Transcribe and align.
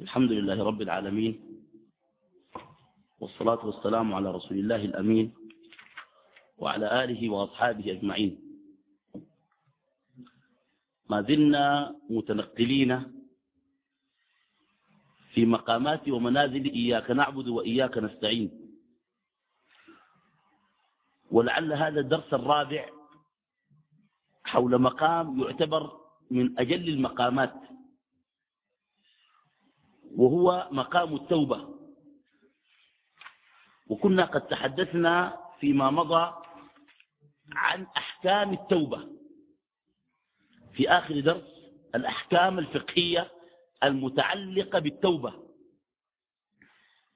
الحمد 0.00 0.32
لله 0.32 0.64
رب 0.64 0.82
العالمين 0.82 1.40
والصلاة 3.20 3.66
والسلام 3.66 4.14
على 4.14 4.30
رسول 4.30 4.58
الله 4.58 4.84
الأمين 4.84 5.34
وعلى 6.58 7.04
آله 7.04 7.20
وأصحابه 7.30 7.92
أجمعين. 7.92 8.40
ما 11.10 11.22
زلنا 11.22 11.96
متنقلين 12.10 12.90
في 15.34 15.46
مقامات 15.46 16.08
ومنازل 16.08 16.64
إياك 16.64 17.10
نعبد 17.10 17.48
وإياك 17.48 17.98
نستعين. 17.98 18.50
ولعل 21.30 21.72
هذا 21.72 22.00
الدرس 22.00 22.34
الرابع 22.34 22.88
حول 24.44 24.78
مقام 24.80 25.40
يعتبر 25.40 25.82
من 26.30 26.58
أجل 26.58 26.88
المقامات. 26.88 27.54
وهو 30.16 30.68
مقام 30.72 31.14
التوبة. 31.14 31.68
وكنا 33.86 34.24
قد 34.24 34.46
تحدثنا 34.46 35.36
فيما 35.60 35.90
مضى 35.90 36.34
عن 37.52 37.86
أحكام 37.96 38.52
التوبة. 38.52 39.08
في 40.74 40.88
آخر 40.88 41.20
درس 41.20 41.44
الأحكام 41.94 42.58
الفقهية 42.58 43.30
المتعلقة 43.84 44.78
بالتوبة 44.78 45.32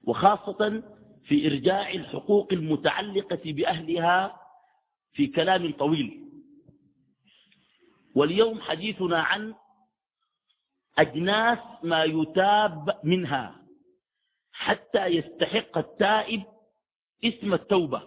وخاصة 0.03 0.83
في 1.25 1.47
إرجاع 1.47 1.89
الحقوق 1.91 2.53
المتعلقة 2.53 3.39
بأهلها 3.51 4.41
في 5.13 5.27
كلام 5.27 5.71
طويل. 5.73 6.21
واليوم 8.15 8.61
حديثنا 8.61 9.21
عن 9.21 9.55
أجناس 10.97 11.59
ما 11.83 12.03
يتاب 12.03 12.99
منها 13.03 13.61
حتى 14.51 15.05
يستحق 15.05 15.77
التائب 15.77 16.43
اسم 17.23 17.53
التوبة. 17.53 18.03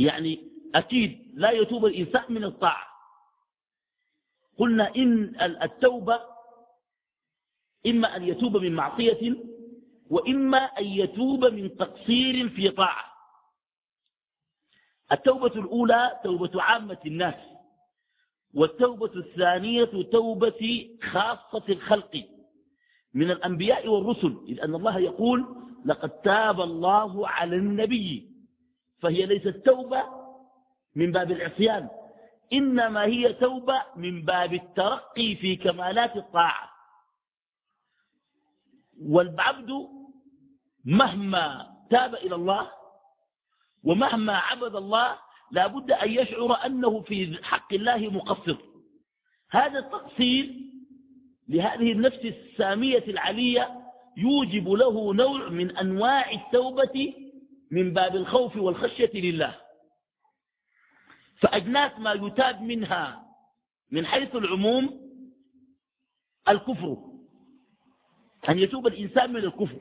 يعني 0.00 0.48
أكيد 0.74 1.30
لا 1.34 1.50
يتوب 1.50 1.84
الإنسان 1.86 2.24
من 2.28 2.44
الطاعة. 2.44 2.86
قلنا 4.58 4.94
إن 4.96 5.40
التوبة 5.42 6.20
إما 7.86 8.16
أن 8.16 8.22
يتوب 8.24 8.56
من 8.56 8.74
معصية 8.74 9.36
وإما 10.10 10.58
أن 10.58 10.84
يتوب 10.84 11.44
من 11.44 11.76
تقصير 11.76 12.48
في 12.48 12.70
طاعة. 12.70 13.04
التوبة 15.12 15.46
الأولى 15.60 16.20
توبة 16.24 16.62
عامة 16.62 16.98
الناس. 17.06 17.53
والتوبة 18.54 19.10
الثانية 19.16 19.84
توبة 20.12 20.90
خاصة 21.12 21.62
الخلق 21.68 22.24
من 23.14 23.30
الأنبياء 23.30 23.88
والرسل 23.88 24.38
إذ 24.48 24.60
أن 24.60 24.74
الله 24.74 24.98
يقول 24.98 25.56
لقد 25.84 26.10
تاب 26.10 26.60
الله 26.60 27.28
على 27.28 27.56
النبي. 27.56 28.30
فهي 29.00 29.26
ليست 29.26 29.48
توبة 29.48 30.02
من 30.96 31.12
باب 31.12 31.30
العصيان 31.30 31.88
إنما 32.52 33.04
هي 33.04 33.32
توبة 33.32 33.82
من 33.96 34.22
باب 34.24 34.54
الترقي 34.54 35.36
في 35.36 35.56
كمالات 35.56 36.16
الطاعة. 36.16 36.70
والعبد 39.02 39.88
مهما 40.84 41.70
تاب 41.90 42.14
إلى 42.14 42.34
الله 42.34 42.70
ومهما 43.84 44.36
عبد 44.36 44.76
الله 44.76 45.18
لا 45.50 45.66
بد 45.66 45.90
أن 45.90 46.10
يشعر 46.10 46.66
أنه 46.66 47.00
في 47.00 47.44
حق 47.44 47.74
الله 47.74 47.98
مقصر. 47.98 48.56
هذا 49.50 49.78
التقصير 49.78 50.54
لهذه 51.48 51.92
النفس 51.92 52.18
السامية 52.24 53.04
العلية 53.08 53.80
يوجب 54.16 54.68
له 54.68 55.14
نوع 55.14 55.48
من 55.48 55.76
أنواع 55.76 56.30
التوبة 56.30 57.14
من 57.70 57.92
باب 57.92 58.16
الخوف 58.16 58.56
والخشية 58.56 59.10
لله. 59.14 59.60
فأجناس 61.36 61.98
ما 61.98 62.12
يتاب 62.12 62.62
منها 62.62 63.24
من 63.90 64.06
حيث 64.06 64.36
العموم 64.36 65.00
الكفر 66.48 66.96
أن 68.48 68.58
يتوب 68.58 68.86
الإنسان 68.86 69.32
من 69.32 69.36
الكفر. 69.36 69.80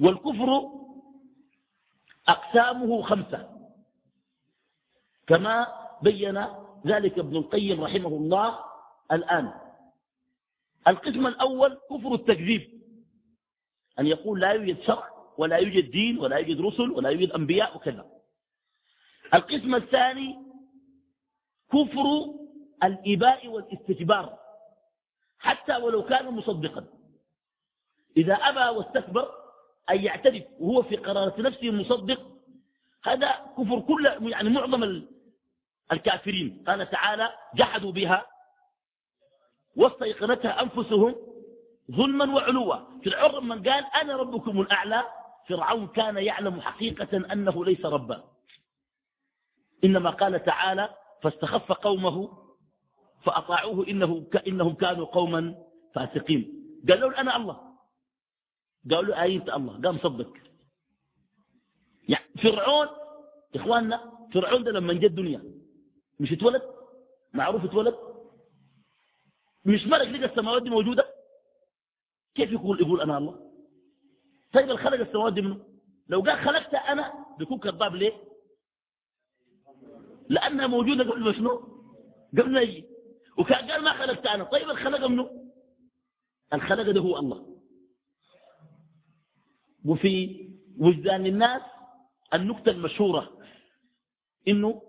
والكفر 0.00 0.62
أقسامه 2.28 3.02
خمسة. 3.02 3.57
كما 5.28 5.66
بين 6.02 6.44
ذلك 6.86 7.18
ابن 7.18 7.36
القيم 7.36 7.84
رحمه 7.84 8.08
الله 8.08 8.58
الآن. 9.12 9.52
القسم 10.88 11.26
الأول 11.26 11.78
كفر 11.90 12.14
التكذيب 12.14 12.82
أن 13.98 14.06
يقول 14.06 14.40
لا 14.40 14.52
يوجد 14.52 14.80
شرع 14.82 15.10
ولا 15.38 15.56
يوجد 15.56 15.90
دين 15.90 16.18
ولا 16.18 16.36
يوجد 16.36 16.60
رسل 16.60 16.90
ولا 16.90 17.10
يوجد 17.10 17.30
أنبياء 17.32 17.76
وكذا. 17.76 18.06
القسم 19.34 19.74
الثاني 19.74 20.38
كفر 21.72 22.06
الإباء 22.84 23.48
والاستكبار 23.48 24.38
حتى 25.38 25.76
ولو 25.76 26.04
كان 26.04 26.26
مصدقا. 26.34 26.84
إذا 28.16 28.34
أبى 28.34 28.78
واستكبر 28.78 29.28
أن 29.90 30.04
يعترف 30.04 30.44
وهو 30.60 30.82
في 30.82 30.96
قرارة 30.96 31.40
نفسه 31.40 31.70
مصدق 31.70 32.20
هذا 33.04 33.52
كفر 33.58 33.80
كل 33.80 34.06
يعني 34.32 34.48
معظم 34.50 34.82
الكافرين. 35.92 36.64
قال 36.66 36.90
تعالى 36.90 37.32
جحدوا 37.54 37.92
بها. 37.92 38.26
واستيقنتها 39.76 40.62
أنفسهم 40.62 41.16
ظلما 41.90 42.34
وعلوا. 42.34 42.76
فرعون 43.04 43.48
من 43.48 43.68
قال 43.68 43.84
أنا 44.02 44.16
ربكم 44.16 44.60
الأعلى. 44.60 45.04
فرعون 45.48 45.86
كان 45.86 46.16
يعلم 46.16 46.60
حقيقة 46.60 47.32
أنه 47.32 47.64
ليس 47.64 47.84
ربا. 47.84 48.24
إنما 49.84 50.10
قال 50.10 50.44
تعالى 50.44 50.94
فاستخف 51.22 51.72
قومه 51.72 52.38
فأطاعوه 53.22 53.88
إنه 53.88 54.26
إنهم 54.46 54.74
كانوا 54.74 55.06
قوما 55.06 55.54
فاسقين. 55.94 56.54
قالوا 56.88 57.10
له 57.10 57.20
أنا 57.20 57.36
الله. 57.36 57.60
قالوا 58.90 59.14
له 59.14 59.22
آية 59.22 59.56
الله؟ 59.56 59.80
قام 59.80 59.98
صدق. 59.98 60.32
يعني 62.08 62.24
فرعون 62.42 62.88
إخواننا 63.56 64.12
فرعون 64.34 64.64
ده 64.64 64.70
لما 64.70 64.92
جاء 64.92 65.06
الدنيا. 65.06 65.42
مش 66.20 66.32
اتولد؟ 66.32 66.62
معروف 67.32 67.64
اتولد؟ 67.64 67.94
مش 69.64 69.86
ملك 69.86 70.08
لقى 70.08 70.24
السماوات 70.32 70.62
دي 70.62 70.70
موجودة؟ 70.70 71.04
كيف 72.34 72.52
يقول 72.52 72.80
يقول 72.80 73.00
أنا 73.00 73.18
الله؟ 73.18 73.50
طيب 74.52 74.70
الخلق 74.70 75.00
السماوات 75.00 75.32
دي 75.32 75.42
منه؟ 75.42 75.64
لو 76.08 76.20
قال 76.20 76.38
خلقت 76.38 76.74
أنا 76.74 77.26
بيكون 77.38 77.58
كذاب 77.58 77.94
ليه؟ 77.94 78.12
لأنها 80.28 80.66
موجودة 80.66 81.04
قبل 81.10 81.20
ما 81.24 81.32
شنو؟ 81.32 81.56
قبل 82.32 82.52
ما 82.52 82.60
يجي. 82.60 82.84
وكان 83.38 83.70
قال 83.70 83.84
ما 83.84 83.92
خلقت 83.92 84.26
أنا. 84.26 84.44
طيب 84.44 84.70
الخلق 84.70 85.06
منه؟ 85.06 85.50
الخلق 86.54 86.90
ده 86.90 87.00
هو 87.00 87.18
الله. 87.18 87.58
وفي 89.84 90.48
وجدان 90.78 91.26
الناس 91.26 91.62
النكتة 92.34 92.70
المشهورة 92.70 93.38
إنه 94.48 94.82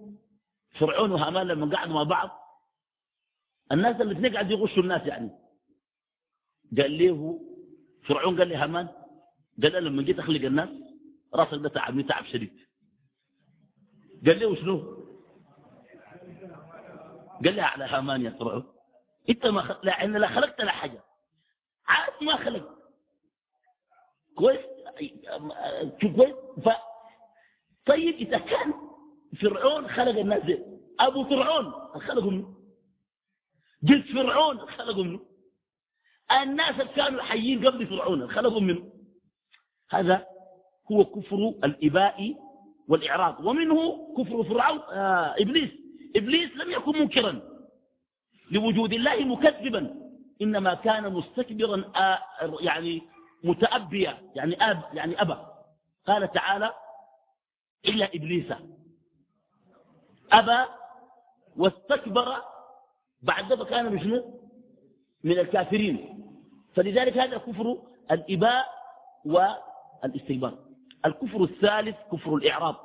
فرعون 0.79 1.12
وهامان 1.12 1.47
لما 1.47 1.75
قعدوا 1.75 1.94
مع 1.94 2.03
بعض 2.03 2.29
الناس 3.72 4.01
اللي 4.01 4.29
قاعد 4.29 4.51
يغشوا 4.51 4.84
الناس 4.84 5.01
يعني. 5.07 5.29
قال 6.78 6.97
له 6.97 7.40
فرعون 8.07 8.38
قال 8.40 8.47
لي 8.47 8.56
هامان 8.56 8.88
قال 9.63 9.73
له 9.73 9.79
لما 9.79 10.03
جيت 10.03 10.19
أخلق 10.19 10.41
الناس 10.45 10.69
راسك 11.34 11.53
ده 11.53 11.69
تعبني 11.69 12.03
تعب 12.03 12.25
شديد. 12.25 12.59
قال 14.25 14.40
له 14.40 14.56
شنو 14.56 14.78
قال 17.46 17.56
لي 17.56 17.61
على 17.61 17.85
هامان 17.85 18.22
يا 18.22 18.29
فرعون 18.29 18.73
انت 19.29 19.47
ما 19.47 19.61
خلق 19.61 19.85
لا, 19.85 20.05
لا 20.05 20.28
خلقت 20.28 20.61
لا 20.61 20.72
حاجة. 20.72 21.03
عارف 21.87 22.22
ما 22.22 22.35
خلق. 22.37 22.79
كويس؟ 24.35 24.59
كويس؟ 26.02 26.35
ف 26.66 26.70
طيب 27.85 28.16
إذا 28.16 28.37
كان 28.37 28.73
فرعون 29.41 29.87
خلق 29.87 30.20
الناس 30.20 30.43
دي. 30.43 30.59
أبو 30.99 31.23
فرعون 31.23 31.72
خلقوا 31.99 32.31
منه. 32.31 32.55
جد 33.84 34.05
فرعون 34.14 34.58
خلقوا 34.58 35.03
منه. 35.03 35.20
الناس 36.41 36.72
اللي 36.72 36.93
كانوا 36.93 37.22
حيين 37.22 37.67
قبل 37.67 37.87
فرعون 37.87 38.31
خلقوا 38.31 38.61
منه. 38.61 38.91
هذا 39.90 40.26
هو 40.91 41.05
كفر 41.05 41.53
الإباء 41.64 42.35
والإعراض. 42.87 43.46
ومنه 43.46 44.14
كفر 44.17 44.43
فرعون 44.43 44.79
آه 44.79 45.35
إبليس. 45.40 45.70
إبليس 46.16 46.55
لم 46.55 46.72
يكن 46.72 46.99
منكرا. 46.99 47.41
لوجود 48.52 48.93
الله 48.93 49.25
مكذبا. 49.25 49.96
إنما 50.41 50.73
كان 50.73 51.14
مستكبرا 51.14 51.91
آه 51.96 52.20
يعني 52.59 53.02
متأبيا 53.43 54.32
يعني 54.35 54.55
أب 54.55 54.84
يعني 54.93 55.22
أبى 55.22 55.37
قال 56.08 56.32
تعالى 56.32 56.73
إلا 57.87 58.16
إبليس. 58.16 58.53
أبى 60.31 60.66
واستكبر 61.58 62.35
بعد 63.22 63.53
ذلك 63.53 63.67
كان 63.67 63.96
بشنو؟ 63.96 64.40
من 65.23 65.40
الكافرين. 65.40 66.26
فلذلك 66.76 67.17
هذا 67.17 67.37
كفر 67.37 67.78
الإباء 68.11 68.66
والاستكبار. 69.26 70.58
الكفر 71.05 71.43
الثالث 71.43 71.96
كفر 72.11 72.35
الإعراض 72.35 72.76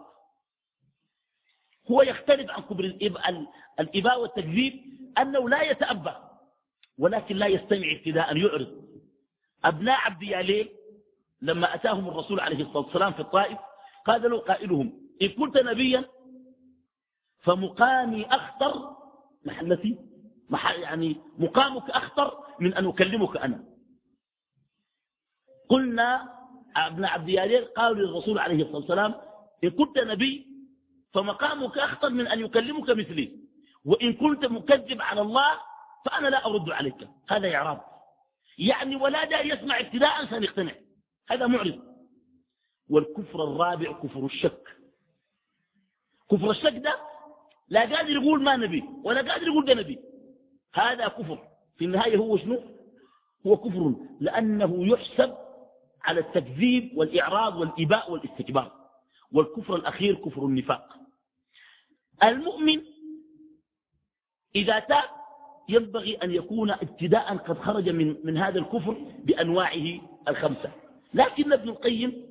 هو 1.90 2.02
يختلف 2.02 2.50
عن 2.50 2.62
كفر 2.62 2.84
الإباء 3.80 4.20
والتكذيب 4.20 4.74
أنه 5.18 5.48
لا 5.48 5.62
يتأبى 5.62 6.12
ولكن 6.98 7.36
لا 7.36 7.46
يستمع 7.46 7.92
ابتداء 7.92 8.36
يعرض. 8.36 8.84
أبناء 9.64 9.98
عبد 10.00 10.22
ياليه 10.22 10.68
لما 11.42 11.74
أتاهم 11.74 12.08
الرسول 12.08 12.40
عليه 12.40 12.62
الصلاة 12.64 12.84
والسلام 12.84 13.12
في 13.12 13.20
الطائف 13.20 13.58
قال 14.06 14.30
له 14.30 14.38
قائلهم 14.38 14.92
إن 15.22 15.28
كنت 15.28 15.56
نبيا 15.58 16.04
فمقامي 17.44 18.26
أخطر 18.26 18.96
محلتي 19.44 19.98
يعني 20.82 21.16
مقامك 21.38 21.90
أخطر 21.90 22.44
من 22.60 22.74
أن 22.74 22.86
أكلمك 22.86 23.36
أنا. 23.36 23.64
قلنا 25.68 26.34
ابن 26.76 27.04
عبد 27.04 27.28
يالير 27.28 27.62
قالوا 27.64 27.96
للرسول 28.06 28.38
عليه 28.38 28.62
الصلاة 28.62 28.76
والسلام 28.76 29.14
إن 29.64 29.70
كنت 29.70 29.98
نبي 29.98 30.46
فمقامك 31.12 31.78
أخطر 31.78 32.10
من 32.10 32.26
أن 32.26 32.40
يكلمك 32.40 32.90
مثلي. 32.90 33.38
وإن 33.84 34.12
كنت 34.12 34.46
مكذب 34.46 35.02
على 35.02 35.20
الله 35.20 35.60
فأنا 36.04 36.28
لا 36.28 36.46
أرد 36.46 36.70
عليك. 36.70 37.08
هذا 37.28 37.54
إعراب. 37.54 37.80
يعني 38.58 38.96
ولا 38.96 39.24
داعي 39.24 39.48
يسمع 39.48 39.80
ابتداء 39.80 40.24
سنقتنع 40.26 40.74
هذا 41.30 41.46
معرض. 41.46 41.80
والكفر 42.88 43.44
الرابع 43.44 43.92
كفر 43.92 44.26
الشك. 44.26 44.68
كفر 46.30 46.50
الشك 46.50 46.76
ده 46.76 47.13
لا 47.68 47.80
قادر 47.80 48.10
يقول 48.10 48.42
ما 48.42 48.56
نبي 48.56 48.84
ولا 49.04 49.32
قادر 49.32 49.46
يقول 49.46 49.64
ده 49.64 49.74
نبي. 49.74 49.98
هذا 50.74 51.08
كفر. 51.08 51.48
في 51.78 51.84
النهاية 51.84 52.16
هو 52.16 52.36
شنو؟ 52.36 52.60
هو 53.46 53.56
كفر 53.56 53.94
لأنه 54.20 54.86
يحسب 54.86 55.34
على 56.02 56.20
التكذيب 56.20 56.98
والإعراض 56.98 57.56
والإباء 57.56 58.12
والاستكبار. 58.12 58.72
والكفر 59.32 59.76
الأخير 59.76 60.14
كفر 60.14 60.46
النفاق. 60.46 60.96
المؤمن 62.24 62.82
إذا 64.56 64.78
تاب 64.78 65.04
ينبغي 65.68 66.14
أن 66.16 66.30
يكون 66.30 66.70
ابتداء 66.70 67.36
قد 67.36 67.58
خرج 67.58 67.88
من, 67.88 68.16
من 68.24 68.36
هذا 68.38 68.58
الكفر 68.58 68.92
بأنواعه 69.24 70.00
الخمسة. 70.28 70.72
لكن 71.14 71.52
ابن 71.52 71.68
القيم 71.68 72.26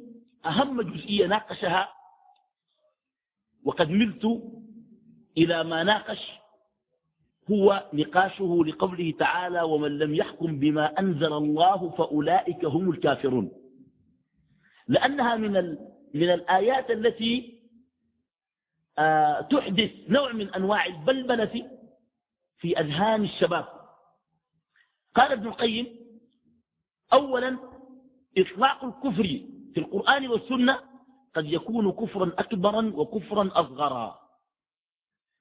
أهم 0.45 0.81
جزئية 0.81 1.27
ناقشها 1.27 1.89
وقد 3.63 3.89
ملت 3.89 4.41
إلى 5.38 5.63
ما 5.63 5.83
ناقش 5.83 6.31
هو 7.51 7.89
نقاشه 7.94 8.63
لقوله 8.68 9.13
تعالى 9.19 9.62
ومن 9.62 9.97
لم 9.97 10.15
يحكم 10.15 10.59
بما 10.59 11.00
أنزل 11.00 11.33
الله 11.33 11.89
فأولئك 11.89 12.65
هم 12.65 12.89
الكافرون. 12.89 13.51
لأنها 14.88 15.35
من, 15.35 15.53
من 16.13 16.30
الآيات 16.33 16.91
التي 16.91 17.59
آه 19.00 19.41
تحدث 19.41 19.91
نوع 20.09 20.31
من 20.31 20.50
أنواع 20.53 20.85
البلبلة 20.85 21.69
في 22.57 22.80
أذهان 22.80 23.24
الشباب. 23.24 23.65
قال 25.15 25.31
ابن 25.31 25.47
القيم 25.47 25.88
أولا 27.13 27.57
إطلاق 28.38 28.83
الكفر 28.85 29.24
في 29.74 29.77
القرآن 29.80 30.27
والسنة 30.27 30.80
قد 31.35 31.45
يكون 31.45 31.91
كفرا 31.91 32.31
أكبرا 32.38 32.91
وكفرا 32.95 33.50
أصغرا. 33.53 34.23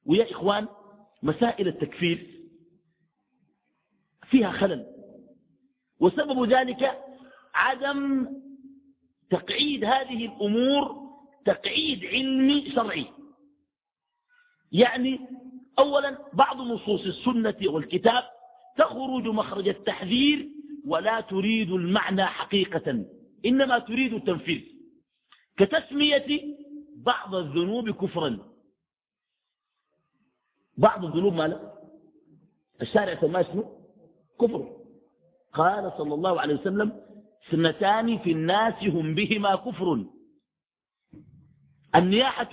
ويا 0.06 0.30
إخوان 0.30 0.68
مسائل 1.22 1.68
التكفير 1.68 2.26
فيها 4.30 4.52
خلل. 4.52 4.86
وسبب 6.00 6.52
ذلك 6.52 6.98
عدم 7.54 8.28
تقعيد 9.30 9.84
هذه 9.84 10.26
الأمور 10.26 11.02
تقعيد 11.44 12.04
علمي 12.04 12.70
شرعي. 12.70 13.06
يعني 14.72 15.20
أولا 15.78 16.18
بعض 16.32 16.60
نصوص 16.60 17.06
السنة 17.06 17.56
والكتاب 17.64 18.24
تخرج 18.76 19.26
مخرج 19.26 19.68
التحذير 19.68 20.48
ولا 20.86 21.20
تريد 21.20 21.72
المعنى 21.72 22.24
حقيقة 22.24 23.04
إنما 23.46 23.78
تريد 23.78 24.14
التنفيذ. 24.14 24.62
كتسمية 25.56 26.56
بعض 26.96 27.34
الذنوب 27.34 27.90
كفرا. 27.90 28.51
بعض 30.76 31.04
الذنوب 31.04 31.32
ماذا 31.34 31.72
الشارع 32.82 33.20
سماه 33.20 33.40
اسمه 33.40 33.78
كفر. 34.40 34.76
قال 35.52 35.92
صلى 35.98 36.14
الله 36.14 36.40
عليه 36.40 36.54
وسلم 36.54 37.00
سنتان 37.50 38.18
في 38.18 38.32
الناس 38.32 38.84
هم 38.84 39.14
بهما 39.14 39.54
كفر. 39.54 40.04
النياحة 41.94 42.48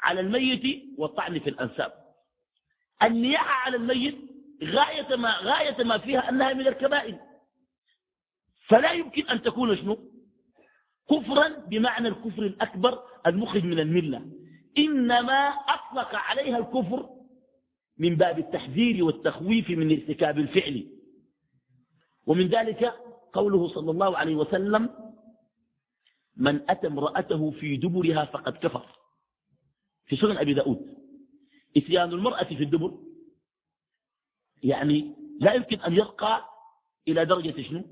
على 0.00 0.20
الميت 0.20 0.82
والطعن 0.98 1.38
في 1.38 1.50
الأنساب. 1.50 1.92
النياحة 3.02 3.66
على 3.66 3.76
الميت 3.76 4.18
غاية 4.64 5.16
ما, 5.16 5.36
غاية 5.38 5.84
ما 5.84 5.98
فيها 5.98 6.28
أنها 6.28 6.52
من 6.52 6.66
الكبائر 6.66 7.18
فلا 8.68 8.92
يمكن 8.92 9.28
أن 9.28 9.42
تكون 9.42 9.76
شنو؟ 9.76 9.98
كفرا 11.10 11.48
بمعنى 11.48 12.08
الكفر 12.08 12.42
الأكبر 12.42 13.02
المخرج 13.26 13.64
من 13.64 13.78
الملة. 13.80 14.26
إنما 14.78 15.48
أطلق 15.48 16.14
عليها 16.14 16.58
الكفر 16.58 17.10
من 17.98 18.16
باب 18.16 18.38
التحذير 18.38 19.04
والتخويف 19.04 19.70
من 19.70 19.90
ارتكاب 19.92 20.38
الفعل. 20.38 20.86
ومن 22.26 22.46
ذلك 22.46 22.94
قوله 23.32 23.68
صلى 23.68 23.90
الله 23.90 24.16
عليه 24.16 24.34
وسلم 24.34 24.90
من 26.36 26.70
أتى 26.70 26.86
امرأته 26.86 27.50
في 27.50 27.76
دبرها 27.76 28.24
فقد 28.24 28.52
كفر. 28.56 28.86
في 30.06 30.16
سنن 30.16 30.36
أبي 30.36 30.54
داود 30.54 30.94
إتيان 31.76 32.12
المرأة 32.12 32.44
في 32.44 32.64
الدبر. 32.64 32.98
يعني 34.62 35.16
لا 35.40 35.54
يمكن 35.54 35.80
أن 35.80 35.92
يرقى 35.92 36.44
إلى 37.08 37.24
درجة 37.24 37.62
شنو؟ 37.62 37.84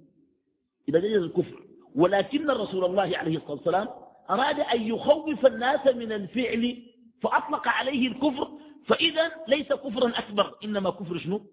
إلى 0.88 1.00
درجة 1.00 1.16
الكفر. 1.16 1.62
ولكن 1.94 2.50
الرسول 2.50 2.84
الله 2.84 3.16
عليه 3.19 3.37
الصلاة 3.37 3.52
والسلام 3.52 3.88
أراد 4.31 4.60
أن 4.60 4.82
يخوف 4.82 5.46
الناس 5.46 5.87
من 5.87 6.12
الفعل 6.12 6.82
فأطلق 7.22 7.69
عليه 7.69 8.08
الكفر 8.08 8.58
فإذا 8.87 9.32
ليس 9.49 9.67
كفرا 9.73 10.19
أكبر 10.19 10.55
إنما 10.64 10.90
كفر 10.90 11.19
شنو؟ 11.19 11.46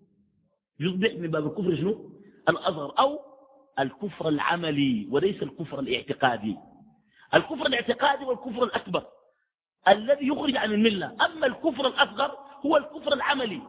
يصبح 0.80 1.14
من 1.14 1.32
باب 1.32 1.48
الكفر 1.48 1.76
شنو؟ 1.76 2.12
الأصغر 2.50 3.00
أو 3.00 3.20
الكفر 3.80 4.28
العملي 4.30 5.08
وليس 5.12 5.44
الكفر 5.44 5.80
الاعتقادي. 5.80 6.58
الكفر 7.34 7.66
الاعتقادي 7.66 8.26
والكفر 8.26 8.64
الأكبر 8.64 9.06
الذي 9.88 10.28
يخرج 10.28 10.58
عن 10.58 10.72
الملة. 10.74 11.16
أما 11.26 11.48
الكفر 11.48 11.88
الأصغر 11.88 12.38
هو 12.66 12.78
الكفر 12.78 13.14
العملي. 13.14 13.62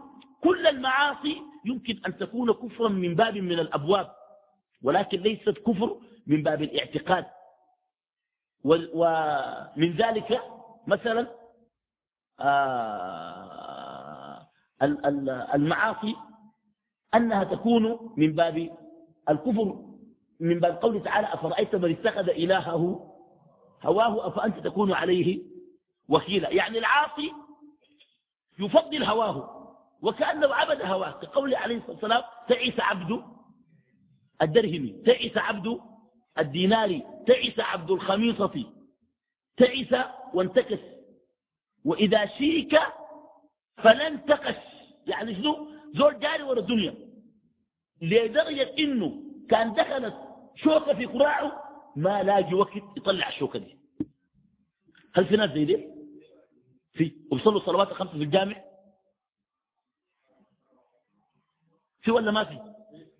كل 0.44 0.66
المعاصي 0.66 1.36
يمكن 1.64 2.00
أن 2.06 2.16
تكون 2.18 2.52
كفرا 2.52 2.88
من 2.88 3.14
باب 3.14 3.36
من 3.36 3.58
الأبواب 3.58 4.10
ولكن 4.82 5.20
ليست 5.20 5.58
كفر 5.66 5.96
من 6.26 6.42
باب 6.42 6.62
الاعتقاد. 6.62 7.26
ومن 8.64 9.92
ذلك 9.96 10.40
مثلا 10.86 11.26
آه، 12.40 13.49
المعاصي 14.82 16.16
أنها 17.14 17.44
تكون 17.44 18.12
من 18.16 18.32
باب 18.32 18.76
الكفر 19.28 19.84
من 20.40 20.60
باب 20.60 20.82
قوله 20.82 21.00
تعالى 21.00 21.34
أفرأيت 21.34 21.74
من 21.74 21.90
اتخذ 21.90 22.28
إلهه 22.28 23.06
هواه 23.82 24.28
أفأنت 24.28 24.58
تكون 24.58 24.92
عليه 24.92 25.42
وكيلا. 26.08 26.50
يعني 26.50 26.78
العاصي 26.78 27.32
يفضل 28.58 29.04
هواه 29.04 29.56
وكأنه 30.02 30.54
عبد 30.54 30.82
هواه. 30.82 31.10
كقول 31.10 31.54
عليه 31.54 31.76
الصلاة 31.76 31.92
والسلام 31.92 32.22
تعيس 32.48 32.80
عبد 32.80 33.22
الدرهم 34.42 35.02
تعيس 35.06 35.36
عبد 35.38 35.80
الدينار 36.38 37.00
تعيس 37.26 37.60
عبد 37.60 37.90
الخميصة 37.90 38.64
تعيس 39.56 39.94
وانتكس. 40.34 40.80
وإذا 41.84 42.26
شيك 42.26 42.80
فلن 43.76 44.24
تقش. 44.24 44.69
يعني 45.06 45.34
شنو؟ 45.34 45.68
زول 45.94 46.20
جاري 46.20 46.42
ورا 46.42 46.60
الدنيا. 46.60 46.94
لدرجة 48.02 48.74
إنه 48.78 49.22
كان 49.48 49.74
دخلت 49.74 50.14
شوكة 50.56 50.94
في 50.94 51.06
قراعه 51.06 51.62
ما 51.96 52.22
لاقي 52.22 52.54
وقت 52.54 52.82
يطلع 52.96 53.28
الشوكة 53.28 53.58
دي. 53.58 53.76
هل 55.14 55.26
في 55.26 55.36
ناس 55.36 55.50
زي 55.50 55.64
دي؟ 55.64 55.86
في 56.92 57.12
وبيصلوا 57.32 57.60
الصلوات 57.60 57.88
الخمسة 57.90 58.12
في 58.12 58.24
الجامع؟ 58.24 58.64
في 62.02 62.10
ولا 62.10 62.30
ما 62.30 62.44
في؟ 62.44 62.58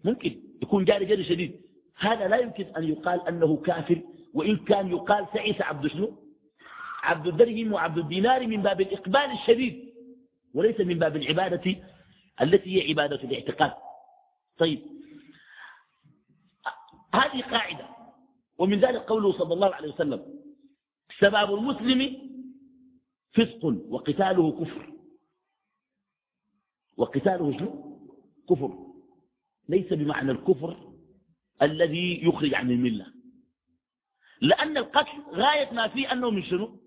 ممكن 0.04 0.42
يكون 0.62 0.84
جاري 0.84 1.04
جاري 1.04 1.24
شديد. 1.24 1.60
هذا 1.96 2.28
لا 2.28 2.36
يمكن 2.36 2.64
أن 2.64 2.84
يقال 2.84 3.28
أنه 3.28 3.56
كافر 3.56 4.02
وإن 4.34 4.56
كان 4.56 4.88
يقال 4.90 5.26
تعيس 5.34 5.60
عبد 5.60 5.86
شنو؟ 5.86 6.22
عبد 7.02 7.26
الدرهم 7.26 7.72
وعبد 7.72 7.98
الدينار 7.98 8.46
من 8.46 8.62
باب 8.62 8.80
الإقبال 8.80 9.30
الشديد. 9.40 9.89
وليس 10.54 10.80
من 10.80 10.98
باب 10.98 11.16
العبادة 11.16 11.76
التي 12.42 12.76
هي 12.76 12.88
عبادة 12.88 13.16
الاعتقاد. 13.16 13.72
طيب. 14.58 14.82
هذه 17.14 17.42
قاعدة. 17.42 17.88
ومن 18.58 18.80
ذلك 18.80 19.00
قوله 19.00 19.32
صلى 19.32 19.54
الله 19.54 19.74
عليه 19.74 19.88
وسلم 19.88 20.40
سباب 21.20 21.54
المسلم 21.54 22.30
فسق 23.32 23.64
وقتاله 23.64 24.64
كفر. 24.64 24.92
وقتاله 26.96 27.58
شنو؟ 27.58 28.00
كفر. 28.50 28.86
ليس 29.68 29.92
بمعنى 29.92 30.30
الكفر 30.30 30.92
الذي 31.62 32.24
يخرج 32.24 32.54
عن 32.54 32.70
الملة. 32.70 33.06
لأن 34.40 34.76
القتل 34.76 35.22
غاية 35.30 35.72
ما 35.72 35.88
فيه 35.88 36.12
أنه 36.12 36.30
من 36.30 36.42
شنو؟ 36.42 36.80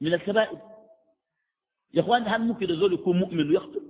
من 0.00 0.14
الكبائر. 0.14 0.73
يا 1.94 2.00
إخوان 2.00 2.22
هل 2.28 2.40
ممكن 2.40 2.70
الزول 2.70 2.92
يكون 2.92 3.18
مؤمن 3.18 3.48
ويقتل؟ 3.50 3.82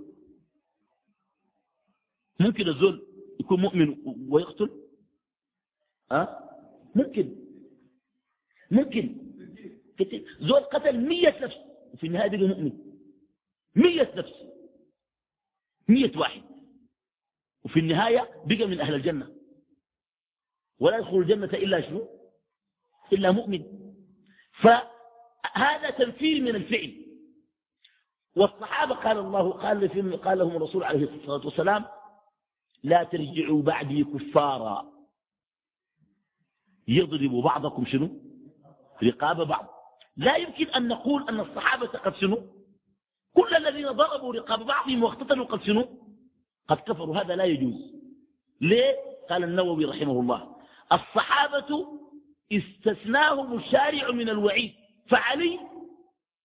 ممكن 2.41 2.69
الزول 2.69 3.07
يكون 3.41 3.61
مؤمن 3.61 3.97
ويقتل؟ 4.29 4.71
أه؟ 6.13 6.51
ممكن. 6.95 7.37
ممكن. 8.71 9.17
زول 10.41 10.61
قتل 10.61 11.01
مية 11.09 11.39
نفس. 11.43 11.57
وفي 11.93 12.07
النهاية 12.07 12.29
بقى 12.31 12.49
مؤمن. 12.49 12.73
مية 13.77 14.13
نفس. 14.17 14.33
مية 15.89 16.13
واحد. 16.17 16.43
وفي 17.65 17.81
النهاية 17.81 18.43
بقى 18.47 18.67
من 18.67 18.81
أهل 18.81 18.95
الجنة. 18.95 19.35
ولا 20.79 20.99
يدخل 20.99 21.19
الجنة 21.19 21.45
إلا 21.45 21.81
شنو؟ 21.81 22.09
إلا 23.13 23.31
مؤمن. 23.31 23.65
فهذا 24.53 25.91
تنفير 25.91 26.43
من 26.43 26.57
الفعل. 26.57 27.04
والصحابة 28.37 28.95
قال 28.95 29.19
الله 29.19 29.51
قال, 29.51 30.21
قال 30.23 30.39
لهم 30.39 30.57
الرسول 30.57 30.85
عليه 30.85 31.09
الصلاة 31.15 31.45
والسلام 31.45 31.85
لا 32.83 33.05
ترجعوا 33.05 33.63
بعدي 33.63 34.05
كفارا. 34.05 34.87
يضرب 36.89 37.31
بعضكم 37.31 37.85
شنو؟ 37.87 38.11
رقاب 39.03 39.49
بعض. 39.49 39.67
لا 40.17 40.37
يمكن 40.37 40.67
أن 40.67 40.89
نقول 40.89 41.29
أن 41.29 41.41
الصحابة 41.41 41.87
قد 41.87 42.15
شنو؟ 42.15 42.43
كل 43.35 43.55
الذين 43.55 43.91
ضربوا 43.91 44.35
رقاب 44.35 44.67
بعضهم 44.67 45.03
واقتتلوا 45.03 45.47
قد 45.47 45.63
شنو؟ 45.63 45.89
قد 46.69 46.77
كفروا. 46.77 47.17
هذا 47.17 47.37
لا 47.37 47.45
يجوز. 47.45 47.75
ليه؟ 48.61 48.95
قال 49.31 49.45
النووي 49.45 49.85
رحمه 49.85 50.21
الله 50.21 50.57
الصحابة 50.93 51.87
استثناهم 52.53 53.59
الشارع 53.59 54.11
من 54.11 54.29
الوعيد 54.29 54.75
فعلي 55.09 55.61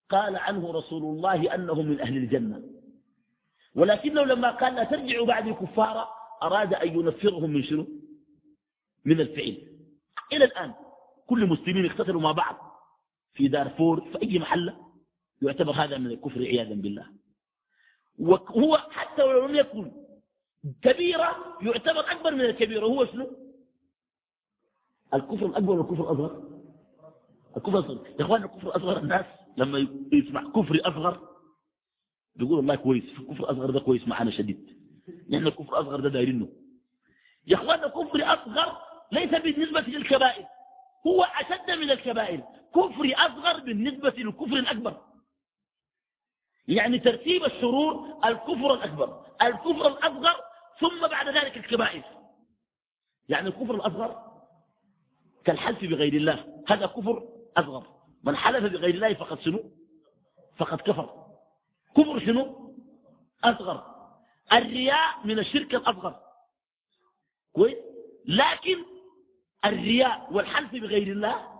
قال 0.09 0.35
عنه 0.35 0.71
رسول 0.71 1.03
الله 1.03 1.55
أنه 1.55 1.81
من 1.81 1.99
أهل 2.01 2.17
الجنة. 2.17 2.63
ولكنه 3.75 4.23
لما 4.23 4.51
قال 4.51 4.75
لا 4.75 4.83
ترجعوا 4.83 5.25
بعد 5.25 5.49
كفارا 5.49 6.09
أراد 6.43 6.73
أن 6.73 6.87
ينفرهم 6.87 7.49
من 7.49 7.63
شنو؟ 7.63 7.87
من 9.05 9.21
الفعل. 9.21 9.57
إلى 10.33 10.45
الآن 10.45 10.73
كل 11.27 11.45
مسلمين 11.45 11.85
اقتتلوا 11.85 12.21
مع 12.21 12.31
بعض 12.31 12.55
في 13.33 13.47
دارفور 13.47 14.01
في 14.01 14.21
أي 14.21 14.39
محلة 14.39 14.75
يعتبر 15.41 15.71
هذا 15.71 15.97
من 15.97 16.07
الكفر 16.07 16.39
عياذا 16.39 16.73
بالله. 16.73 17.05
وهو 18.19 18.77
حتى 18.77 19.23
ولو 19.23 19.45
لم 19.45 19.55
يكن 19.55 19.91
كبيرة 20.81 21.57
يعتبر 21.61 22.11
أكبر 22.11 22.31
من 22.31 22.41
الكبيرة 22.41 22.85
هو 22.85 23.05
شنو؟ 23.05 23.27
الكفر 25.13 25.45
الأكبر 25.45 25.73
والكفر 25.73 26.03
الأصغر. 26.03 26.43
الكفر 27.57 27.79
الأصغر. 27.79 28.07
يا 28.19 28.25
إخوان 28.25 28.43
الكفر 28.43 28.67
الأصغر 28.67 28.97
الناس 28.97 29.25
لما 29.57 29.87
يسمع 30.13 30.43
كفر 30.51 30.81
أصغر 30.83 31.29
بيقول 32.35 32.59
الله 32.59 32.75
كويس 32.75 33.03
الكفر 33.19 33.43
الأصغر 33.43 33.71
ده 33.71 33.79
كويس 33.79 34.07
معنا 34.07 34.31
شديد. 34.31 34.79
نحن 35.29 35.47
الكفر 35.47 35.73
الأصغر 35.79 35.99
ده 35.99 36.09
دايرينه. 36.09 36.49
يا 37.47 37.55
إخوان 37.55 37.83
الكفر 37.83 38.23
أصغر 38.23 38.77
ليس 39.11 39.29
بالنسبة 39.29 39.81
للكبائر 39.81 40.45
هو 41.07 41.23
أشد 41.23 41.71
من 41.71 41.91
الكبائر. 41.91 42.43
كفر 42.75 43.13
أصغر 43.15 43.59
بالنسبة 43.59 44.13
للكفر 44.17 44.53
الأكبر. 44.55 45.01
يعني 46.67 46.99
ترتيب 46.99 47.43
الشرور 47.45 48.19
الكفر 48.25 48.73
الأكبر. 48.73 49.25
الكفر 49.41 49.87
الأصغر 49.87 50.35
ثم 50.79 51.07
بعد 51.07 51.27
ذلك 51.29 51.57
الكبائر. 51.57 52.03
يعني 53.29 53.47
الكفر 53.47 53.75
الأصغر 53.75 54.29
كالحلف 55.45 55.81
بغير 55.81 56.13
الله 56.13 56.63
هذا 56.67 56.85
كفر 56.85 57.29
أصغر. 57.57 57.98
من 58.23 58.35
حلف 58.35 58.63
بغير 58.73 58.95
الله 58.95 59.13
فقد 59.13 59.39
شنو؟ 59.39 59.71
فقد 60.57 60.81
كفر. 60.81 61.25
كفر 61.97 62.19
شنو؟ 62.19 62.75
أصغر. 63.43 63.95
الرياء 64.53 65.27
من 65.27 65.39
الشرك 65.39 65.75
الأصغر. 65.75 66.19
كويس؟ 67.53 67.77
لكن 68.25 68.77
الرياء 69.65 70.33
والحلف 70.33 70.71
بغير 70.71 71.07
الله 71.11 71.59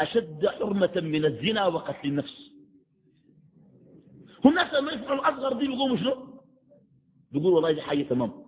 أشد 0.00 0.46
حرمة 0.46 0.92
من 0.96 1.24
الزنا 1.24 1.66
وقتل 1.66 2.08
النفس. 2.08 2.50
الناس 4.46 4.74
لما 4.74 4.92
يسمعوا 4.92 5.14
الأصغر 5.14 5.52
دي 5.52 5.66
بيقوموا 5.66 5.96
شنو؟ 5.96 6.42
بيقولوا 7.32 7.54
والله 7.54 7.72
دي 7.72 7.82
حاجة 7.82 8.02
تمام. 8.02 8.46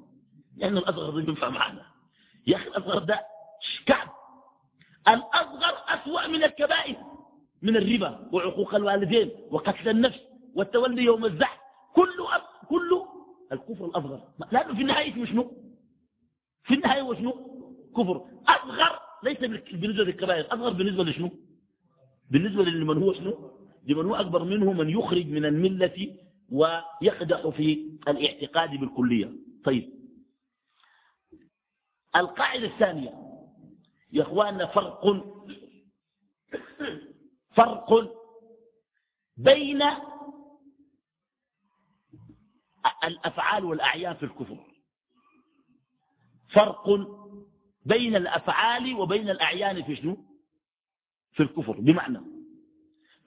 يعني 0.56 0.78
الأصغر 0.78 1.20
دي 1.20 1.26
بينفع 1.26 1.48
معنا 1.48 1.86
يا 2.46 2.56
أخي 2.56 2.68
الأصغر 2.68 2.98
ده 2.98 3.20
كعب 3.86 4.08
الأصغر 5.08 5.74
أسوأ 5.88 6.26
من 6.26 6.44
الكبائر 6.44 6.96
من 7.62 7.76
الربا 7.76 8.28
وعقوق 8.32 8.74
الوالدين 8.74 9.30
وقتل 9.50 9.88
النفس 9.88 10.20
والتولي 10.54 11.02
يوم 11.02 11.24
الزحف. 11.24 11.58
كله 11.94 12.36
أب... 12.36 12.42
كله 12.68 13.06
الكفر 13.52 13.84
الأصغر. 13.84 14.20
لأنه 14.52 14.74
في 14.74 14.82
النهاية 14.82 15.12
اسمه 15.12 15.24
شنو؟ 15.24 15.52
في 16.64 16.74
النهاية 16.74 17.00
هو 17.00 17.14
شنو؟ 17.14 17.32
كفر. 17.96 18.24
أصغر 18.48 19.00
ليس 19.24 19.38
بالنسبة 19.72 20.04
للكبائر 20.04 20.46
أصغر 20.54 20.72
بالنسبة 20.72 21.04
لشنو؟ 21.04 21.30
بالنسبة 22.30 22.64
لمن 22.64 23.02
هو 23.02 23.12
شنو؟ 23.12 23.50
لمن 23.86 24.06
هو 24.06 24.14
أكبر 24.14 24.44
منه 24.44 24.72
من 24.72 24.90
يخرج 24.90 25.26
من 25.26 25.44
الملة 25.44 26.16
ويقدح 26.50 27.48
في 27.48 27.90
الاعتقاد 28.08 28.70
بالكلية. 28.70 29.32
طيب. 29.64 29.92
القاعدة 32.16 32.66
الثانية. 32.66 33.27
يا 34.12 34.22
إخواننا 34.22 34.66
فرق 34.66 35.04
فرق 37.56 38.12
بين 39.36 39.82
الأفعال 43.04 43.64
والأعيان 43.64 44.14
في 44.16 44.22
الكفر. 44.22 44.66
فرق 46.48 46.86
بين 47.84 48.16
الأفعال 48.16 48.94
وبين 48.94 49.30
الأعيان 49.30 49.82
في 49.84 49.96
شنو؟ 49.96 50.24
في 51.32 51.42
الكفر. 51.42 51.80
بمعنى 51.80 52.20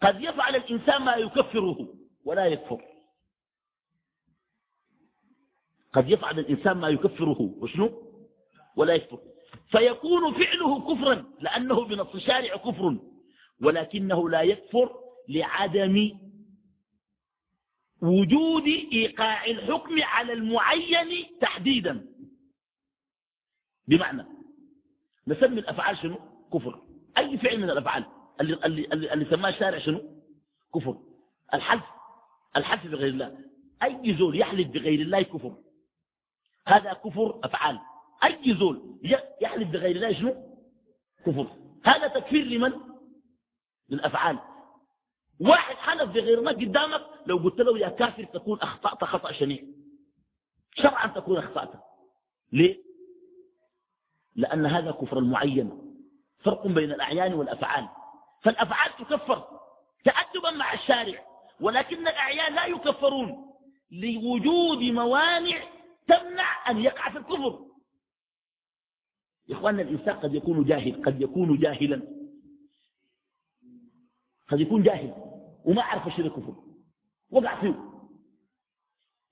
قد 0.01 0.21
يفعل 0.21 0.55
الإنسان 0.55 1.01
ما 1.01 1.15
يكفره 1.15 1.93
ولا 2.25 2.45
يكفر. 2.45 2.85
قد 5.93 6.09
يفعل 6.09 6.39
الإنسان 6.39 6.77
ما 6.77 6.87
يكفره 6.87 7.41
وشنو؟ 7.41 8.11
ولا 8.75 8.93
يكفر. 8.93 9.30
فيكون 9.71 10.33
فعله 10.33 10.93
كفرا 10.93 11.25
لأنه 11.39 11.85
بنص 11.85 12.15
الشارع 12.15 12.55
كفر 12.55 12.97
ولكنه 13.61 14.29
لا 14.29 14.41
يكفر 14.41 14.95
لعدم 15.29 16.17
وجود 18.01 18.63
إيقاع 18.93 19.45
الحكم 19.45 20.03
على 20.03 20.33
المعين 20.33 21.39
تحديدا. 21.41 22.05
بمعنى 23.87 24.25
نسمي 25.27 25.59
الأفعال 25.59 25.97
شنو؟ 25.97 26.19
كفر. 26.53 26.81
أي 27.17 27.37
فعل 27.37 27.57
من 27.57 27.69
الأفعال؟ 27.69 28.05
اللي, 28.41 28.53
اللي, 28.65 28.85
اللي, 28.93 29.13
اللي 29.13 29.25
سماه 29.25 29.49
الشارع 29.49 29.79
شنو؟ 29.79 30.23
كفر. 30.75 30.97
الحلف 31.53 31.83
الحلف 32.57 32.87
بغير 32.87 33.07
الله. 33.07 33.37
أي 33.83 34.15
زول 34.17 34.39
يحلف 34.39 34.67
بغير 34.67 34.99
الله 35.01 35.21
كفر. 35.21 35.57
هذا 36.67 36.93
كفر 36.93 37.39
أفعال. 37.43 37.79
أي 38.23 38.55
زول 38.59 38.99
يحلف 39.41 39.69
بغير 39.69 39.95
الله 39.95 40.13
شنو؟ 40.13 40.35
كفر. 41.25 41.47
هذا 41.83 42.07
تكفير 42.07 42.45
لمن؟ 42.45 42.73
للأفعال. 43.89 44.39
واحد 45.39 45.75
حلف 45.75 46.11
بغير 46.11 46.39
الله 46.39 46.51
قدامك 46.51 47.01
لو 47.25 47.37
قلت 47.37 47.59
له 47.59 47.79
يا 47.79 47.89
كافر 47.89 48.23
تكون 48.23 48.59
أخطأت 48.59 49.03
خطأ 49.03 49.31
شنيع. 49.31 49.63
شرعا 50.75 51.07
تكون 51.07 51.37
أخطأت. 51.37 51.71
ليه؟ 52.51 52.83
لأن 54.35 54.65
هذا 54.65 54.91
كفر 54.91 55.21
معين. 55.21 55.95
فرق 56.39 56.67
بين 56.67 56.91
الأعيان 56.91 57.33
والأفعال. 57.33 57.89
فالأفعال 58.43 58.91
تكفر. 58.99 59.59
تأدبا 60.05 60.51
مع 60.51 60.73
الشارع. 60.73 61.25
ولكن 61.61 62.07
الأعيان 62.07 62.55
لا 62.55 62.65
يكفرون. 62.65 63.51
لوجود 63.91 64.83
موانع 64.83 65.63
تمنع 66.07 66.69
أن 66.69 66.77
يقع 66.77 67.09
في 67.11 67.17
الكفر. 67.17 67.70
يا 69.47 69.55
إخواننا 69.55 69.81
الإنسان 69.81 70.15
قد 70.15 70.35
يكون 70.35 70.63
جاهل 70.63 71.03
قد 71.03 71.21
يكون 71.21 71.57
جاهلا. 71.57 72.01
قد 74.47 74.59
يكون 74.59 74.83
جاهل 74.83 75.13
وما 75.65 75.81
عرف 75.81 76.15
شيء 76.15 76.25
الكفر. 76.25 76.55
وقع 77.29 77.61
فيه. 77.61 77.91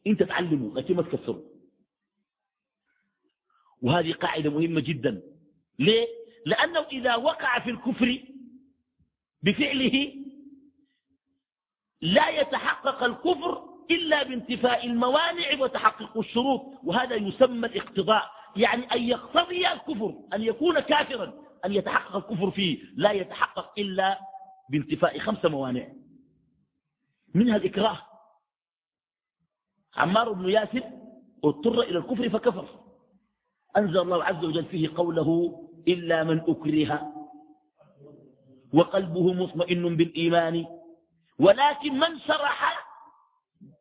انت 0.07 0.23
تعلمه 0.23 0.75
لكن 0.75 0.95
ما 0.95 1.01
تكسره 1.01 1.43
وهذه 3.81 4.13
قاعدة 4.13 4.49
مهمة 4.49 4.81
جدا. 4.81 5.21
ليه؟ 5.79 6.07
لأنه 6.45 6.79
إذا 6.79 7.15
وقع 7.15 7.59
في 7.59 7.69
الكفر 7.69 8.23
بفعله 9.43 10.15
لا 12.01 12.29
يتحقق 12.29 13.03
الكفر 13.03 13.69
إلا 13.91 14.23
بانتفاء 14.23 14.85
الموانع 14.85 15.61
وتحقق 15.61 16.17
الشروط. 16.17 16.61
وهذا 16.83 17.15
يسمى 17.15 17.67
الاقتضاء. 17.67 18.38
يعني 18.55 18.83
أن 18.83 19.03
يقتضي 19.03 19.67
الكفر 19.67 20.15
أن 20.33 20.41
يكون 20.41 20.79
كافرا 20.79 21.33
أن 21.65 21.73
يتحقق 21.73 22.15
الكفر 22.15 22.51
فيه. 22.51 22.83
لا 22.95 23.11
يتحقق 23.11 23.73
إلا 23.77 24.19
بانتفاء 24.69 25.19
خمس 25.19 25.45
موانع. 25.45 25.87
منها 27.35 27.55
الإكراه. 27.55 27.97
عمار 29.95 30.31
بن 30.31 30.49
ياسر 30.49 30.83
اضطر 31.43 31.81
إلى 31.81 31.97
الكفر 31.97 32.29
فكفر. 32.29 32.67
أنزل 33.77 33.97
الله 33.99 34.23
عز 34.23 34.45
وجل 34.45 34.65
فيه 34.65 34.89
قوله 34.95 35.59
إلا 35.87 36.23
من 36.23 36.39
أكره 36.39 37.13
وقلبه 38.73 39.33
مطمئن 39.33 39.97
بالإيمان. 39.97 40.65
ولكن 41.39 41.99
من 41.99 42.19
شرح 42.19 42.85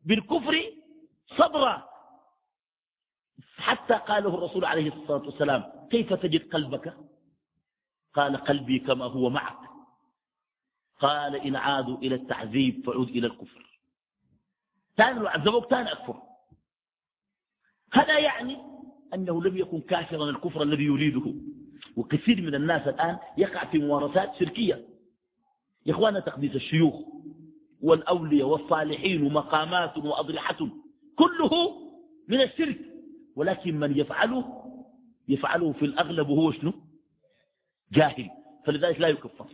بالكفر 0.04 0.64
صبرا. 1.38 1.87
حتى 3.58 3.94
قاله 3.94 4.34
الرسول 4.34 4.64
عليه 4.64 4.92
الصلاة 4.94 5.26
والسلام 5.26 5.88
كيف 5.90 6.12
تجد 6.12 6.52
قلبك؟ 6.52 6.96
قال 8.14 8.36
قلبي 8.36 8.78
كما 8.78 9.04
هو 9.04 9.30
معك. 9.30 9.58
قال 11.00 11.36
إن 11.36 11.56
عادوا 11.56 11.96
إلى 11.98 12.14
التعذيب 12.14 12.86
فعود 12.86 13.08
إلى 13.08 13.26
الكفر. 13.26 13.80
ثاني 14.96 15.18
لو 15.18 15.26
عذبوك 15.26 15.70
ثاني 15.70 15.92
أكفر. 15.92 16.22
هذا 17.92 18.18
يعني 18.18 18.56
أنه 19.14 19.42
لم 19.42 19.56
يكن 19.56 19.80
كافرا 19.80 20.30
الكفر 20.30 20.62
الذي 20.62 20.84
يريده. 20.84 21.34
وكثير 21.96 22.42
من 22.42 22.54
الناس 22.54 22.88
الآن 22.88 23.18
يقع 23.38 23.64
في 23.64 23.78
ممارسات 23.78 24.36
شركية. 24.36 24.88
يا 25.86 25.92
إخوانا 25.92 26.20
تقديس 26.20 26.54
الشيوخ 26.54 26.94
والأولياء 27.80 28.48
والصالحين 28.48 29.22
ومقامات 29.22 29.98
وأضرحة 29.98 30.68
كله 31.16 31.50
من 32.28 32.40
الشرك. 32.40 32.78
ولكن 33.38 33.80
من 33.80 33.98
يفعله 33.98 34.64
يفعله 35.28 35.72
في 35.72 35.84
الأغلب 35.84 36.26
هو 36.26 36.52
شنو؟ 36.52 36.72
جاهل. 37.92 38.30
فلذلك 38.66 39.00
لا 39.00 39.08
يكفر. 39.08 39.46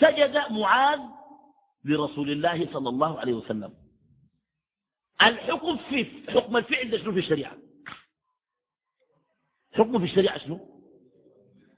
سجد 0.00 0.36
معاذ 0.50 1.00
لرسول 1.84 2.30
الله 2.30 2.72
صلى 2.72 2.88
الله 2.88 3.20
عليه 3.20 3.32
وسلم. 3.32 3.74
الحكم 5.22 5.76
في 5.76 6.04
حكم 6.30 6.56
الفعل 6.56 6.90
ده 6.90 6.98
شنو 6.98 7.12
في 7.12 7.18
الشريعة؟ 7.18 7.56
حكمه 9.72 9.98
في 9.98 10.04
الشريعة 10.04 10.38
شنو؟ 10.38 10.82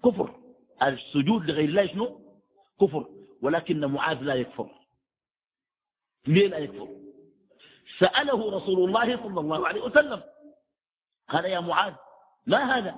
كفر. 0.05 0.41
السجود 0.83 1.51
لغير 1.51 1.69
الله 1.69 1.87
شنو؟ 1.87 2.37
كفر. 2.81 3.09
ولكن 3.43 3.85
معاذ 3.85 4.23
لا 4.23 4.35
يكفر. 4.35 4.71
ليه 6.27 6.49
لا 6.49 6.59
يكفر؟ 6.59 7.02
سأله 7.99 8.57
رسول 8.57 8.89
الله 8.89 9.17
صلى 9.17 9.41
الله 9.41 9.69
عليه 9.69 9.81
وسلم 9.83 10.23
قال 11.29 11.45
يا 11.45 11.61
معاذ 11.61 11.93
ما 12.47 12.79
هذا؟ 12.79 12.95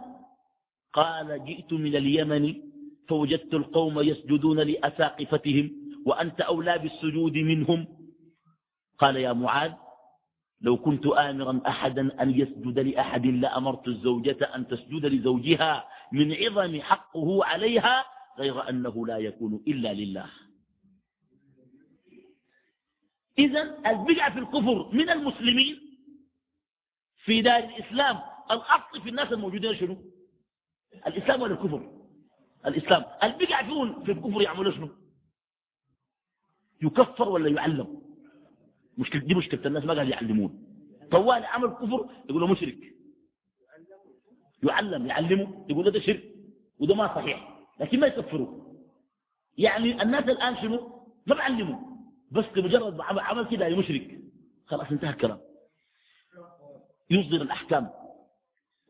قال 0.93 1.45
جئت 1.45 1.73
من 1.73 1.97
اليمن 1.97 2.55
فوجدت 3.09 3.55
القوم 3.55 4.01
يسجدون 4.01 4.61
لأساقفتهم 4.61 5.71
وأنت 6.07 6.41
أولى 6.41 6.79
بالسجود 6.79 7.33
منهم. 7.33 7.87
قال 8.99 9.17
يا 9.17 9.33
معاذ 9.33 9.73
لو 10.61 10.77
كنت 10.77 11.07
آمرا 11.07 11.61
أحدا 11.67 12.23
أن 12.23 12.31
يسجد 12.31 12.79
لأحد 12.79 13.27
لأمرت 13.27 13.89
الزوجة 13.89 14.45
أن 14.55 14.69
تسجد 14.69 15.07
لزوجها 15.07 15.85
من 16.13 16.33
عظم 16.33 16.81
حقه 16.81 17.45
عليها 17.45 18.05
غير 18.39 18.69
أنه 18.69 19.07
لا 19.07 19.19
يكون 19.19 19.61
إلا 19.69 19.95
لله. 19.95 20.27
إذا 23.39 23.63
البدع 23.87 24.31
في 24.31 24.39
الكفر 24.39 24.91
من 24.93 25.11
المسلمين 25.11 25.81
في 27.25 27.43
دار 27.43 27.65
الإسلام 27.65 28.21
الأصل 28.51 29.03
في 29.03 29.09
الناس 29.09 29.33
الموجودين 29.33 29.75
شنو؟ 29.77 29.97
الإسلام 31.07 31.43
ولا 31.43 31.55
الكفر؟ 31.55 31.93
الإسلام. 32.67 33.05
البدع 33.23 33.63
فيهم 33.63 34.05
في 34.05 34.13
الكفر 34.13 34.43
يعملوا 34.43 34.73
شنو؟ 34.73 34.89
يكفر 36.83 37.29
ولا 37.29 37.49
يعلم؟ 37.51 38.03
مشكلة 38.99 39.23
دي 39.23 39.35
مشكلة 39.35 39.67
الناس 39.67 39.85
ما 39.85 39.95
قال 39.95 40.11
يعلمون. 40.11 40.65
طوال 41.11 41.45
عمل 41.45 41.69
كفر 41.69 42.09
يقولوا 42.31 42.49
مشرك. 42.49 42.79
يعلم 44.63 45.07
يعلمه 45.07 45.67
يقول 45.69 45.91
ده 45.91 46.01
شرك 46.01 46.35
وده 46.79 46.95
ما 46.95 47.15
صحيح 47.15 47.59
لكن 47.81 48.01
ما 48.01 48.07
يكفروا. 48.07 48.65
يعني 49.59 50.03
الناس 50.03 50.25
الآن 50.25 50.57
شنو؟ 50.57 51.07
ما 51.27 51.35
بعلموا. 51.35 51.94
بس 52.35 52.45
بمجرد 52.55 53.01
عمل 53.01 53.49
كده 53.49 53.77
مشرك. 53.77 54.21
خلاص 54.67 54.91
انتهى 54.91 55.11
الكلام. 55.11 55.41
يصدر 57.11 57.43
الأحكام. 57.43 57.91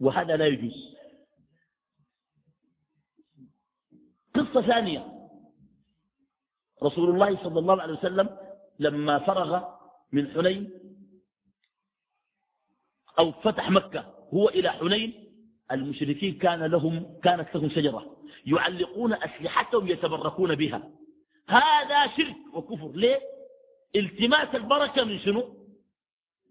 وهذا 0.00 0.36
لا 0.36 0.46
يجوز. 0.46 0.94
قصة 4.34 4.62
ثانية. 4.62 5.30
رسول 6.82 7.10
الله 7.10 7.44
صلى 7.44 7.58
الله 7.58 7.82
عليه 7.82 7.92
وسلم 7.92 8.38
لما 8.78 9.18
فرغ 9.18 9.64
من 10.12 10.30
حنين 10.32 10.70
أو 13.18 13.32
فتح 13.32 13.70
مكة 13.70 14.00
هو 14.34 14.48
إلى 14.48 14.70
حنين 14.70 15.24
المشركين 15.72 16.38
كان 16.38 16.64
لهم 16.64 17.20
كانت 17.20 17.54
لهم 17.54 17.68
شجرة. 17.68 18.16
يعلقون 18.46 19.12
أسلحتهم 19.12 19.88
يتبركون 19.88 20.54
بها. 20.54 20.90
هذا 21.48 22.06
شرك 22.16 22.36
وكفر. 22.54 22.92
ليه؟ 22.94 23.33
التماس 23.96 24.54
البركة 24.54 25.04
من 25.04 25.18
شنو؟ 25.18 25.54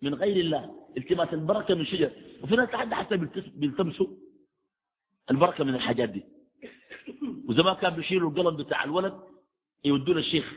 من 0.01 0.13
غير 0.13 0.37
الله. 0.37 0.87
التماس 0.97 1.33
البركة 1.33 1.75
من 1.75 1.85
شجر. 1.85 2.11
وفي 2.43 2.55
ناس 2.55 2.69
لحد 2.69 2.93
حتى 2.93 3.17
بيلتمسوا 3.55 4.07
البركة 5.31 5.63
من 5.63 5.75
الحاجات 5.75 6.09
دي. 6.09 6.23
وزمان 7.47 7.75
كان 7.75 7.93
بيشيلوا 7.93 8.29
القلم 8.29 8.57
بتاع 8.57 8.83
الولد 8.83 9.13
يودوه 9.85 10.15
للشيخ 10.15 10.53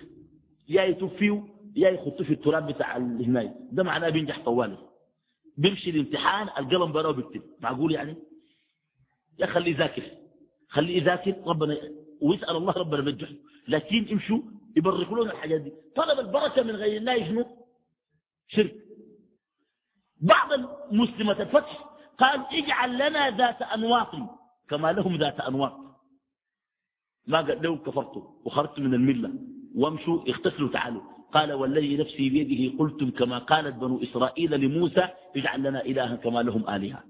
يا 0.69 0.83
يتوفيه 0.85 1.45
يا 1.77 1.91
يخطوه 1.91 2.27
في 2.27 2.33
التراب 2.33 2.67
بتاع 2.67 2.97
الهناية. 2.97 3.55
ده 3.73 3.83
معناه 3.83 4.09
بينجح 4.09 4.45
طوالي. 4.45 4.79
بيمشي 5.57 5.91
الامتحان 5.91 6.49
القلم 6.49 6.93
براه 6.93 7.11
بيكتب. 7.11 7.43
معقول 7.61 7.93
يعني؟ 7.93 8.17
يا 9.39 9.47
خليه 9.47 9.71
يذاكر. 9.71 10.03
خليه 10.69 10.97
يذاكر 10.97 11.35
ربنا 11.47 11.77
ويسأل 12.21 12.57
الله 12.57 12.73
ربنا 12.73 13.01
بينجحه 13.03 13.35
لكن 13.69 14.07
امشوا 14.13 14.41
يبركوا 14.77 15.25
الحاجات 15.25 15.61
دي. 15.61 15.73
طلب 15.97 16.19
البركة 16.21 16.63
من 16.63 16.77
غير 16.77 16.97
الله 16.97 17.29
شنو؟ 17.29 17.67
شرك. 18.49 18.75
بعض 20.21 20.53
المسلمة 20.53 21.33
الفتح 21.33 21.85
قال 22.19 22.47
اجعل 22.53 22.95
لنا 22.95 23.31
ذات 23.31 23.63
أنواط 23.63 24.11
كما 24.69 24.93
لهم 24.93 25.17
ذات 25.17 25.41
أنواط. 25.41 25.77
ما 27.27 27.39
قال 27.39 27.63
لو 27.63 27.83
كفرتوا 27.83 28.23
وخرجت 28.45 28.79
من 28.79 28.95
الملة 28.95 29.33
وامشوا 29.75 30.29
اغتسلوا 30.29 30.73
تعالوا. 30.73 31.03
قال 31.33 31.53
والذي 31.53 31.97
نفسي 31.97 32.31
بيده 32.31 32.79
قلتم 32.79 33.11
كما 33.11 33.39
قالت 33.39 33.75
بنو 33.75 34.03
إسرائيل 34.03 34.61
لموسى 34.61 35.09
اجعل 35.37 35.63
لنا 35.63 35.81
إلها 35.81 36.17
كما 36.17 36.43
لهم 36.43 36.71
آلهة. 36.71 37.05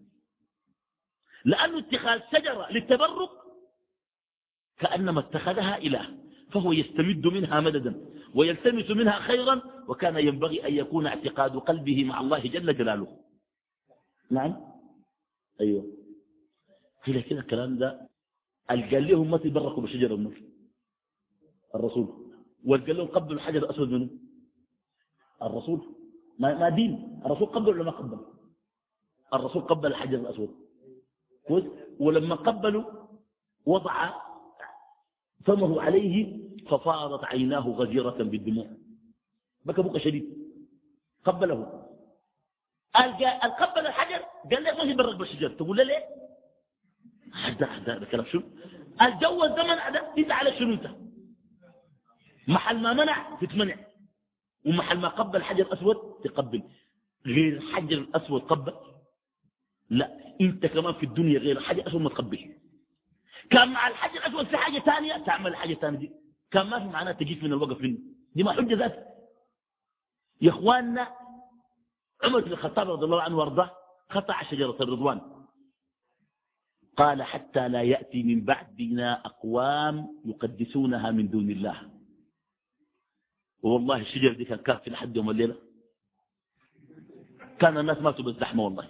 لأنه 1.45 1.79
اتخاذ 1.79 2.21
شجرة 2.33 2.73
للتبرك 2.73 3.31
كأنما 4.79 5.21
اتخذها 5.21 5.79
إله. 5.79 6.26
فهو 6.53 6.73
يستمد 6.73 7.27
منها 7.27 7.61
مددا 7.61 7.93
ويلتمس 8.35 8.91
منها 8.91 9.19
خيرا 9.21 9.63
وكان 9.89 10.17
ينبغي 10.17 10.67
أن 10.69 10.75
يكون 10.75 11.07
اعتقاد 11.07 11.57
قلبه 11.57 12.05
مع 12.05 12.21
الله 12.21 12.39
جل 12.39 12.77
جلاله. 12.77 13.19
نعم؟ 14.31 14.57
أيوه. 15.61 15.85
قيل 17.07 17.21
كده 17.21 17.41
الكلام 17.41 17.79
ده 17.79 18.09
قال 18.71 19.09
لهم 19.09 19.31
ما 19.31 19.37
تبركوا 19.39 19.83
بشجر 19.83 20.15
النور. 20.15 20.43
الرسول. 21.75 22.09
وقال 22.67 22.97
لهم 22.97 23.07
قبلوا 23.07 23.35
الحجر 23.35 23.59
الأسود 23.59 23.91
منه. 23.91 24.11
الرسول. 25.43 25.81
ما, 26.39 26.69
دين. 26.69 27.21
الرسول 27.27 27.47
قبل 27.47 27.69
ولا 27.69 27.85
ما 27.85 27.91
قبل؟ 27.91 28.19
الرسول 29.35 29.63
قبل 29.63 29.87
الحجر 29.87 30.19
الأسود. 30.19 30.51
ولما 32.01 32.35
قبلوا 32.35 32.85
وضع 33.67 34.15
فمه 35.47 35.83
عليه 35.83 36.39
ففاضت 36.69 37.25
عيناه 37.25 37.69
غزيرة 37.69 38.23
بالدموع. 38.23 38.67
بكى 39.65 39.83
بكى 39.83 40.01
شديد. 40.01 40.27
قبله. 41.25 41.87
قال 42.95 43.13
قبل 43.61 43.87
الحجر 43.87 44.25
قال 44.51 44.65
لك 44.65 44.77
ما 44.77 44.83
يبرك 44.83 45.17
بالشجر. 45.17 45.49
تقول 45.49 45.77
له 45.77 45.85
ليه؟ 45.85 46.05
هذا 47.33 47.67
هذا 47.67 48.05
كلام 48.05 48.27
شنو؟ 48.27 48.43
الجو 49.03 49.45
الزمن 49.45 49.79
هذا 49.79 50.13
انت 50.19 50.31
على 50.31 50.59
شنو 50.59 50.75
أنت؟ 50.75 50.91
محل 52.49 52.83
ما 52.83 52.93
منع 52.93 53.37
تتمنع. 53.41 53.77
ومحل 54.67 54.99
ما 54.99 55.09
قبل 55.09 55.43
حجر 55.43 55.73
أسود 55.73 55.97
تقبل. 56.25 56.63
غير 57.27 57.53
الحجر 57.57 57.99
الأسود 57.99 58.41
قبل؟ 58.41 58.73
لا. 59.91 60.37
أنت 60.41 60.67
كمان 60.67 60.95
في 60.95 61.07
الدنيا 61.07 61.39
غير 61.39 61.61
حاجة 61.61 61.87
أسود 61.87 62.01
ما 62.01 62.09
تقبل. 62.09 62.55
كان 63.51 63.69
مع 63.69 63.89
الحجر 63.89 64.27
الأسود 64.27 64.47
في 64.47 64.57
حاجة 64.57 64.79
ثانية 64.79 65.17
تعمل 65.17 65.51
الحاجة 65.51 65.73
الثانية 65.73 65.99
دي. 65.99 66.13
كان 66.51 66.67
ما 66.67 66.79
في 66.79 66.85
معناه 66.85 67.13
تجيك 67.13 67.43
من 67.43 67.53
الوقف 67.53 67.81
منه. 67.81 67.99
دي 68.35 68.43
ما 68.43 68.53
حجة 68.53 68.75
ذات 68.75 69.07
يا 70.41 70.51
إخواننا 70.51 71.09
عمر 72.25 72.41
بن 72.41 72.53
الخطاب 72.53 72.91
رضي 72.91 73.05
الله 73.05 73.23
عنه 73.23 73.37
وارضاه 73.37 73.71
قطع 74.11 74.43
شجرة 74.43 74.77
الرضوان. 74.81 75.21
قال 76.97 77.23
حتى 77.23 77.69
لا 77.69 77.83
يأتي 77.83 78.23
من 78.23 78.45
بعدنا 78.45 79.27
أقوام 79.27 80.23
يقدسونها 80.25 81.11
من 81.11 81.31
دون 81.31 81.51
الله. 81.51 81.91
والله 83.63 83.97
الشجرة 83.97 84.33
دي 84.33 84.45
كان 84.45 84.59
كافي 84.59 84.91
لحد 84.91 85.17
يوم 85.17 85.31
الليلة. 85.31 85.57
كان 87.59 87.79
الناس 87.79 87.99
ماتوا 87.99 88.25
بالزحمة 88.25 88.65
والله. 88.65 88.89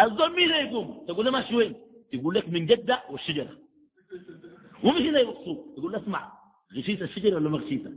الظلم 0.00 0.36
مين 0.36 0.50
يقوم 0.50 1.04
تقول 1.08 1.24
له 1.24 1.30
ماشي 1.30 1.56
وين؟ 1.56 1.89
يقول 2.12 2.34
لك 2.34 2.48
من 2.48 2.66
جدة 2.66 3.02
والشجرة. 3.10 3.58
ومش 4.84 5.00
هنا 5.00 5.18
يوصوه 5.18 5.74
يقول 5.78 5.94
اسمع 5.96 6.32
غشيت 6.76 7.02
الشجرة 7.02 7.34
ولا 7.36 7.48
ما 7.50 7.58
غشيتها؟ 7.58 7.92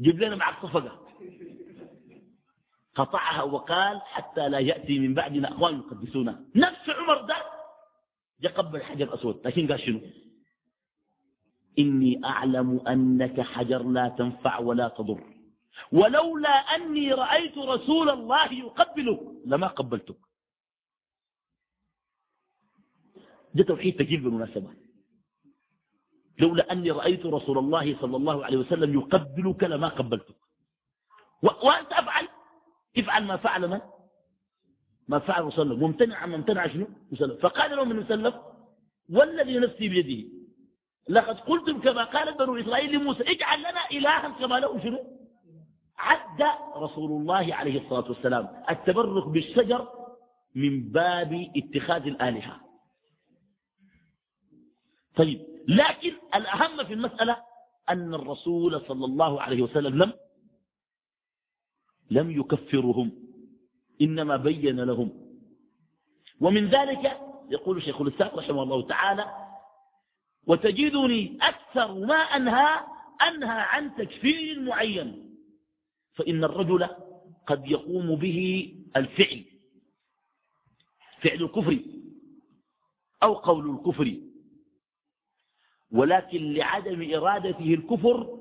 جيب 0.00 0.20
لنا 0.20 0.36
معك 0.36 0.62
صفقة. 0.62 1.08
قطعها 2.94 3.42
وقال 3.42 4.00
حتى 4.02 4.48
لا 4.48 4.58
يأتي 4.58 4.98
من 4.98 5.14
بعدنا 5.14 5.48
أخوان 5.52 5.78
يقدسونها 5.78 6.40
نفس 6.54 6.88
عمر 6.88 7.22
ده 7.22 7.36
جا 8.40 8.48
قبل 8.50 8.82
حجر 8.82 9.14
أسود 9.14 9.46
لكن 9.46 9.68
قال 9.68 9.80
شنو؟ 9.80 10.00
إني 11.78 12.20
أعلم 12.24 12.80
أنك 12.88 13.40
حجر 13.40 13.82
لا 13.82 14.08
تنفع 14.08 14.58
ولا 14.58 14.88
تضر. 14.88 15.24
ولولا 15.92 16.50
أني 16.50 17.12
رأيت 17.12 17.58
رسول 17.58 18.10
الله 18.10 18.52
يقبلك 18.52 19.20
لما 19.46 19.66
قبلتك. 19.66 20.16
ده 23.58 23.64
توحيد 23.64 23.96
تجيب 23.98 24.22
بالمناسبة 24.22 24.70
لولا 26.38 26.72
أني 26.72 26.90
رأيت 26.90 27.26
رسول 27.26 27.58
الله 27.58 27.96
صلى 28.00 28.16
الله 28.16 28.44
عليه 28.44 28.58
وسلم 28.58 28.94
يقبلك 28.94 29.64
لما 29.64 29.88
قبلتك. 29.88 30.34
وأنت 31.42 31.92
أفعل. 31.92 32.28
افعل 32.98 33.24
ما 33.24 33.36
فعل 33.36 33.68
من؟ 33.68 33.80
ما 35.08 35.18
فعل 35.18 35.44
مسلم 35.44 35.78
ممتنع 35.80 36.16
عن 36.16 36.30
ممتنع 36.30 36.66
شنو؟ 36.66 36.86
فقال 37.42 37.76
لهم 37.76 37.88
من 37.88 37.96
مسلم 37.96 38.32
والذي 39.10 39.58
نفسي 39.58 39.88
بيده 39.88 40.28
لقد 41.08 41.40
قلتم 41.40 41.80
كما 41.80 42.04
قال 42.04 42.34
بنو 42.38 42.56
إسرائيل 42.56 42.92
لموسى 42.94 43.22
اجعل 43.22 43.58
لنا 43.60 43.82
إلها 43.92 44.28
كما 44.28 44.60
له 44.60 44.82
شنو؟ 44.82 44.98
عد 45.98 46.42
رسول 46.76 47.10
الله 47.20 47.54
عليه 47.54 47.80
الصلاة 47.84 48.08
والسلام 48.08 48.48
التبرك 48.70 49.26
بالشجر 49.28 49.88
من 50.54 50.88
باب 50.92 51.50
اتخاذ 51.56 52.02
الآلهة. 52.06 52.67
طيب 55.18 55.40
لكن 55.68 56.12
الأهم 56.34 56.84
في 56.84 56.92
المسألة 56.92 57.36
أن 57.88 58.14
الرسول 58.14 58.80
صلى 58.88 59.04
الله 59.04 59.42
عليه 59.42 59.62
وسلم 59.62 60.02
لم 60.02 60.12
لم 62.10 62.30
يكفرهم 62.30 63.12
إنما 64.00 64.36
بين 64.36 64.80
لهم. 64.80 65.10
ومن 66.40 66.68
ذلك 66.68 67.20
يقول 67.50 67.82
شيخ 67.82 68.00
الإسلام 68.00 68.38
رحمه 68.38 68.62
الله 68.62 68.86
تعالى 68.86 69.34
وتجدني 70.46 71.38
أكثر 71.42 71.94
ما 71.94 72.14
أنهى 72.14 72.80
أنهى 73.28 73.60
عن 73.60 73.94
تكفير 73.94 74.60
معين 74.60 75.34
فإن 76.14 76.44
الرجل 76.44 76.88
قد 77.46 77.66
يقوم 77.70 78.16
به 78.16 78.72
الفعل 78.96 79.44
فعل 81.22 81.42
الكفر 81.42 81.78
أو 83.22 83.34
قول 83.34 83.70
الكفر. 83.70 84.27
ولكن 85.92 86.52
لعدم 86.52 87.14
إرادته 87.14 87.74
الكفر 87.74 88.38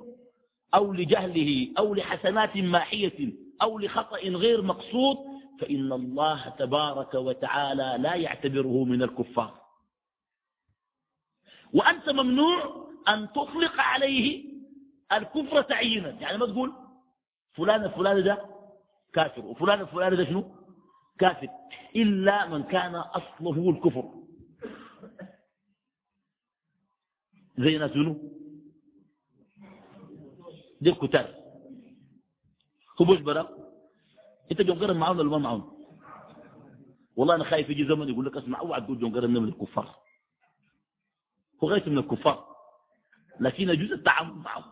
أو 0.73 0.93
لجهله 0.93 1.69
أو 1.77 1.93
لحسنات 1.93 2.57
ماحية 2.57 3.33
أو 3.61 3.79
لخطأ 3.79 4.17
غير 4.19 4.61
مقصود 4.61 5.17
فإن 5.59 5.91
الله 5.93 6.49
تبارك 6.49 7.13
وتعالى 7.13 7.95
لا 7.99 8.15
يعتبره 8.15 8.83
من 8.83 9.03
الكفار. 9.03 9.61
وأنت 11.73 12.09
ممنوع 12.09 12.87
أن 13.07 13.27
تطلق 13.31 13.81
عليه 13.81 14.43
الكفر 15.13 15.61
تعيينا. 15.61 16.09
يعني 16.09 16.37
ما 16.37 16.45
تقول 16.45 16.73
فلان 17.53 17.83
الفلاني 17.83 18.21
ده 18.21 18.45
كافر 19.13 19.45
وفلان 19.45 19.81
الفلاني 19.81 20.15
ده 20.15 20.25
شنو؟ 20.25 20.43
كافر. 21.19 21.47
إلا 21.95 22.45
من 22.47 22.63
كان 22.63 22.95
أصله 22.95 23.69
الكفر. 23.69 24.09
زي 27.57 27.77
ناس 27.77 27.91
شنو 27.91 28.13
دي 30.81 30.89
الكتار 30.89 31.35
هو 33.01 33.05
بوش 33.05 33.19
برا؟ 33.19 33.49
انت 34.51 34.61
جون 34.61 34.79
قرن 34.79 34.97
معاهم 34.97 35.17
ولا 35.19 35.29
ما 35.29 35.37
معاهم 35.37 35.77
والله 37.15 37.35
أنا 37.35 37.43
خايف 37.43 37.69
يجي 37.69 37.85
زمن 37.87 38.09
يقول 38.09 38.25
لك 38.25 38.37
اسمع 38.37 38.59
أوعى 38.59 38.81
تقول 38.81 38.99
جون 38.99 39.15
قرن 39.15 39.29
من 39.33 39.43
الكفار. 39.49 39.95
هو 41.63 41.69
غير 41.69 41.89
من 41.89 41.97
الكفار. 41.97 42.47
لكن 43.39 43.69
يجوز 43.69 43.91
التعامل 43.91 44.33
معهم 44.33 44.63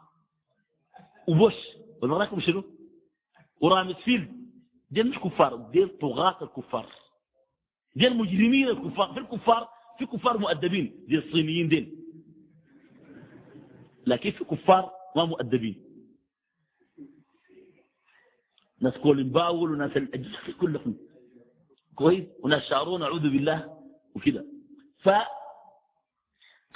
وبوش 1.27 1.53
ولا 2.01 2.17
رأيكم 2.17 2.39
شنو؟ 2.39 2.63
ورامز 3.61 3.93
فيل 3.95 4.31
دي 4.91 5.03
مش 5.03 5.19
كفار 5.19 5.55
دي 5.55 5.85
طغاة 5.85 6.43
الكفار. 6.43 6.89
دي 7.95 8.07
المجرمين 8.07 8.67
الكفار. 8.67 9.13
في 9.13 9.19
الكفار 9.19 9.69
في 9.99 10.05
كفار 10.05 10.37
مؤدبين. 10.37 11.05
دي 11.07 11.17
الصينيين 11.17 11.67
دين 11.69 12.04
لكن 14.07 14.31
في 14.31 14.43
كفار 14.43 14.91
ما 15.15 15.25
مؤدبين. 15.25 15.85
ناس 18.81 18.93
كولين 18.97 19.29
باول 19.29 19.71
وناس 19.71 19.97
الأجل 19.97 20.53
كلهم. 20.61 20.97
كويس؟ 21.95 22.25
وناس 22.39 22.63
شعرون 22.63 23.03
أعوذ 23.03 23.21
بالله 23.21 23.79
وكذا. 24.15 24.45
ف 24.99 25.09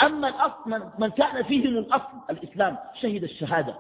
أما 0.02 0.28
الأصل 0.30 0.70
من, 0.70 0.90
من 1.00 1.08
كان 1.10 1.44
فيهم 1.44 1.78
الأصل 1.78 2.18
الإسلام 2.30 2.78
شهد 3.02 3.24
الشهادة. 3.24 3.80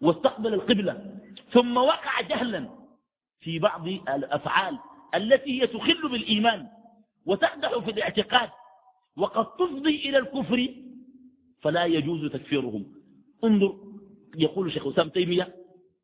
واستقبل 0.00 0.54
القبلة. 0.54 1.18
ثم 1.52 1.76
وقع 1.76 2.20
جهلا 2.20 2.68
في 3.40 3.58
بعض 3.58 3.88
الأفعال 3.88 4.78
التي 5.14 5.62
هي 5.62 5.66
تخل 5.66 6.08
بالإيمان 6.08 6.68
وتقدح 7.26 7.78
في 7.78 7.90
الاعتقاد. 7.90 8.50
وقد 9.16 9.46
تفضي 9.56 10.08
إلى 10.08 10.18
الكفر 10.18 10.87
فلا 11.60 11.84
يجوز 11.84 12.32
تكفيرهم. 12.32 12.94
انظر 13.44 13.78
يقول 14.36 14.72
شيخ 14.72 14.86
وسام 14.86 15.08
تيمية 15.08 15.54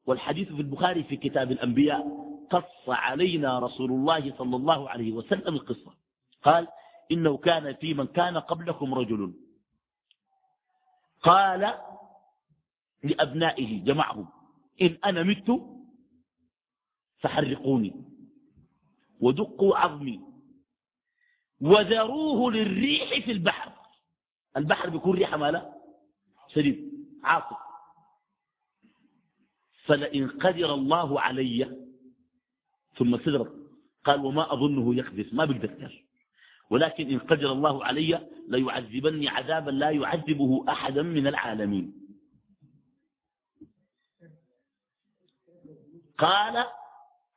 والحديث 0.06 0.48
في 0.52 0.60
البخاري 0.60 1.04
في 1.04 1.16
كتاب 1.16 1.52
الأنبياء 1.52 2.24
قص 2.50 2.88
علينا 2.88 3.58
رسول 3.58 3.92
الله 3.92 4.36
صلى 4.38 4.56
الله 4.56 4.90
عليه 4.90 5.12
وسلم 5.12 5.54
القصة. 5.54 5.94
قال 6.42 6.68
إنه 7.12 7.36
كان 7.36 7.74
في 7.74 7.94
من 7.94 8.06
كان 8.06 8.38
قبلكم 8.38 8.94
رجل. 8.94 9.34
قال 11.22 11.74
لأبنائه 13.04 13.84
جمعهم 13.84 14.28
إن 14.82 14.98
أنا 15.04 15.22
مت 15.22 15.62
فحرقوني 17.18 18.04
ودقوا 19.20 19.76
عظمي 19.76 20.20
وذروه 21.60 22.52
للريح 22.52 23.24
في 23.24 23.32
البحر. 23.32 23.73
البحر 24.56 24.90
بيكون 24.90 25.16
ريحة 25.16 25.36
ماله؟ 25.36 25.72
شديد 26.48 26.92
عاصف. 27.24 27.56
فلئن 29.84 30.28
قدر 30.28 30.74
الله 30.74 31.20
علي 31.20 31.86
ثم 32.96 33.18
سدرت. 33.18 33.64
قال 34.04 34.24
وما 34.24 34.52
أظنه 34.52 34.94
يقذف 34.94 35.32
ما 35.34 35.44
بيقدر 35.44 36.04
ولكن 36.70 37.10
إن 37.10 37.18
قدر 37.18 37.52
الله 37.52 37.84
علي 37.84 38.28
ليعذبني 38.48 39.28
عذابا 39.28 39.70
لا 39.70 39.90
يعذبه 39.90 40.64
أحدا 40.68 41.02
من 41.02 41.26
العالمين. 41.26 41.94
قال 46.18 46.66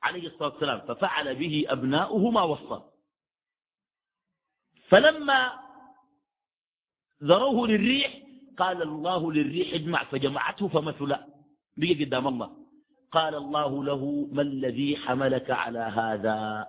عليه 0.04 0.28
الصلاة 0.28 0.50
والسلام 0.50 0.80
ففعل 0.88 1.36
به 1.36 1.66
أبناؤه 1.68 2.32
ما 2.32 2.42
وصى. 2.42 2.84
فلما 4.90 5.67
ذروه 7.24 7.68
للريح؟ 7.68 8.24
قال 8.58 8.82
الله 8.82 9.32
للريح 9.32 9.74
اجمع 9.74 10.04
فجمعته 10.04 10.68
فمثل. 10.68 11.16
بقي 11.78 12.06
قدام 12.06 12.28
الله. 12.28 12.52
قال 13.12 13.36
الله 13.36 13.84
له 13.84 14.28
ما 14.32 14.42
الذي 14.42 14.98
حملك 14.98 15.52
على 15.52 15.80
هذا؟ 15.80 16.68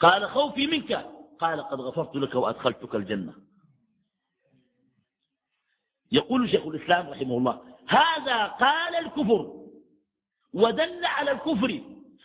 قال 0.00 0.30
خوفي 0.30 0.66
منك. 0.66 1.10
قال 1.40 1.60
قد 1.62 1.80
غفرت 1.80 2.16
لك 2.16 2.34
وأدخلتك 2.34 2.94
الجنة. 2.94 3.34
يقول 6.12 6.50
شيخ 6.50 6.66
الإسلام 6.66 7.10
رحمه 7.10 7.38
الله 7.38 7.60
هذا 7.86 8.46
قال 8.46 8.94
الكفر 8.94 9.66
ودل 10.54 11.04
على 11.04 11.30
الكفر 11.30 11.80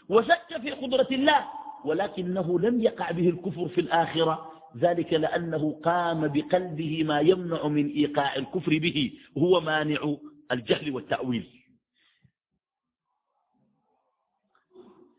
وشك 0.10 0.62
في 0.62 0.72
قدرة 0.72 1.08
الله 1.12 1.50
ولكنه 1.86 2.60
لم 2.60 2.82
يقع 2.82 3.12
به 3.12 3.30
الكفر 3.30 3.68
في 3.68 3.82
الآخرة. 3.82 4.59
ذلك 4.78 5.14
لأنه 5.14 5.80
قام 5.84 6.28
بقلبه 6.28 7.04
ما 7.04 7.20
يمنع 7.20 7.68
من 7.68 7.88
إيقاع 7.88 8.36
الكفر 8.36 8.78
به 8.78 9.20
هو 9.38 9.62
مانع 9.62 10.16
الجهل 10.52 10.92
والتأويل. 10.92 11.64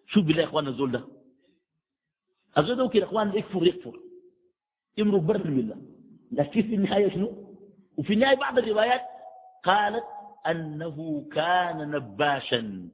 شوف 0.07 0.25
بالله 0.25 0.43
يا 0.43 0.47
إخواننا 0.47 0.71
الزول 0.71 0.93
ده. 0.93 1.05
الزول 2.59 2.77
ده 2.77 2.85
ممكن 2.85 3.03
إخواننا 3.03 3.37
يكفر 3.37 3.67
يكفر. 3.67 4.01
يمرق 4.99 5.21
بر 5.21 5.37
المله 5.45 5.77
لكن 6.33 6.63
في 6.63 6.75
النهاية 6.75 7.11
شنو؟ 7.11 7.57
وفي 7.97 8.13
النهاية 8.13 8.37
بعض 8.37 8.59
الروايات 8.59 9.03
قالت 9.65 10.05
أنه 10.47 11.29
كان 11.33 11.91
نباشا. 11.91 12.91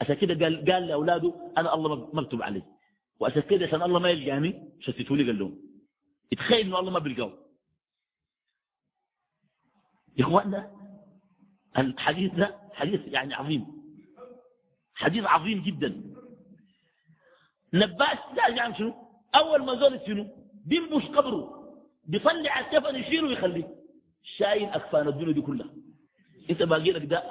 عشان 0.00 0.14
كده 0.14 0.44
قال, 0.46 0.72
قال 0.72 0.86
لأولاده 0.86 1.52
أنا 1.58 1.74
الله 1.74 2.10
مكتوب 2.14 2.42
علي 2.42 2.62
كده 3.50 3.66
عشان 3.66 3.82
الله 3.82 3.98
ما 3.98 4.10
يلقاني 4.10 4.72
شتتوا 4.80 5.16
لي 5.16 5.24
قال 5.24 5.38
لهم. 5.38 5.58
اتخيل 6.32 6.66
إنه 6.66 6.78
الله 6.78 6.90
ما 6.90 6.98
بيلقاه 6.98 7.38
يا 10.18 10.24
اخوانا 10.24 10.72
الحديث 11.78 12.34
ده 12.34 12.58
حديث 12.72 13.00
يعني 13.06 13.34
عظيم. 13.34 13.66
حديث 14.94 15.24
عظيم 15.24 15.62
جدا. 15.62 16.02
نباش 17.74 18.18
ده 18.36 18.54
جعل 18.56 18.76
شنو؟ 18.76 18.94
أول 19.34 19.64
ما 19.64 19.74
زول 19.74 20.00
شنو؟ 20.06 20.26
بينبش 20.66 21.04
قبره. 21.06 21.58
بيطلع 22.04 22.60
الكفن 22.60 22.96
يشيله 22.96 23.28
ويخليه. 23.28 23.74
شايل 24.22 24.68
أكفان 24.68 25.08
الدنيا 25.08 25.32
دي 25.32 25.40
كلها. 25.40 25.70
أنت 26.50 26.62
باقي 26.62 26.92
لك 26.92 27.04
ده؟ 27.04 27.22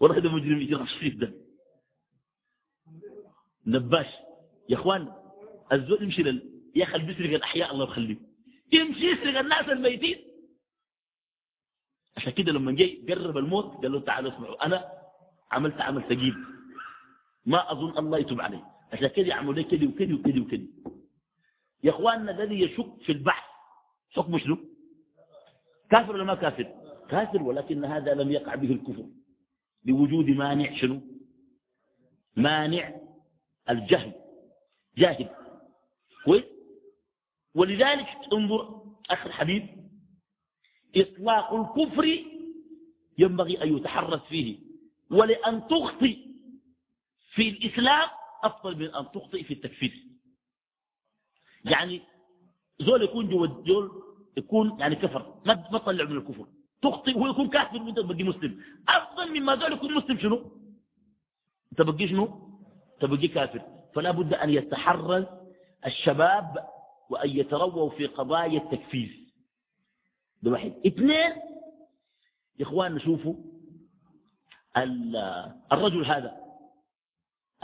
والله 0.00 0.18
ده 0.20 0.30
مجرم 0.30 0.60
يجرى 0.60 0.82
الشريف 0.82 1.14
ده. 1.16 1.32
نباش. 3.66 4.06
يا 4.68 4.76
إخوان 4.76 5.12
الزول 5.72 6.02
يمشي 6.02 6.22
لل... 6.22 6.62
يا 6.74 6.84
أخي 6.84 6.98
بيسرق 6.98 7.34
الأحياء 7.34 7.72
الله 7.74 7.84
يخليه 7.84 8.16
يمشي 8.72 9.06
يسرق 9.10 9.38
الناس 9.38 9.68
الميتين. 9.68 10.18
عشان 12.16 12.32
كده 12.32 12.52
لما 12.52 12.72
جاي 12.72 13.04
قرب 13.08 13.36
الموت 13.36 13.64
قال 13.82 13.92
له 13.92 14.00
تعالوا 14.00 14.32
اسمعوا 14.32 14.66
أنا 14.66 14.92
عملت 15.50 15.80
عمل 15.80 16.02
ثقيل. 16.02 16.34
ما 17.46 17.72
أظن 17.72 17.98
الله 17.98 18.18
يتوب 18.18 18.40
علي 18.40 18.62
عشان 18.92 19.06
كده 19.06 19.26
يعملوا 19.26 19.54
لي 19.54 19.64
كده 19.64 19.86
وكده 19.86 20.14
وكده 20.14 20.40
وكده. 20.40 20.66
يا 21.84 21.90
إخواننا 21.90 22.30
الذي 22.30 22.60
يشك 22.60 23.02
في 23.02 23.12
البحث. 23.12 23.44
حكمه 24.10 24.38
شنو؟ 24.38 24.58
كافر 25.90 26.12
ولا 26.14 26.24
ما 26.24 26.34
كافر؟ 26.34 26.74
كافر 27.08 27.42
ولكن 27.42 27.84
هذا 27.84 28.14
لم 28.14 28.30
يقع 28.30 28.54
به 28.54 28.72
الكفر. 28.72 29.06
لوجود 29.84 30.26
مانع 30.26 30.76
شنو؟ 30.76 31.00
مانع 32.36 33.00
الجهل. 33.70 34.12
جاهل. 34.98 35.28
كويس؟ 36.24 36.44
ولذلك 37.54 38.06
انظر 38.32 38.82
أخي 39.10 39.28
الحبيب 39.28 39.68
إطلاق 40.96 41.54
الكفر 41.54 42.24
ينبغي 43.18 43.62
أن 43.62 43.76
يتحرز 43.76 44.20
فيه 44.20 44.58
ولأن 45.10 45.68
تخطئ 45.68 46.16
في 47.34 47.48
الإسلام 47.48 48.08
أفضل 48.44 48.76
من 48.78 48.94
أن 48.94 49.06
تخطئ 49.14 49.42
في 49.42 49.54
التكفير. 49.54 50.04
يعني 51.64 52.02
زول 52.80 53.02
يكون 53.02 53.28
جوا 53.28 53.46
زول 53.46 54.02
يكون 54.36 54.80
يعني 54.80 54.94
كفر 54.96 55.40
ما 55.46 55.54
تطلع 55.78 56.04
من 56.04 56.16
الكفر. 56.16 56.46
تخطئ 56.82 57.18
وهو 57.18 57.30
يكون 57.30 57.48
كافر 57.48 57.82
وانت 57.82 58.00
تبقي 58.00 58.24
مسلم. 58.24 58.62
أفضل 58.88 59.40
مما 59.40 59.56
زول 59.56 59.72
يكون 59.72 59.94
مسلم 59.94 60.18
شنو؟ 60.18 60.52
تبقي 61.76 62.08
شنو؟ 62.08 62.45
تبقي 63.00 63.28
كافر. 63.28 63.62
فلا 63.94 64.10
بد 64.10 64.34
أن 64.34 64.50
يتحرز 64.50 65.24
الشباب 65.86 66.68
وأن 67.10 67.30
يترووا 67.30 67.90
في 67.90 68.06
قضايا 68.06 68.62
التكفير. 68.62 69.20
ده 70.42 70.50
واحد. 70.50 70.74
اثنين 70.86 71.32
يا 72.58 72.62
إخوان 72.62 72.98
شوفوا 73.00 73.34
الرجل 75.72 76.04
هذا. 76.04 76.36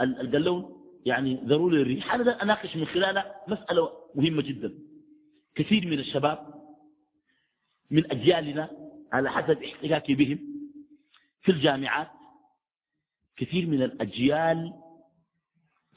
القلون 0.01 0.83
يعني 1.05 1.35
ضروري 1.35 1.81
الريح. 1.81 2.15
هذا 2.15 2.31
أناقش 2.31 2.75
من 2.75 2.85
خلاله 2.85 3.35
مسألة 3.47 3.89
مهمة 4.15 4.41
جدا. 4.41 4.73
كثير 5.55 5.87
من 5.87 5.99
الشباب 5.99 6.53
من 7.91 8.11
أجيالنا 8.11 8.69
على 9.11 9.31
حسب 9.31 9.63
احتكاكي 9.63 10.15
بهم 10.15 10.39
في 11.41 11.51
الجامعات 11.51 12.11
كثير 13.37 13.67
من 13.67 13.83
الأجيال 13.83 14.73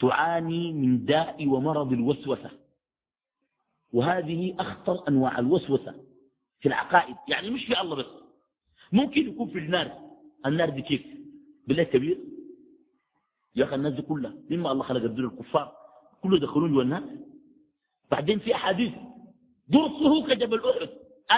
تعاني 0.01 0.73
من 0.73 1.05
داء 1.05 1.47
ومرض 1.49 1.93
الوسوسة. 1.93 2.51
وهذه 3.93 4.55
أخطر 4.59 5.09
أنواع 5.09 5.39
الوسوسة 5.39 5.95
في 6.61 6.69
العقائد. 6.69 7.17
يعني 7.29 7.51
مش 7.51 7.65
في 7.65 7.81
الله 7.81 7.97
بس. 7.97 8.07
ممكن 8.93 9.29
يكون 9.29 9.49
في 9.49 9.59
النار. 9.59 9.93
النار 10.47 10.71
دي 10.71 10.83
كيف؟ 10.83 11.03
بالله 11.67 11.83
كبير. 11.83 12.19
يا 13.57 13.65
أخي 13.65 13.75
الناس 13.75 13.93
دي 13.93 14.03
كلها. 14.03 14.35
مما 14.51 14.73
الله 14.73 14.85
خلق 14.85 15.03
الدنيا 15.03 15.29
الكفار. 15.29 15.73
كله 16.23 16.39
دخلون 16.39 16.73
جوا 16.73 16.83
الناس 16.83 17.03
بعدين 18.11 18.39
في 18.39 18.55
أحاديث. 18.55 18.93
درسه 19.69 20.27
كجبل 20.27 20.61
أحد. 20.61 20.89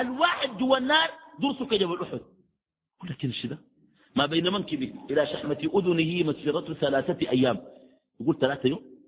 الواحد 0.00 0.58
جوا 0.58 0.78
النار 0.78 1.10
درسه 1.40 1.66
كجبل 1.66 2.02
أحد. 2.02 2.20
كل 2.98 3.14
كده 3.14 3.30
الشيء 3.30 3.56
ما 4.16 4.26
بين 4.26 4.52
منكبه 4.52 4.94
إلى 5.10 5.26
شحمة 5.26 5.70
أذنه 5.74 6.30
مسيرته 6.30 6.74
ثلاثة 6.74 7.30
أيام. 7.30 7.77
يقول 8.20 8.38
ثلاثة 8.38 8.68
يوم؟ 8.68 8.98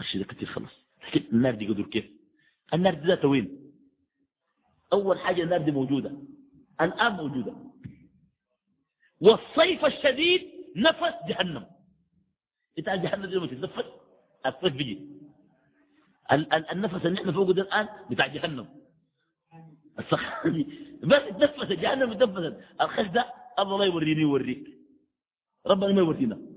الشيء 0.00 0.20
ده 0.20 0.26
كتير 0.34 0.48
خلص 0.48 0.72
لكن 1.06 1.24
النار 1.32 1.54
دي 1.54 1.66
قدر 1.68 1.82
كيف؟ 1.82 2.10
النار 2.74 2.94
دي 2.94 3.06
ذاتها 3.06 3.28
وين؟ 3.28 3.72
أول 4.92 5.18
حاجة 5.18 5.42
النار 5.42 5.62
دي 5.62 5.70
موجودة. 5.70 6.12
الآن 6.80 7.12
موجودة. 7.12 7.54
والصيف 9.20 9.84
الشديد 9.84 10.42
نفس 10.76 11.14
جهنم. 11.28 11.66
إنت 12.78 12.88
جهنم 12.88 13.26
دي 13.26 13.34
لما 13.34 13.46
تتنفس؟ 13.46 13.84
الصيف 14.46 14.72
بيجي. 14.72 15.08
النفس 16.72 17.06
اللي 17.06 17.20
إحنا 17.20 17.32
فوقه 17.32 17.52
ده 17.52 17.62
الآن 17.62 17.88
بتاع 18.10 18.26
جهنم. 18.26 18.68
بس 21.02 21.22
اتنفست 21.22 21.72
جهنم 21.72 22.10
اتنفست 22.10 22.60
الخش 22.80 23.06
ده 23.06 23.32
الله 23.58 23.78
لا 23.78 23.84
يوريني 23.84 24.20
يوريك. 24.20 24.78
ربنا 25.66 25.92
ما 25.92 25.98
يورينا. 26.00 26.53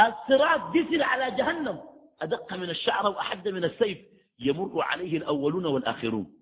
الصراط 0.00 0.76
دسل 0.76 1.02
على 1.02 1.36
جهنم. 1.36 1.80
أدق 2.20 2.52
من 2.52 2.70
الشعر 2.70 3.06
وأحد 3.06 3.48
من 3.48 3.64
السيف. 3.64 3.98
يمر 4.38 4.82
عليه 4.82 5.16
الأولون 5.16 5.66
والآخرون. 5.66 6.34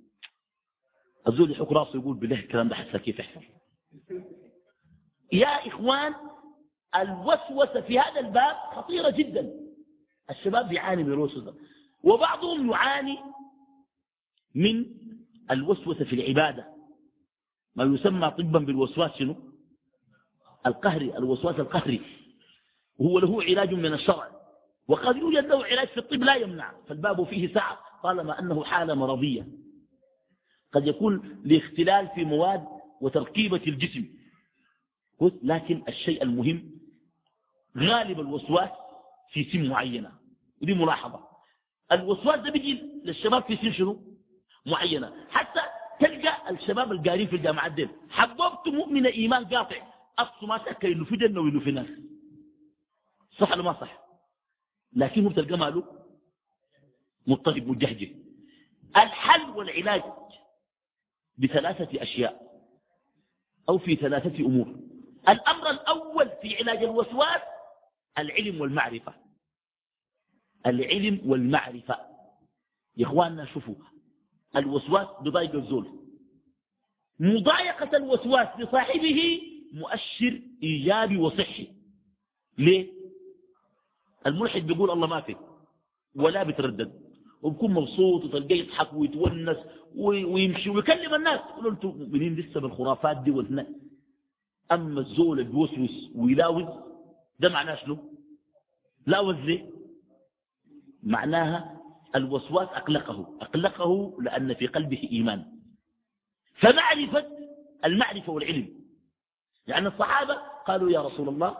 الزول 1.28 1.50
يحك 1.50 1.72
راسه 1.72 1.98
يقول 1.98 2.16
بالله 2.16 2.40
الكلام 2.40 2.68
ده 2.68 2.74
حسا 2.74 2.98
كيف 2.98 3.18
يحصل. 3.18 3.40
يا 5.32 5.68
إخوان 5.68 6.14
الوسوسة 6.96 7.80
في 7.80 7.98
هذا 7.98 8.20
الباب 8.20 8.56
خطيرة 8.56 9.10
جدا. 9.10 9.52
الشباب 10.30 10.68
بيعاني 10.68 11.04
من 11.04 11.12
الوسوسة. 11.12 11.54
وبعضهم 12.02 12.70
يعاني 12.70 13.18
من 14.54 14.86
الوسوسة 15.50 16.04
في 16.04 16.12
العبادة. 16.12 16.72
ما 17.76 17.84
يسمى 17.84 18.30
طبا 18.30 18.58
بالوسواس 18.58 19.10
شنو؟ 19.18 19.36
القهري 20.66 21.16
الوسواس 21.16 21.60
القهري. 21.60 22.21
وهو 23.02 23.18
له 23.18 23.42
علاج 23.42 23.74
من 23.74 23.92
الشرع. 23.92 24.28
وقد 24.88 25.16
يوجد 25.16 25.46
له 25.46 25.64
علاج 25.64 25.88
في 25.88 25.98
الطب 25.98 26.22
لا 26.22 26.34
يمنع 26.34 26.72
فالباب 26.88 27.24
فيه 27.24 27.54
سعة 27.54 27.78
طالما 28.02 28.38
أنه 28.38 28.64
حالة 28.64 28.94
مرضية. 28.94 29.46
قد 30.72 30.86
يكون 30.86 31.40
لاختلال 31.44 32.08
في 32.14 32.24
مواد 32.24 32.64
وتركيبة 33.00 33.60
الجسم. 33.66 34.04
لكن 35.42 35.82
الشيء 35.88 36.22
المهم 36.22 36.70
غالب 37.78 38.20
الوسواس 38.20 38.70
في 39.32 39.44
سن 39.44 39.68
معينة. 39.68 40.10
ودي 40.62 40.74
ملاحظة. 40.74 41.20
الوسواس 41.92 42.40
ده 42.40 42.50
بيجي 42.50 42.82
للشباب 43.04 43.42
في 43.42 43.56
سن 43.56 43.72
شنو؟ 43.72 44.02
معينة. 44.66 45.12
حتى 45.30 45.60
تلقى 46.00 46.50
الشباب 46.50 46.92
القارين 46.92 47.26
في 47.26 47.36
الجامعات 47.36 47.72
دي 47.72 47.88
حببت 48.10 48.68
مؤمن 48.68 49.06
إيمان 49.06 49.44
قاطع 49.44 49.76
أصله 50.18 50.48
ما 50.48 50.58
تأكل 50.58 50.92
إنه 50.92 51.04
في 51.04 51.16
جنة 51.16 51.40
وإنه 51.40 51.60
في 51.60 51.70
ناس 51.70 51.86
صح 53.38 53.52
ولا 53.52 53.62
ما 53.62 53.80
صح؟ 53.80 54.02
لكن 54.92 55.24
هو 55.24 55.28
بتلقى 55.30 55.58
ماله 55.58 56.04
مضطرب 57.26 57.66
مجهجه. 57.68 58.08
الحل 58.96 59.50
والعلاج 59.50 60.02
بثلاثة 61.38 62.02
أشياء 62.02 62.62
أو 63.68 63.78
في 63.78 63.96
ثلاثة 63.96 64.46
أمور. 64.46 64.76
الأمر 65.28 65.70
الأول 65.70 66.30
في 66.42 66.56
علاج 66.56 66.82
الوسواس 66.82 67.42
العلم 68.18 68.60
والمعرفة. 68.60 69.14
العلم 70.66 71.20
والمعرفة. 71.26 71.98
يا 72.96 73.06
إخواننا 73.06 73.44
شوفوا 73.46 73.74
الوسواس 74.56 75.06
بضايق 75.20 75.54
الزول. 75.54 75.98
مضايقة 77.20 77.96
الوسواس 77.96 78.48
لصاحبه 78.58 79.42
مؤشر 79.72 80.42
إيجابي 80.62 81.16
وصحي. 81.16 81.68
ليه؟ 82.58 83.01
الملحد 84.26 84.61
بيقول 84.66 84.90
الله 84.90 85.06
ما 85.06 85.20
في 85.20 85.37
ولا 86.14 86.42
بتردد 86.42 86.92
وبكون 87.42 87.70
مبسوط 87.74 88.24
وتلقاه 88.24 88.56
يضحك 88.56 88.92
ويتونس 88.94 89.56
ويمشي 89.96 90.70
ويكلم 90.70 91.14
الناس. 91.14 91.40
يقول 91.40 91.66
أنتم 91.68 91.88
مؤمنين 91.88 92.35
لسه 92.37 92.61
بالخرافات 92.61 93.16
دي 93.16 93.30
والنار 93.30 93.66
أما 94.72 95.00
الزول 95.00 95.40
اللي 95.40 95.50
بيوسوس 95.52 96.11
ويلاوز 96.14 96.64
ده 97.40 97.48
معناه 97.48 97.74
شنو؟ 97.74 97.98
لاوز 99.06 99.37
ليه؟ 99.37 99.70
معناها 101.02 101.80
الوسواس 102.16 102.68
أقلقه. 102.68 103.38
أقلقه 103.40 104.16
لأن 104.20 104.54
في 104.54 104.66
قلبه 104.66 105.08
إيمان. 105.12 105.44
فمعرفة 106.54 107.26
المعرفة 107.85 108.32
والعلم. 108.32 108.68
يعني 109.66 109.88
الصحابة 109.88 110.35
قالوا 110.66 110.90
يا 110.90 111.00
رسول 111.02 111.28
الله 111.28 111.56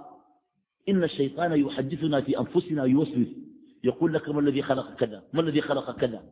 إن 0.89 1.05
الشيطان 1.05 1.53
يحدثنا 1.67 2.21
في 2.21 2.39
أنفسنا 2.39 2.85
يوسوس 2.85 3.29
يقول 3.85 4.15
لك 4.15 4.29
ما 4.29 4.41
الذي 4.41 4.63
خلق 4.63 4.95
كذا؟ 4.95 5.23
ما 5.33 5.41
الذي 5.41 5.61
خلق 5.61 5.99
كذا؟ 5.99 6.25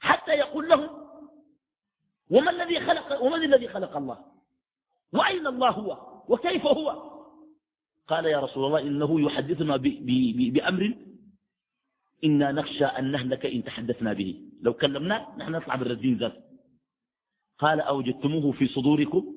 حتى 0.00 0.32
يقول 0.32 0.68
لهم 0.68 0.90
وما 2.30 2.50
الذي 2.50 2.80
خلق 2.80 3.22
ومن 3.22 3.42
الذي 3.42 3.68
خلق 3.68 3.96
الله؟ 3.96 4.18
وأين 5.12 5.46
الله 5.46 5.70
هو؟ 5.70 6.22
وكيف 6.28 6.66
هو؟ 6.66 7.12
قال 8.08 8.24
يا 8.26 8.40
رسول 8.40 8.64
الله 8.64 8.80
إنه 8.80 9.20
يحدثنا 9.20 9.76
بأمر 9.76 10.94
إنا 12.24 12.52
نخشى 12.52 12.84
أن 12.84 13.12
نهلك 13.12 13.46
إن 13.46 13.64
تحدثنا 13.64 14.12
به. 14.12 14.40
لو 14.62 14.74
كلمناه 14.74 15.38
نحن 15.38 15.52
نطلع 15.52 15.74
بالردين 15.74 16.16
ذات. 16.18 16.34
قال 17.58 17.80
أوجدتموه 17.80 18.52
في 18.52 18.66
صدوركم؟ 18.66 19.34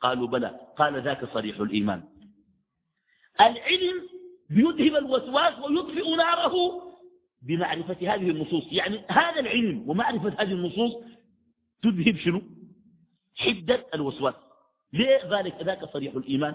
قالوا 0.00 0.26
بلى. 0.26 0.60
قال 0.76 1.02
ذاك 1.02 1.24
صريح 1.24 1.60
الإيمان. 1.60 2.02
العلم 3.40 4.08
بيذهب 4.50 4.96
الوسواس 4.96 5.54
ويطفئ 5.64 6.16
ناره 6.16 6.82
بمعرفة 7.42 8.14
هذه 8.14 8.30
النصوص. 8.30 8.64
يعني 8.72 9.04
هذا 9.08 9.40
العلم 9.40 9.90
ومعرفة 9.90 10.34
هذه 10.38 10.52
النصوص 10.52 10.92
تذهب 11.82 12.16
شنو؟ 12.16 12.42
حدة 13.36 13.86
الوسواس. 13.94 14.34
ليه 14.92 15.38
ذلك؟ 15.38 15.62
ذاك 15.62 15.84
صريح 15.84 16.14
الإيمان. 16.14 16.54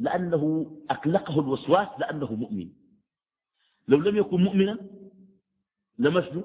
لأنه 0.00 0.72
أقلقه 0.90 1.40
الوسواس 1.40 1.88
لأنه 1.98 2.32
مؤمن. 2.32 2.68
لو 3.88 3.98
لم 3.98 4.16
يكن 4.16 4.40
مؤمنا 4.40 4.78
لما 5.98 6.20
شنو؟ 6.20 6.44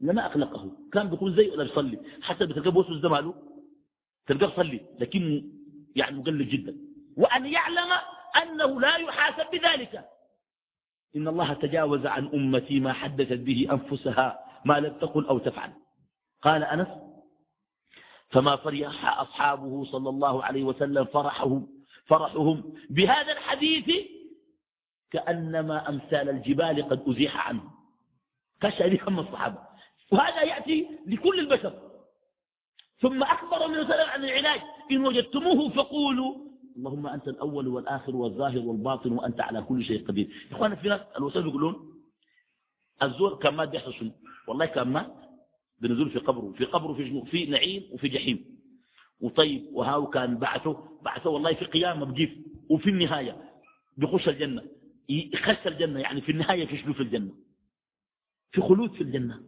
لما 0.00 0.26
أقلقه. 0.26 0.72
كان 0.92 1.10
بيكون 1.10 1.36
زي 1.36 1.50
ولا 1.50 1.62
بيصلي؟ 1.62 1.98
حتى 2.22 2.46
بتلقى 2.46 2.70
بوسوس 2.70 3.00
ده 3.00 3.08
ماله 3.08 3.34
تلقاه 4.26 4.62
لكن 4.98 5.52
يعني 5.96 6.18
مقلل 6.18 6.48
جدا. 6.48 6.87
وأن 7.18 7.46
يعلم 7.46 7.92
أنه 8.42 8.80
لا 8.80 8.96
يحاسب 8.96 9.50
بذلك. 9.50 10.04
إن 11.16 11.28
الله 11.28 11.52
تجاوز 11.52 12.06
عن 12.06 12.26
أمتي 12.26 12.80
ما 12.80 12.92
حدثت 12.92 13.38
به 13.38 13.68
أنفسها 13.70 14.38
ما 14.64 14.80
لم 14.80 14.98
تقل 14.98 15.26
أو 15.26 15.38
تفعل. 15.38 15.72
قال 16.42 16.64
أنس 16.64 16.88
فما 18.30 18.56
فرح 18.56 19.20
أصحابه 19.20 19.84
صلى 19.84 20.08
الله 20.08 20.44
عليه 20.44 20.64
وسلم 20.64 21.04
فرحهم, 21.04 21.68
فرحهم 22.06 22.74
بهذا 22.90 23.32
الحديث 23.32 24.06
كأنما 25.10 25.88
أمثال 25.88 26.28
الجبال 26.28 26.88
قد 26.88 27.08
أزيح 27.08 27.48
عنه. 27.48 27.62
كشف 28.60 29.08
هم 29.08 29.18
الصحابة. 29.18 29.58
وهذا 30.12 30.42
يأتي 30.42 30.88
لكل 31.06 31.38
البشر. 31.38 31.90
ثم 33.00 33.22
أخبر 33.22 33.68
من 33.68 33.78
وسلم 33.78 34.08
عن 34.08 34.24
العلاج. 34.24 34.60
إن 34.90 35.06
وجدتموه 35.06 35.70
فقولوا 35.70 36.47
اللهم 36.78 37.06
أنت 37.06 37.28
الأول 37.28 37.68
والآخر 37.68 38.16
والظاهر 38.16 38.58
والباطن 38.58 39.12
وأنت 39.12 39.40
على 39.40 39.62
كل 39.62 39.84
شيء 39.84 40.06
قدير. 40.06 40.26
يا 40.50 40.56
إخوانا 40.56 40.76
في 40.76 40.88
ناس 40.88 41.00
الوسائل 41.16 41.46
يقولون 41.46 42.02
الزور 43.02 43.38
كان 43.38 43.54
مات 43.54 43.68
بيحصل 43.68 43.94
شنو 43.94 44.12
والله 44.48 44.66
كان 44.66 44.88
مات 44.88 45.14
بنزول 45.80 46.10
في 46.10 46.18
قبره. 46.18 46.52
في 46.52 46.64
قبره 46.64 46.92
في 46.94 47.08
شنو 47.08 47.24
في 47.24 47.46
نعيم 47.46 47.82
وفي 47.92 48.08
جحيم. 48.08 48.58
وطيب 49.20 49.66
وهاو 49.72 50.06
كان 50.06 50.38
بعثه 50.38 50.98
بعثه 51.02 51.30
والله 51.30 51.54
في 51.54 51.64
قيامة 51.64 52.06
بجيف. 52.06 52.30
وفي 52.70 52.90
النهاية 52.90 53.50
بيخش 53.96 54.28
الجنة. 54.28 54.62
يخش 55.08 55.66
الجنة 55.66 56.00
يعني 56.00 56.20
في 56.20 56.32
النهاية 56.32 56.66
في 56.66 56.78
شنو 56.78 56.92
في 56.94 57.02
الجنة. 57.02 57.34
في 58.50 58.60
خلود 58.60 58.92
في 58.92 59.00
الجنة. 59.00 59.42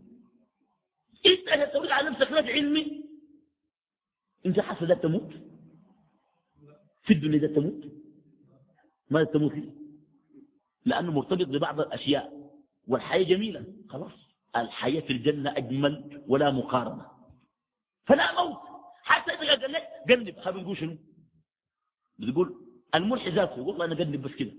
إنت 1.26 1.70
تقول 1.72 1.92
على 1.92 2.10
نفسك 2.10 2.32
ناس 2.32 2.44
علمي 2.44 3.04
انت 4.46 4.60
حاسس 4.60 4.82
لا 4.82 4.94
تموت. 4.94 5.49
في 7.10 7.16
الدنيا 7.16 7.38
ده 7.38 7.46
تموت؟ 7.46 7.84
ماذا 9.10 9.24
تموت 9.24 9.54
ليه 9.54 9.70
لأنه 10.84 11.12
مرتبط 11.12 11.46
ببعض 11.46 11.80
الأشياء. 11.80 12.50
والحياة 12.88 13.22
جميلة. 13.22 13.64
خلاص. 13.88 14.12
الحياة 14.56 15.00
في 15.00 15.12
الجنة 15.12 15.50
أجمل 15.56 16.24
ولا 16.28 16.50
مقارنة. 16.50 17.06
فلا 18.04 18.44
موت. 18.44 18.60
حتى 19.02 19.32
إذا 19.32 19.60
قال 19.60 19.72
لك 19.72 19.82
جنب. 20.08 20.40
خاب 20.40 20.56
نقول 20.56 20.76
شنو؟ 20.76 20.96
بتقول 22.18 22.66
الملحي 22.94 23.30
ذاته. 23.30 23.62
والله 23.62 23.84
أنا 23.84 23.94
جنب 23.94 24.22
بس 24.22 24.32
كده. 24.34 24.52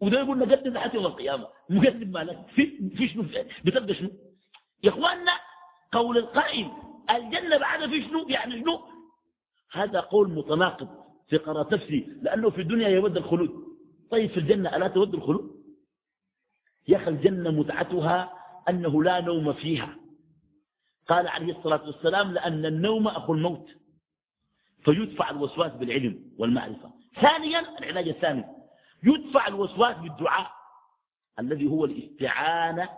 وده 0.00 0.20
يقول 0.20 0.38
نجنب 0.38 0.66
لحد 0.74 0.94
يوم 0.94 1.06
القيامة. 1.06 1.48
مجنب 1.70 2.10
مالك 2.12 2.46
في, 2.54 2.90
في 2.96 3.08
شنو؟ 3.08 3.22
بتبقى 3.64 3.94
شنو؟ 3.94 4.10
يا 4.84 4.90
إخواننا 4.90 5.32
قول 5.92 6.18
القائل 6.18 6.70
الجنة 7.10 7.58
بعد 7.58 7.90
في 7.90 8.02
شنو؟ 8.02 8.28
يعني 8.28 8.60
شنو؟ 8.60 8.80
هذا 9.72 10.00
قول 10.00 10.30
متناقض. 10.30 11.05
في 11.28 11.36
قرار 11.36 11.74
نفسي 11.74 12.08
لأنه 12.22 12.50
في 12.50 12.60
الدنيا 12.60 12.88
يود 12.88 13.16
الخلود. 13.16 13.66
طيب 14.10 14.30
في 14.30 14.40
الجنة 14.40 14.76
ألا 14.76 14.88
تود 14.88 15.14
الخلود؟ 15.14 15.64
يا 16.88 16.96
أخي 16.96 17.10
الجنة 17.10 17.50
متعتها 17.50 18.32
أنه 18.68 19.02
لا 19.02 19.20
نوم 19.20 19.52
فيها. 19.52 19.96
قال 21.08 21.28
عليه 21.28 21.58
الصلاة 21.58 21.86
والسلام 21.86 22.32
لأن 22.32 22.66
النوم 22.66 23.08
أخو 23.08 23.34
الموت. 23.34 23.68
فيدفع 24.84 25.30
الوسواس 25.30 25.72
بالعلم 25.72 26.32
والمعرفة. 26.38 26.90
ثانيا 27.20 27.78
العلاج 27.78 28.08
الثاني. 28.08 28.44
يدفع 29.02 29.48
الوسواس 29.48 29.96
بالدعاء 29.96 30.50
الذي 31.38 31.66
هو 31.66 31.84
الاستعانة 31.84 32.88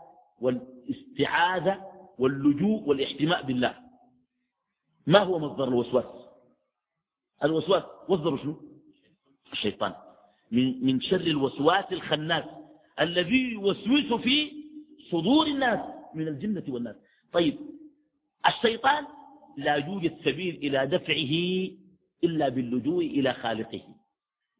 والاستعاذة 0.41 1.85
واللجوء 2.19 2.89
والاحتماء 2.89 3.43
بالله. 3.43 3.75
ما 5.07 5.19
هو 5.19 5.39
مصدر 5.39 5.69
الوسواس؟ 5.69 6.28
الوسواس 7.45 7.83
وصدر 8.09 8.37
شنو؟ 8.37 8.57
الشيطان. 9.53 9.95
من, 10.53 10.87
من 10.87 11.01
شر 11.01 11.21
الوسواس 11.21 11.93
الخناس 11.93 12.45
الذي 13.01 13.53
يوسوس 13.53 14.13
في 14.13 14.53
صدور 15.11 15.47
الناس 15.47 15.81
من 16.15 16.29
الجنة 16.29 16.65
والناس. 16.69 16.97
طيب 17.33 17.59
الشيطان 18.47 19.07
لا 19.57 19.75
يوجد 19.75 20.17
سبيل 20.25 20.57
إلى 20.57 20.87
دفعه 20.87 21.35
إلا 22.25 22.49
باللجوء 22.49 23.05
إلى 23.05 23.33
خالقه. 23.35 23.83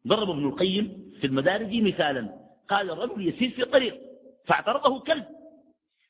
ضرب 0.07 0.29
ابن 0.29 0.47
القيم 0.47 1.11
في 1.21 1.27
المدارج 1.27 1.81
مثالا. 1.81 2.39
قال 2.69 2.91
الرجل 2.91 3.27
يسير 3.27 3.49
في 3.49 3.65
طريق 3.65 4.01
فاعترضه 4.45 4.99
كلب 4.99 5.25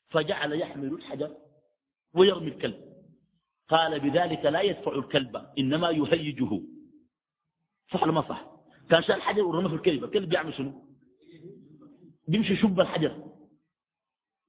فجعل 0.08 0.52
يحمل 0.52 0.92
الحجر 0.92 1.36
ويرمي 2.14 2.48
الكلب. 2.48 2.89
قال 3.70 4.00
بذلك 4.00 4.44
لا 4.44 4.60
يدفع 4.60 4.92
الكلب 4.92 5.36
إنما 5.58 5.90
يهيجه. 5.90 6.62
صح 7.92 8.02
ولا 8.02 8.12
ما 8.12 8.28
صح؟ 8.28 8.50
كان 8.90 9.02
شال 9.02 9.14
الحجر 9.14 9.44
ورمى 9.44 9.68
في 9.68 9.74
الكلب 9.74 10.04
الكلب 10.04 10.28
بيعمل 10.28 10.54
شنو؟ 10.54 10.84
بيمشي 12.28 12.56
شب 12.56 12.80
الحجر. 12.80 13.32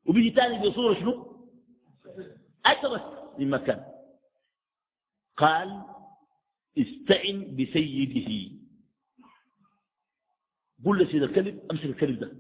وبيجي 0.05 0.29
تاني 0.29 0.69
بصورة 0.69 0.99
شنو؟ 0.99 1.47
أترك 2.65 3.39
من 3.39 3.49
مكان. 3.49 3.85
قال 5.37 5.83
استعن 6.77 7.55
بسيده. 7.55 8.51
قل 10.85 11.03
لسيد 11.03 11.23
الكلب 11.23 11.71
أمسك 11.71 11.85
الكلب 11.85 12.19
ده. 12.19 12.37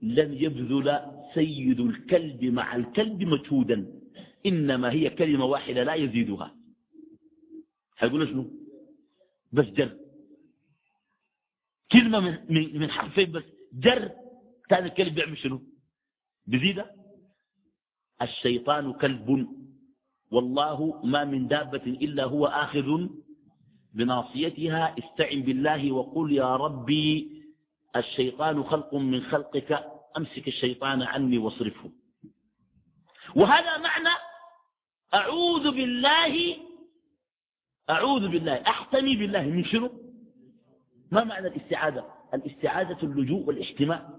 لن 0.00 0.32
يبذل 0.34 1.00
سيد 1.34 1.80
الكلب 1.80 2.44
مع 2.44 2.76
الكلب 2.76 3.22
مجهودا. 3.22 4.03
إنما 4.46 4.92
هي 4.92 5.10
كلمة 5.10 5.44
واحدة 5.44 5.84
لا 5.84 5.94
يزيدها. 5.94 6.56
هيقول 7.98 8.28
شنو؟ 8.28 8.50
بس 9.52 9.64
جر. 9.64 9.98
كلمة 11.92 12.20
من, 12.20 12.78
من 12.80 12.90
حرفين 12.90 13.32
بس. 13.32 13.42
جر. 13.72 14.10
ثاني 14.70 14.86
الكلب 14.86 15.14
بيعمل 15.14 15.38
شنو؟ 15.38 15.62
بزيدة. 16.46 16.90
الشيطان 18.22 18.92
كلب. 18.92 19.48
والله 20.30 21.00
ما 21.04 21.24
من 21.24 21.48
دابة 21.48 21.86
إلا 21.86 22.24
هو 22.24 22.46
آخذ 22.46 23.08
بناصيتها. 23.92 24.96
استعن 24.98 25.42
بالله 25.42 25.92
وقل 25.92 26.32
يا 26.32 26.56
ربي 26.56 27.42
الشيطان 27.96 28.62
خلق 28.64 28.94
من 28.94 29.22
خلقك. 29.22 29.84
أمسك 30.16 30.48
الشيطان 30.48 31.02
عني 31.02 31.38
واصرفه. 31.38 31.90
وهذا 33.36 33.78
معنى 33.78 34.33
أعوذ 35.14 35.70
بالله 35.70 36.56
أعوذ 37.90 38.28
بالله 38.28 38.62
أحتمي 38.62 39.16
بالله 39.16 39.42
من 39.42 39.64
شنو؟ 39.64 39.90
ما 41.10 41.24
معنى 41.24 41.46
الاستعادة 41.46 42.04
الاستعادة 42.34 42.98
اللجوء 43.02 43.46
والاحتماء. 43.46 44.10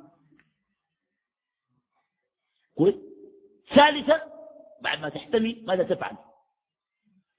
كويس؟ 2.76 2.96
ثالثا 3.76 4.22
بعد 4.82 5.00
ما 5.00 5.10
تحتمي 5.10 5.64
ماذا 5.68 5.84
تفعل؟ 5.84 6.18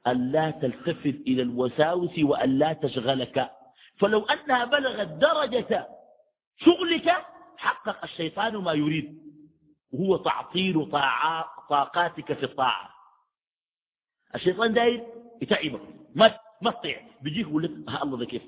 ألا 0.06 0.50
تلتفت 0.50 1.06
إلى 1.06 1.42
الوساوس 1.42 2.18
وألا 2.18 2.72
تشغلك. 2.72 3.50
فلو 3.98 4.20
أنها 4.20 4.64
بلغت 4.64 5.08
درجة 5.08 5.88
شغلك 6.56 7.26
حقق 7.56 8.04
الشيطان 8.04 8.56
ما 8.56 8.72
يريد 8.72 9.22
وهو 9.92 10.16
تعطيل 10.16 10.90
طاقاتك 11.68 12.32
في 12.32 12.42
الطاعة. 12.42 12.95
الشيطان 14.36 14.72
داير 14.74 15.06
يتعبك. 15.42 15.80
ما 16.14 16.38
ما 16.62 16.70
تطيع. 16.70 17.00
بيجيك 17.22 17.46
يقول 17.46 17.62
لك 17.62 17.70
ها 17.88 18.02
الله 18.02 18.18
ده 18.18 18.24
كيف؟ 18.24 18.42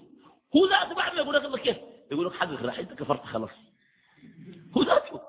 هو 0.56 0.66
ذاته 0.66 0.94
بعد 0.94 1.14
ما 1.14 1.20
يقول 1.20 1.34
لك 1.34 1.44
الله 1.44 1.58
كيف؟ 1.58 1.76
يقول 2.12 2.26
لك 2.26 2.32
حقك 2.32 2.62
راح 2.62 2.78
انت 2.78 2.92
كفرت 2.92 3.24
خلاص. 3.24 3.50
هو 4.76 4.82
ذاته. 4.82 5.20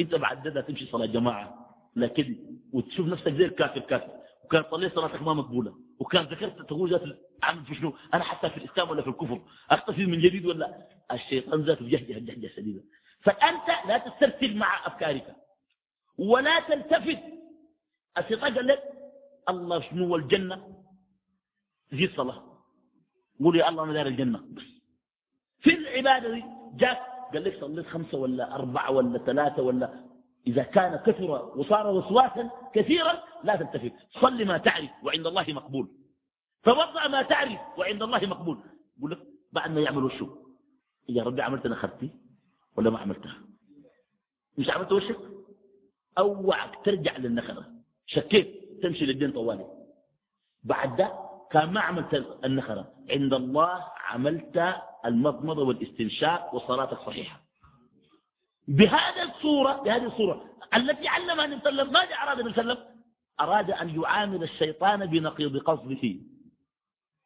انت 0.00 0.14
بعد 0.14 0.48
ده 0.48 0.60
تمشي 0.60 0.86
صلاة 0.86 1.06
جماعة 1.06 1.76
لكن 1.96 2.36
وتشوف 2.72 3.06
نفسك 3.06 3.32
زي 3.32 3.44
الكافر 3.44 3.80
كافر. 3.80 4.20
وكان 4.44 4.64
صليت 4.70 4.94
صلاتك 4.94 5.22
ما 5.22 5.34
مقبولة. 5.34 5.74
وكان 5.98 6.24
ذكرت 6.24 6.62
تقول 6.62 6.90
ذات 6.90 7.02
عمل 7.42 7.64
في 7.64 7.74
شنو؟ 7.74 7.94
أنا 8.14 8.24
حتى 8.24 8.50
في 8.50 8.56
الإسلام 8.56 8.90
ولا 8.90 9.02
في 9.02 9.08
الكفر. 9.08 9.40
اختصر 9.70 10.06
من 10.06 10.20
جديد 10.20 10.46
ولا؟ 10.46 10.86
الشيطان 11.12 11.60
ذاته 11.60 11.88
جهجة 11.88 12.18
جهجة 12.18 12.48
شديدة. 12.56 12.82
فأنت 13.20 13.68
لا 13.88 13.98
تسترسل 13.98 14.56
مع 14.56 14.86
أفكارك. 14.86 15.36
ولا 16.18 16.60
تلتفت. 16.60 17.18
الشيطان 18.18 18.54
قال 18.54 18.66
لك 18.66 18.99
الله 19.50 19.80
شنو 19.80 20.16
الجنة؟ 20.16 20.82
زي 21.92 22.04
الصلاه 22.04 22.42
قول 23.40 23.56
يا 23.56 23.68
الله 23.68 23.84
أنا 23.84 23.92
داير 23.92 24.06
الجنة. 24.06 24.38
بس. 24.38 24.62
في 25.60 25.74
العبادة 25.74 26.34
دي 26.34 26.44
جاك 26.76 26.98
قال 27.32 27.44
لك 27.44 27.60
صليت 27.60 27.86
خمسة 27.86 28.18
ولا 28.18 28.54
أربعة 28.54 28.90
ولا 28.90 29.18
ثلاثة 29.18 29.62
ولا 29.62 30.04
إذا 30.46 30.62
كان 30.62 30.96
كثر 30.96 31.30
وصار 31.58 31.86
وسواسا 31.86 32.50
كثيرا 32.74 33.22
لا 33.44 33.56
تلتفت. 33.56 33.92
صل 34.20 34.46
ما 34.46 34.58
تعرف 34.58 34.90
وعند 35.02 35.26
الله 35.26 35.46
مقبول. 35.48 35.88
توضع 36.64 37.08
ما 37.08 37.22
تعرف 37.22 37.60
وعند 37.78 38.02
الله 38.02 38.26
مقبول. 38.26 38.58
يقول 38.98 39.10
لك 39.10 39.18
بعد 39.52 39.70
ما 39.70 39.80
يعملوا 39.80 40.08
شو 40.08 40.28
يا 41.08 41.22
ربي 41.22 41.42
عملت 41.42 41.66
أنا 41.66 41.74
خدتي 41.74 42.10
ولا 42.76 42.90
ما 42.90 42.98
عملتها؟ 42.98 43.38
مش 44.58 44.70
عملت 44.70 44.92
وشك؟ 44.92 45.20
أوعك 46.18 46.84
ترجع 46.84 47.16
للنخرة 47.16 47.72
شكيت. 48.06 48.59
تمشي 48.82 49.06
للدين 49.06 49.32
طوالي. 49.32 49.66
بعد 50.62 50.96
ده 50.96 51.12
كان 51.50 51.72
ما 51.72 51.80
عملت 51.80 52.38
النخرة. 52.44 52.92
عند 53.10 53.34
الله 53.34 53.84
عملت 54.06 54.74
المضمضة 55.06 55.62
والاستنشاق 55.62 56.54
وصلاتك 56.54 56.98
صحيحة. 56.98 57.40
بهذه 58.68 59.22
الصورة 59.22 59.72
بهذه 59.82 60.06
الصورة 60.06 60.44
التي 60.76 61.08
علمها 61.08 61.44
النبي 61.44 61.60
صلى 61.60 61.70
الله 61.70 61.82
عليه 61.82 61.90
وسلم 61.90 61.92
ماذا 61.92 62.14
أراد 62.14 62.38
النبي 62.38 62.54
صلى 62.54 62.62
الله 62.62 62.74
عليه 62.74 62.82
وسلم؟ 62.82 63.00
أراد 63.40 63.70
أن 63.70 64.00
يعامل 64.02 64.42
الشيطان 64.42 65.06
بنقيض 65.06 65.56
قصده 65.56 66.14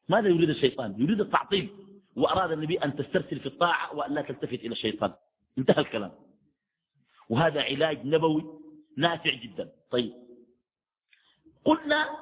ماذا 0.08 0.28
يريد 0.28 0.50
الشيطان؟ 0.50 0.94
يريد 0.98 1.20
التعطيل. 1.20 1.70
وأراد 2.16 2.50
النبي 2.52 2.78
أن 2.78 2.96
تسترسل 2.96 3.40
في 3.40 3.46
الطاعة 3.46 3.96
وأن 3.96 4.14
لا 4.14 4.22
تلتفت 4.22 4.60
إلى 4.64 4.72
الشيطان. 4.72 5.14
انتهى 5.58 5.80
الكلام. 5.80 6.12
وهذا 7.28 7.62
علاج 7.62 8.06
نبوي 8.06 8.44
نافع 8.96 9.34
جدا. 9.34 9.72
طيب. 9.90 10.23
قلنا 11.64 12.18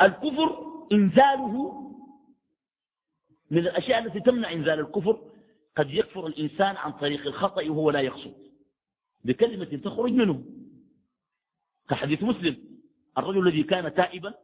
الكفر 0.00 0.72
إنزاله 0.92 1.80
من 3.50 3.58
الأشياء 3.58 3.98
التي 3.98 4.20
تمنع 4.20 4.52
إنزال 4.52 4.80
الكفر 4.80 5.30
قد 5.76 5.90
يكفر 5.90 6.26
الإنسان 6.26 6.76
عن 6.76 6.92
طريق 6.92 7.26
الخطأ 7.26 7.62
وهو 7.70 7.90
لا 7.90 8.00
يقصد. 8.00 8.34
بكلمة 9.24 9.64
تخرج 9.84 10.12
منه. 10.12 10.44
كحديث 11.88 12.22
مسلم 12.22 12.56
الرجل 13.18 13.48
الذي 13.48 13.62
كان 13.62 13.94
تائبا 13.94 14.34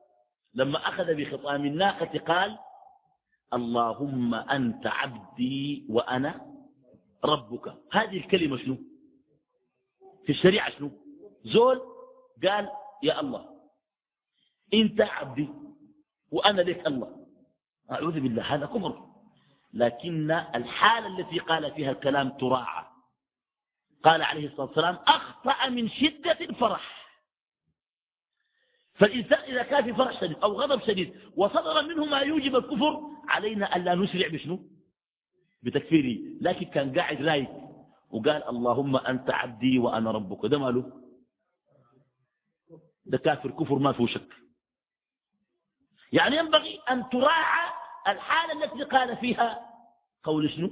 لما 0.55 0.79
أخذ 0.89 1.15
بخطام 1.15 1.65
الناقة 1.65 2.19
قال 2.19 2.59
اللهم 3.53 4.35
أنت 4.35 4.87
عبدي 4.87 5.87
وأنا 5.89 6.47
ربك. 7.25 7.75
هذه 7.93 8.17
الكلمة 8.17 8.57
شنو؟ 8.57 8.77
في 10.25 10.33
الشريعة 10.33 10.71
شنو؟ 10.71 10.91
زول 11.45 11.81
قال 12.45 12.71
يا 13.03 13.21
الله. 13.21 13.61
أنت 14.75 15.01
عبدي 15.01 15.49
وأنا 16.31 16.63
لك 16.63 16.87
الله. 16.87 17.27
أعوذ 17.93 18.21
بالله 18.21 18.43
هذا 18.55 18.67
كفر. 18.67 19.07
لكن 19.73 20.31
الحالة 20.31 21.19
التي 21.19 21.39
قال 21.39 21.75
فيها 21.75 21.91
الكلام 21.91 22.29
تراعى. 22.29 22.85
قال 24.05 24.23
عليه 24.23 24.47
الصلاة 24.47 24.67
والسلام 24.67 24.99
أخطأ 25.07 25.69
من 25.69 25.89
شدة 25.89 26.39
الفرح. 26.41 27.01
فالإنسان 28.95 29.39
إذا 29.39 29.63
كان 29.63 29.85
في 29.85 29.95
فرح 29.95 30.21
شديد 30.21 30.37
أو 30.37 30.53
غضب 30.53 30.83
شديد 30.83 31.15
وصدر 31.37 31.83
منه 31.89 32.05
ما 32.05 32.19
يوجب 32.19 32.57
الكفر 32.57 33.01
علينا 33.29 33.77
ألا 33.77 33.95
نسرع 33.95 34.29
بشنو؟ 34.29 34.61
بتكفيره. 35.63 36.19
لكن 36.41 36.67
كان 36.67 36.99
قاعد 36.99 37.23
رايق 37.23 37.51
وقال 38.11 38.49
اللهم 38.49 38.97
أنت 38.97 39.31
عبدي 39.31 39.79
وأنا 39.79 40.11
ربك. 40.11 40.47
ده 40.47 40.59
ماله؟ 40.59 41.00
ده 43.11 43.19
كافر 43.19 43.51
كفر 43.51 43.79
ما 43.79 43.93
فيه 43.93 44.07
شك. 44.07 44.29
يعني 46.13 46.37
ينبغي 46.37 46.79
أن 46.91 47.09
تراعى 47.09 47.73
الحالة 48.09 48.65
التي 48.65 48.83
قال 48.85 49.17
فيها 49.17 49.61
قول 50.25 50.51
شنو؟ 50.51 50.71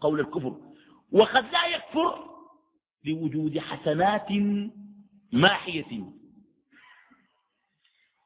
قول 0.00 0.20
الكفر. 0.20 0.56
وقد 1.12 1.44
لا 1.52 1.66
يكفر 1.66 2.28
لوجود 3.04 3.58
حسنات 3.58 4.28
ماحية. 5.32 6.04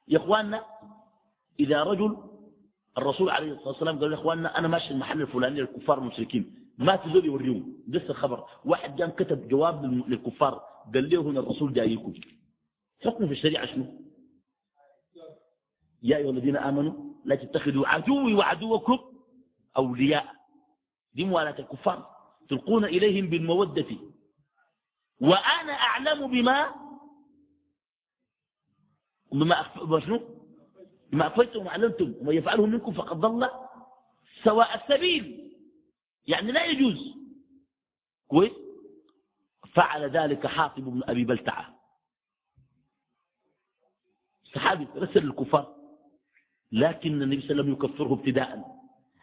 يا 0.09 0.18
إخواننا 0.18 0.64
إذا 1.61 1.82
رجل 1.82 2.16
الرسول 2.99 3.30
عليه 3.30 3.53
الصلاة 3.53 3.68
والسلام 3.68 3.99
قال 3.99 4.12
يا 4.12 4.16
إخواننا 4.16 4.59
أنا 4.59 4.68
ماشي 4.68 4.90
المحل 4.90 5.20
الفلاني 5.22 5.61
للكفار 5.61 5.99
المشركين. 5.99 6.72
ما 6.78 6.97
تزول 6.97 7.24
يوريهم. 7.24 7.84
لسه 7.88 8.11
الخبر 8.11 8.45
واحد 8.64 8.97
جام 8.97 9.11
كتب 9.11 9.49
جواب 9.49 9.84
للكفار. 9.84 10.62
قال 10.95 11.11
له 11.11 11.20
هنا 11.20 11.40
الرسول 11.40 11.72
جايكم. 11.72 12.12
حكم 13.05 13.26
في 13.26 13.32
الشريعة 13.32 13.66
شنو؟ 13.66 14.03
يا 16.03 16.16
أيها 16.16 16.30
الذين 16.30 16.57
آمنوا 16.57 17.14
لا 17.24 17.34
تتخذوا 17.34 17.88
عدوي 17.88 18.34
وعدوكم 18.34 18.98
أولياء. 19.76 20.34
دي 21.14 21.24
موالاة 21.24 21.59
الكفار. 21.59 22.16
تلقون 22.48 22.84
إليهم 22.84 23.26
بالمودة. 23.26 23.86
وأنا 25.20 25.72
أعلم 25.72 26.26
بما 26.26 26.74
بما 29.32 30.00
شنو؟ 30.00 30.20
بما 31.12 31.26
أخفيتم 31.26 31.66
وأعلنتم 31.66 32.14
وما 32.20 32.32
يفعله 32.32 32.66
منكم 32.66 32.92
فقد 32.92 33.20
ضل 33.20 33.50
سواء 34.44 34.82
السبيل. 34.82 35.53
يعني 36.26 36.53
لا 36.53 36.64
يجوز. 36.64 37.14
كويس؟ 38.28 38.53
فعل 39.74 40.11
ذلك 40.11 40.46
حاطب 40.46 40.84
بن 40.84 41.03
أبي 41.05 41.24
بلتعة. 41.24 41.82
صحابي 44.55 44.86
رسل 44.96 45.24
الكفار. 45.24 45.74
لكن 46.72 47.22
النبي 47.22 47.40
صلى 47.40 47.50
الله 47.50 47.62
عليه 47.62 47.72
وسلم 47.72 47.90
يكفره 47.90 48.12
ابتداء. 48.14 48.64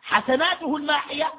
حسناته 0.02 0.76
الماحية 0.78 1.34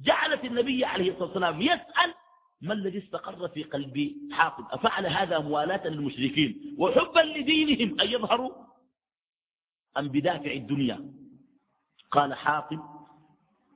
جعلت 0.00 0.44
النبي 0.44 0.84
عليه 0.84 1.10
الصلاة 1.10 1.24
والسلام 1.26 1.60
يسأل 1.60 2.14
ما 2.62 2.74
الذي 2.74 2.98
استقر 2.98 3.48
في 3.48 3.62
قلب 3.62 4.14
حاطب؟ 4.32 4.64
أفعل 4.70 5.06
هذا 5.06 5.38
موالاة 5.38 5.88
للمشركين 5.88 6.76
وحبا 6.78 7.20
لدينهم 7.20 8.00
أن 8.00 8.08
يظهروا 8.08 8.50
أم 9.98 10.08
بدافع 10.08 10.50
الدنيا؟ 10.52 11.12
قال 12.10 12.34
حاطب 12.34 12.80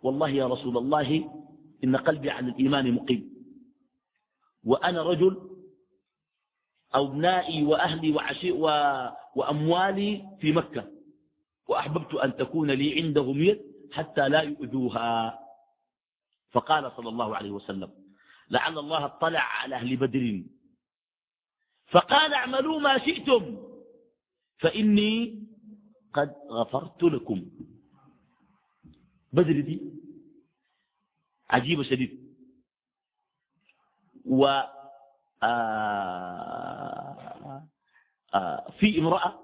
والله 0.03 0.29
يا 0.29 0.47
رسول 0.47 0.77
الله 0.79 1.31
إن 1.85 1.97
قلبي 1.97 2.31
على 2.31 2.49
الإيمان 2.51 2.93
مقيم. 2.93 3.31
وأنا 4.65 5.03
رجل 5.03 5.58
أبنائي 6.95 7.65
وأهلي 7.65 8.11
وعشي 8.13 8.51
وأموالي 9.37 10.39
في 10.41 10.53
مكة. 10.53 10.89
وأحببت 11.69 12.15
أن 12.15 12.37
تكون 12.37 12.71
لي 12.71 13.03
عندهم 13.03 13.43
يد 13.43 13.61
حتى 13.93 14.29
لا 14.29 14.41
يؤذوها. 14.41 15.39
فقال 16.51 16.93
صلى 16.97 17.09
الله 17.09 17.37
عليه 17.37 17.51
وسلم 17.51 17.91
لعل 18.51 18.79
الله 18.79 19.05
اطلع 19.05 19.41
على 19.41 19.77
أهل 19.77 19.97
بدر. 19.97 20.43
فقال 21.87 22.35
اعملوا 22.35 22.81
ما 22.81 22.99
شئتم 22.99 23.57
فإني 24.59 25.45
قد 26.15 26.35
غفرت 26.51 27.03
لكم. 27.03 27.51
بدر 29.33 29.61
دي 29.61 29.81
عجيبة 31.51 31.83
شديد. 31.83 32.29
و 34.25 34.63
آه، 35.43 37.29
آه، 38.35 38.71
في 38.79 38.99
امرأة 38.99 39.41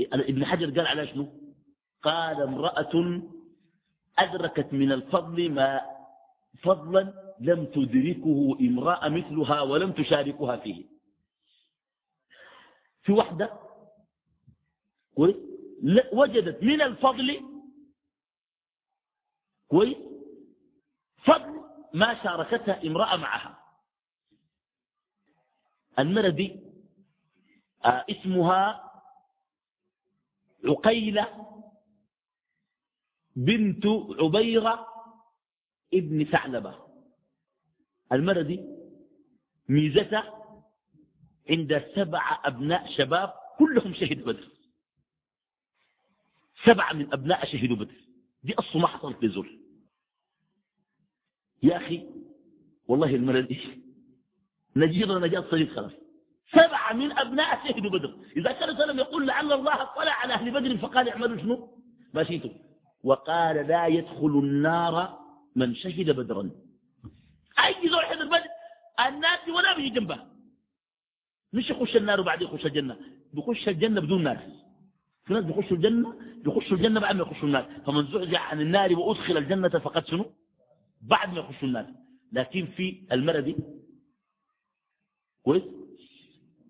ابن 0.00 0.44
حجر 0.44 0.70
قال 0.70 0.86
على 0.86 1.06
شنو؟ 1.06 1.28
قال 2.02 2.42
امرأة 2.42 3.22
أدركت 4.18 4.72
من 4.72 4.92
الفضل 4.92 5.50
ما 5.52 5.80
فضلا 6.62 7.34
لم 7.40 7.64
تدركه 7.64 8.56
امرأة 8.60 9.08
مثلها 9.08 9.60
ولم 9.60 9.92
تشاركها 9.92 10.56
فيه. 10.56 10.84
في 13.02 13.12
واحدة 13.12 13.52
كويس 15.14 15.36
وجدت 16.12 16.62
من 16.62 16.82
الفضل 16.82 17.40
كويس 19.68 19.96
فضل 21.24 21.60
ما 21.94 22.22
شاركتها 22.22 22.86
امرأة 22.86 23.16
معها. 23.16 23.65
المرة 25.98 26.28
دي 26.28 26.60
آه 27.84 28.04
اسمها 28.10 28.82
عقيلة 30.64 31.46
بنت 33.36 33.86
عبيرة 34.20 34.86
ابن 35.94 36.24
ثعلبة. 36.24 36.86
المرة 38.12 38.42
دي 38.42 38.60
ميزتها 39.68 40.32
عند 41.50 41.84
سبع 41.94 42.40
أبناء 42.44 42.96
شباب 42.96 43.32
كلهم 43.58 43.94
شهدوا 43.94 44.32
بدر. 44.32 44.48
سبعة 46.64 46.92
من 46.92 47.12
أبناء 47.12 47.46
شهدوا 47.46 47.76
بدر. 47.76 47.94
دي 48.44 48.54
أصل 48.54 48.78
ما 48.78 48.86
حصلت 48.86 49.24
لزول 49.24 49.60
يا 51.62 51.76
أخي 51.76 52.06
والله 52.88 53.14
المرة 53.14 53.40
دي 53.40 53.85
نجير 54.76 55.18
نجاة 55.18 55.44
صليب 55.50 55.68
خلاص. 55.68 55.92
سبعة 56.52 56.92
من 56.92 57.18
أبناء 57.18 57.68
شهدوا 57.68 57.90
بدر. 57.90 58.16
إذا 58.36 58.52
كان 58.52 58.76
سلم 58.76 58.98
يقول 58.98 59.26
لعل 59.26 59.52
الله 59.52 59.82
اطلع 59.82 60.12
على 60.12 60.34
أهل 60.34 60.50
بدر 60.50 60.76
فقال 60.76 61.08
اعملوا 61.08 61.38
شنو؟ 61.42 61.68
ما 62.14 62.24
شئتم 62.24 62.50
وقال 63.04 63.56
لا 63.56 63.86
يدخل 63.86 64.26
النار 64.44 65.18
من 65.56 65.74
شهد 65.74 66.10
بدرا. 66.10 66.50
أي 67.64 67.88
زول 67.88 68.04
حضر 68.04 68.26
بدر؟ 68.26 68.48
الناس 69.08 69.48
ولا 69.48 69.76
بيجي 69.76 69.90
جنبها 69.90 70.26
مش 71.52 71.70
يخش 71.70 71.96
النار 71.96 72.20
وبعدين 72.20 72.48
يخش 72.48 72.66
الجنة. 72.66 72.96
بيخش 73.34 73.68
الجنة 73.68 74.00
بدون 74.00 74.22
ناس. 74.22 74.38
في 75.24 75.34
ناس 75.34 75.44
بيخشوا 75.44 75.76
الجنة 75.76 76.14
بيخشوا 76.44 76.76
الجنة 76.76 77.00
بعد 77.00 77.16
ما 77.16 77.22
يخشوا 77.22 77.48
النار. 77.48 77.70
فمن 77.86 78.06
زعزع 78.06 78.40
عن 78.40 78.60
النار 78.60 78.98
وأدخل 78.98 79.36
الجنة 79.36 79.68
فقد 79.68 80.06
شنو؟ 80.06 80.32
بعد 81.02 81.32
ما 81.32 81.38
يخشوا 81.38 81.68
النار. 81.68 81.86
لكن 82.32 82.66
في 82.66 83.06
المرة 83.12 83.54
كويس؟ 85.46 85.62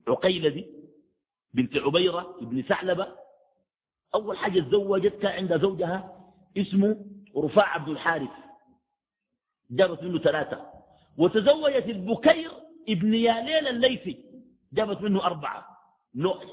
عقيلة 0.09 0.49
دي 0.49 0.67
بنت 1.55 1.77
عبيرة 1.77 2.37
ابن 2.41 2.63
ثعلبة. 2.63 3.17
أول 4.15 4.39
حاجة 4.39 4.61
تزوجت 4.61 5.15
كان 5.15 5.33
عند 5.33 5.63
زوجها 5.63 6.33
اسمه 6.57 7.07
رفاع 7.37 7.75
عبد 7.75 7.89
الحارث. 7.89 8.31
جابت 9.71 10.03
منه 10.03 10.19
ثلاثة. 10.19 10.73
وتزوجت 11.19 11.87
البكير 11.87 12.53
ابن 12.89 13.15
ياليل 13.15 13.69
الليثي. 13.69 14.25
جابت 14.73 15.03
منه 15.03 15.25
أربعة. 15.25 15.79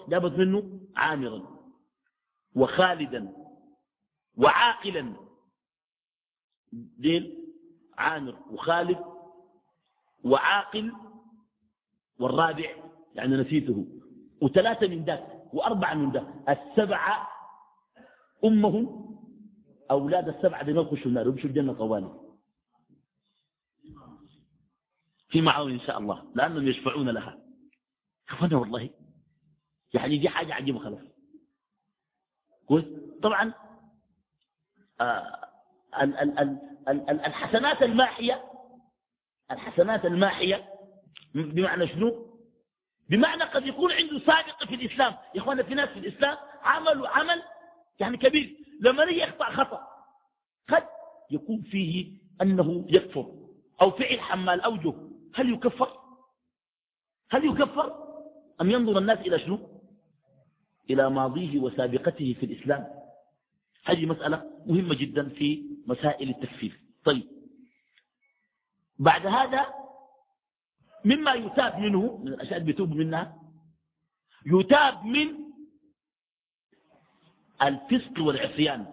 جابت 0.08 0.32
منه 0.32 0.80
عامرا. 0.96 1.60
وخالدا. 2.56 3.34
وعاقلا. 4.38 5.14
دين 6.74 7.54
عامر 7.98 8.40
وخالد. 8.52 9.00
وعاقل 10.24 10.94
والرابع 12.20 12.70
يعني 13.16 13.36
نسيته 13.38 13.88
وثلاثة 14.42 14.88
من 14.88 15.04
ذاك 15.06 15.44
وأربعة 15.54 15.94
من 15.94 16.12
ذاك 16.12 16.28
السبعة 16.50 17.28
أمهم 18.46 19.14
أولاد 19.92 20.28
السبعة 20.30 20.64
دي 20.64 20.72
يخشوا 20.72 21.06
النار 21.06 21.28
ويمشوا 21.28 21.50
الجنة 21.50 21.74
طوالي. 21.74 22.20
في 25.30 25.42
معاون 25.42 25.72
إن 25.72 25.80
شاء 25.80 25.98
الله 26.00 26.32
لأنهم 26.36 26.68
يشفعون 26.68 27.10
لها. 27.10 27.40
أخوانا 28.30 28.58
والله. 28.58 28.90
يعني 29.94 30.18
دي 30.18 30.30
حاجة 30.30 30.54
عجيبة 30.54 30.80
خلاص. 30.80 31.00
كويس؟ 32.66 32.86
طبعا 33.24 33.54
آه 35.02 35.48
ال 36.02 36.18
ال 36.18 36.40
ال 36.88 37.10
الحسنات 37.10 37.82
الماحية 37.84 38.44
الحسنات 39.52 40.06
الماحية 40.06 40.73
بمعنى 41.34 41.88
شنو؟ 41.88 42.38
بمعنى 43.10 43.44
قد 43.44 43.68
يكون 43.68 43.92
عنده 43.92 44.20
سابقة 44.20 44.66
في 44.66 44.76
الإسلام. 44.76 45.14
يا 45.36 45.42
إخوانا 45.42 45.64
في 45.64 45.74
ناس 45.74 45.90
في 45.90 46.00
الإسلام 46.00 46.38
عملوا 46.62 47.08
عمل 47.08 47.44
يعني 48.00 48.18
كبير. 48.18 48.58
لما 48.80 49.04
يقطع 49.04 49.52
خطأ 49.52 49.88
قد 50.70 50.84
يكون 51.32 51.62
فيه 51.62 52.12
أنه 52.42 52.86
يكفر 52.90 53.32
أو 53.82 53.92
فعل 53.92 54.20
حمال 54.20 54.62
أوجه. 54.62 54.94
هل 55.36 55.54
يكفر؟ 55.54 56.00
هل 57.30 57.46
يكفر؟ 57.46 58.04
أم 58.62 58.72
ينظر 58.72 58.98
الناس 58.98 59.20
إلى 59.20 59.40
شنو؟ 59.40 59.60
إلى 60.90 61.10
ماضيه 61.10 61.60
وسابقته 61.60 62.36
في 62.40 62.46
الإسلام. 62.46 62.88
هذه 63.86 64.06
مسألة 64.06 64.52
مهمة 64.66 64.96
جدا 64.96 65.30
في 65.30 65.64
مسائل 65.88 66.30
التكفير. 66.30 66.80
طيب. 67.06 67.28
بعد 69.00 69.28
هذا 69.28 69.83
مما 71.06 71.34
يتاب 71.34 71.80
منه 71.80 72.18
من 72.18 72.28
الأشياء 72.28 72.54
اللي 72.60 72.66
بيتوب 72.72 72.90
منها 72.96 73.40
يتاب 74.46 75.06
من 75.06 75.44
الفسق 77.62 78.20
والعصيان. 78.20 78.86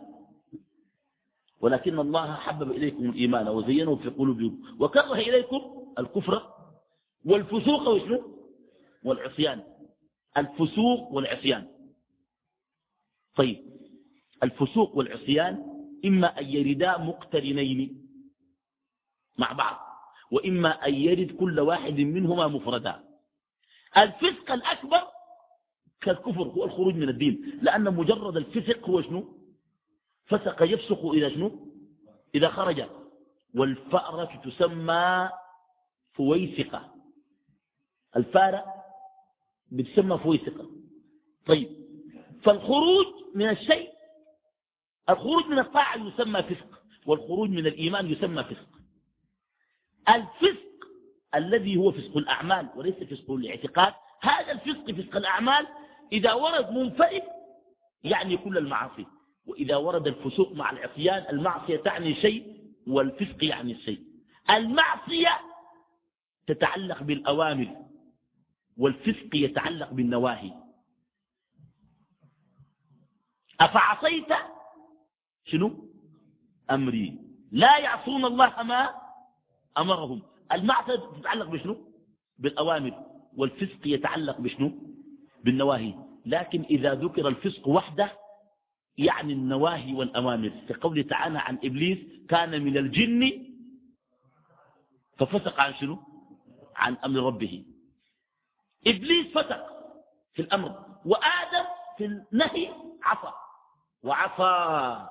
ولكن 1.60 1.98
الله 1.98 2.34
حبب 2.34 2.70
إليكم 2.70 3.10
الإيمان 3.10 3.48
وزينه 3.48 3.96
في 3.96 4.08
قلوبكم. 4.08 4.76
وكره 4.80 5.14
إليكم 5.14 5.92
الكفر 5.98 6.54
والفسوق 7.24 7.88
وشنو؟ 7.88 8.38
والعصيان. 9.04 9.62
الفسوق 10.36 11.12
والعصيان. 11.12 11.68
طيب 13.34 13.70
الفسوق 14.42 14.96
والعصيان 14.96 15.64
إما 16.04 16.38
أن 16.40 16.44
يردا 16.44 16.98
مقترنين 16.98 18.06
مع 19.38 19.52
بعض. 19.52 19.89
وإما 20.30 20.86
أن 20.86 20.94
يرد 20.94 21.36
كل 21.36 21.60
واحد 21.60 22.00
منهما 22.00 22.48
مفردا. 22.48 23.04
الفسق 23.96 24.52
الأكبر 24.52 25.02
كالكفر 26.00 26.42
هو 26.42 26.64
الخروج 26.64 26.94
من 26.94 27.08
الدين. 27.08 27.58
لأن 27.62 27.94
مجرد 27.94 28.36
الفسق 28.36 28.88
هو 28.88 29.02
شنو؟ 29.02 29.38
فسق 30.26 30.62
يفسق 30.62 31.06
إذا 31.06 31.28
شنو؟ 31.28 31.66
إذا 32.34 32.48
خرج. 32.48 32.84
والفأرة 33.54 34.42
تسمى 34.44 35.30
فويسقة. 36.12 36.94
الفأرة 38.16 38.64
بتسمى 39.72 40.18
فويسقة. 40.18 40.70
طيب. 41.46 41.68
فالخروج 42.42 43.06
من 43.34 43.48
الشيء 43.48 43.90
الخروج 45.10 45.44
من 45.44 45.58
الطاعة 45.58 45.96
يسمى 45.96 46.42
فسق 46.42 46.82
والخروج 47.06 47.50
من 47.50 47.66
الإيمان 47.66 48.06
يسمى 48.06 48.44
فسق. 48.44 48.79
الفسق 50.10 50.70
الذي 51.34 51.76
هو 51.76 51.92
فسق 51.92 52.16
الأعمال 52.16 52.68
وليس 52.76 52.94
فسق 52.94 53.30
الاعتقاد. 53.30 53.94
هذا 54.20 54.52
الفسق 54.52 54.90
فسق 54.90 55.16
الأعمال 55.16 55.66
إذا 56.12 56.32
ورد 56.32 56.70
منفرد 56.70 57.22
يعني 58.04 58.36
كل 58.36 58.58
المعاصي 58.58 59.06
وإذا 59.46 59.76
ورد 59.76 60.06
الفسوق 60.06 60.52
مع 60.52 60.70
العصيان 60.70 61.26
المعصية 61.30 61.76
تعني 61.76 62.14
شيء 62.14 62.56
والفسق 62.86 63.44
يعني 63.44 63.72
الشيء 63.72 64.00
المعصية 64.50 65.40
تتعلق 66.46 67.02
بالأوامر 67.02 67.76
والفسق 68.76 69.36
يتعلق 69.36 69.92
بالنواهي. 69.92 70.52
أفعصيت 73.60 74.32
شنو؟ 75.44 75.90
أمري. 76.70 77.18
لا 77.52 77.78
يعصون 77.78 78.24
الله 78.24 78.62
ما 78.62 78.99
أمرهم. 79.78 80.22
المعصية 80.52 80.96
تتعلق 80.96 81.46
بشنو؟ 81.46 81.76
بالأوامر 82.38 83.04
والفسق 83.36 83.86
يتعلق 83.86 84.40
بشنو؟ 84.40 84.72
بالنواهي. 85.44 85.94
لكن 86.26 86.62
إذا 86.62 86.94
ذكر 86.94 87.28
الفسق 87.28 87.68
وحده 87.68 88.12
يعني 88.98 89.32
النواهي 89.32 89.94
والأوامر. 89.94 90.52
كقوله 90.68 91.02
تعالى 91.02 91.38
عن 91.38 91.58
إبليس 91.64 91.98
كان 92.28 92.62
من 92.62 92.76
الجن 92.76 93.46
ففسق 95.18 95.60
عن 95.60 95.74
شنو؟ 95.74 95.98
عن 96.76 96.96
أمر 97.04 97.20
ربه. 97.20 97.64
إبليس 98.86 99.26
فسق 99.26 99.66
في 100.34 100.42
الأمر 100.42 100.68
وآدم 101.04 101.64
في 101.98 102.04
النهي 102.04 102.74
عصى. 103.02 103.32
وعصى 104.02 105.06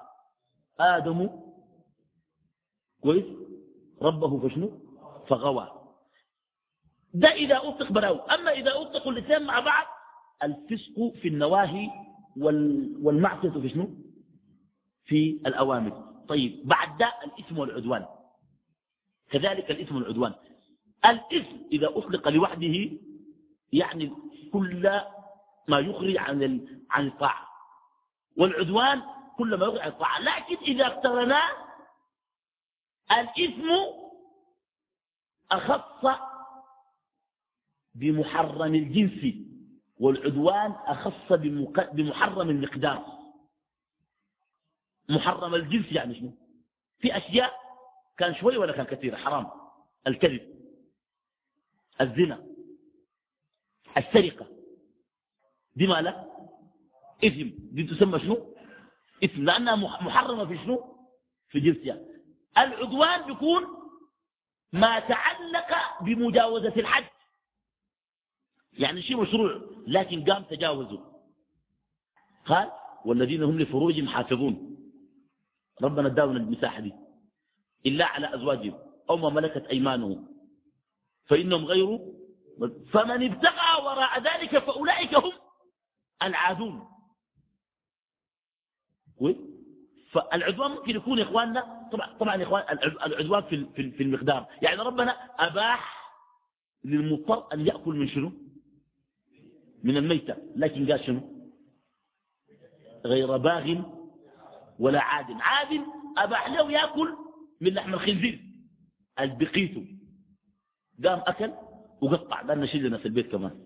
آدم. 0.79 1.29
كويس؟ 3.01 3.25
ربه 4.01 4.47
فشنو؟ 4.49 4.79
فغوى. 5.27 5.71
ده 7.13 7.31
إذا 7.33 7.57
أطلق 7.57 7.91
براو. 7.91 8.15
أما 8.15 8.51
إذا 8.51 8.81
أطلقوا 8.81 9.11
الاثنين 9.11 9.43
مع 9.43 9.59
بعض 9.59 9.85
الفسق 10.43 11.13
في 11.21 11.27
النواهي 11.27 11.89
والمعصية 13.01 13.49
في 13.49 13.69
شنو؟ 13.69 13.89
في 15.05 15.41
الأوامر. 15.45 16.03
طيب 16.27 16.67
بعد 16.67 16.97
ده 16.97 17.13
الإثم 17.25 17.57
والعدوان. 17.57 18.05
كذلك 19.31 19.71
الإثم 19.71 19.95
والعدوان. 19.95 20.33
الإثم 21.05 21.55
إذا 21.71 21.87
أطلق 21.87 22.29
لوحده 22.29 22.89
يعني 23.73 24.13
كل 24.53 25.01
ما 25.67 25.79
يخرج 25.79 26.17
عن 26.17 26.67
عن 26.89 27.07
الطاعة. 27.07 27.47
والعدوان 28.37 29.01
كل 29.37 29.55
ما 29.55 29.65
يخرج 29.65 29.79
عن 29.79 29.87
الطاعة. 29.87 30.19
لكن 30.19 30.55
إذا 30.55 30.87
اقترناه 30.87 31.68
الإثم 33.11 33.69
أخص 35.51 36.19
بمحرم 37.95 38.75
الجنس 38.75 39.35
والعدوان 39.99 40.71
أخص 40.71 41.33
بمحرم 41.93 42.49
المقدار. 42.49 43.19
محرم 45.09 45.55
الجنس 45.55 45.91
يعني 45.91 46.15
شنو؟ 46.15 46.37
في 46.99 47.17
أشياء 47.17 47.53
كان 48.17 48.35
شوي 48.35 48.57
ولا 48.57 48.73
كان 48.73 48.85
كثير؟ 48.85 49.15
حرام. 49.15 49.51
الكذب 50.07 50.59
الزنا 52.01 52.45
السرقة. 53.97 54.47
دي 55.75 55.87
ما 55.87 56.01
لا؟ 56.01 56.29
إثم. 57.25 57.49
دي 57.71 57.83
تسمى 57.83 58.19
شنو؟ 58.19 58.55
إثم. 59.23 59.43
لأنها 59.43 59.75
محرمة 59.75 60.45
في 60.45 60.57
شنو؟ 60.57 60.95
في 61.47 61.59
جنسها 61.59 62.08
العدوان 62.57 63.25
بيكون 63.25 63.63
ما 64.73 64.99
تعلق 64.99 66.01
بمجاوزة 66.01 66.73
الحد. 66.77 67.09
يعني 68.73 69.01
شيء 69.01 69.21
مشروع 69.21 69.61
لكن 69.87 70.31
قام 70.31 70.43
تجاوزه. 70.43 71.21
قال 72.45 72.71
والذين 73.05 73.43
هم 73.43 73.59
لفروجهم 73.59 74.07
حافظون. 74.07 74.77
ربنا 75.81 76.07
اداونا 76.07 76.39
المساحة 76.39 76.79
دي. 76.79 76.93
إلا 77.85 78.05
على 78.05 78.35
أزواجهم. 78.35 78.79
أو 79.09 79.17
ما 79.17 79.29
ملكت 79.29 79.65
أيمانهم. 79.65 80.27
فإنهم 81.25 81.65
غير 81.65 81.99
فمن 82.91 83.31
ابتغى 83.31 83.83
وراء 83.85 84.19
ذلك 84.19 84.57
فأولئك 84.57 85.15
هم 85.15 85.31
العادون. 86.23 86.87
فالعدوان 90.11 90.71
ممكن 90.71 90.95
يكون 90.95 91.17
يا 91.17 91.23
إخواننا 91.23 91.89
طبعا, 91.91 92.17
طبعا 92.17 92.35
يا 92.35 92.43
إخوان 92.43 92.63
العدوان 93.05 93.41
في, 93.41 93.91
في 93.91 94.03
المقدار. 94.03 94.47
يعني 94.61 94.81
ربنا 94.81 95.11
أباح 95.39 96.11
للمضطر 96.83 97.53
أن 97.53 97.67
يأكل 97.67 97.95
من 97.95 98.07
شنو؟ 98.07 98.31
من 99.83 99.97
الميتة. 99.97 100.35
لكن 100.55 100.91
قال 100.91 101.05
شنو؟ 101.05 101.21
غير 103.05 103.37
باغ 103.37 103.81
ولا 104.79 105.01
عاد. 105.01 105.25
عاد 105.31 105.81
أباح 106.17 106.49
له 106.49 106.71
يأكل 106.71 107.15
من 107.61 107.73
لحم 107.73 107.93
الخنزير. 107.93 108.43
البقيته 109.19 109.85
قام 111.05 111.19
أكل 111.27 111.53
وقطع. 112.01 112.41
لأن 112.41 112.59
نشيل 112.59 112.83
لنا 112.83 112.97
في 112.97 113.05
البيت 113.05 113.31
كمان. 113.31 113.65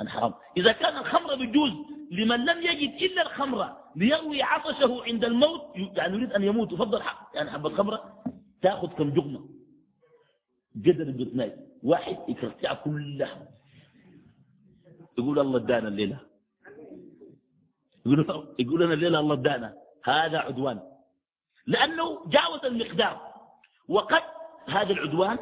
أنا 0.00 0.10
حرام 0.10 0.34
إذا 0.56 0.72
كان 0.72 0.96
الخمر 0.96 1.34
بجوز 1.34 1.72
لمن 2.10 2.44
لم 2.44 2.62
يجد 2.62 3.02
إلا 3.02 3.22
الخمر 3.22 3.76
ليروي 3.96 4.42
عطشه 4.42 5.02
عند 5.04 5.24
الموت 5.24 5.62
يعني 5.74 6.16
يريد 6.16 6.32
أن 6.32 6.42
يموت 6.42 6.72
وفضل 6.72 7.02
يعني 7.34 7.50
حب 7.50 7.66
الخمرة 7.66 8.24
تأخذ 8.62 8.88
كم 8.88 9.10
جغمة. 9.10 9.48
قدر 10.76 11.02
الجثناي 11.02 11.56
واحد 11.82 12.18
يكرتع 12.28 12.74
كلها. 12.74 13.48
يقول 15.18 15.38
الله 15.38 15.56
ادانا 15.56 15.88
الليلة. 15.88 16.20
يقول, 18.06 18.54
يقول 18.58 18.82
أنا 18.82 18.94
الليلة 18.94 19.20
الله 19.20 19.34
ادانا. 19.34 19.74
هذا 20.04 20.38
عدوان. 20.38 20.80
لأنه 21.66 22.26
جاوز 22.26 22.64
المقدار. 22.64 23.32
وقد 23.88 24.22
هذا 24.66 24.92
العدوان 24.92 25.38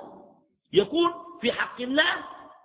يكون 0.72 1.10
في 1.40 1.52
حق 1.52 1.80
الله 1.80 2.24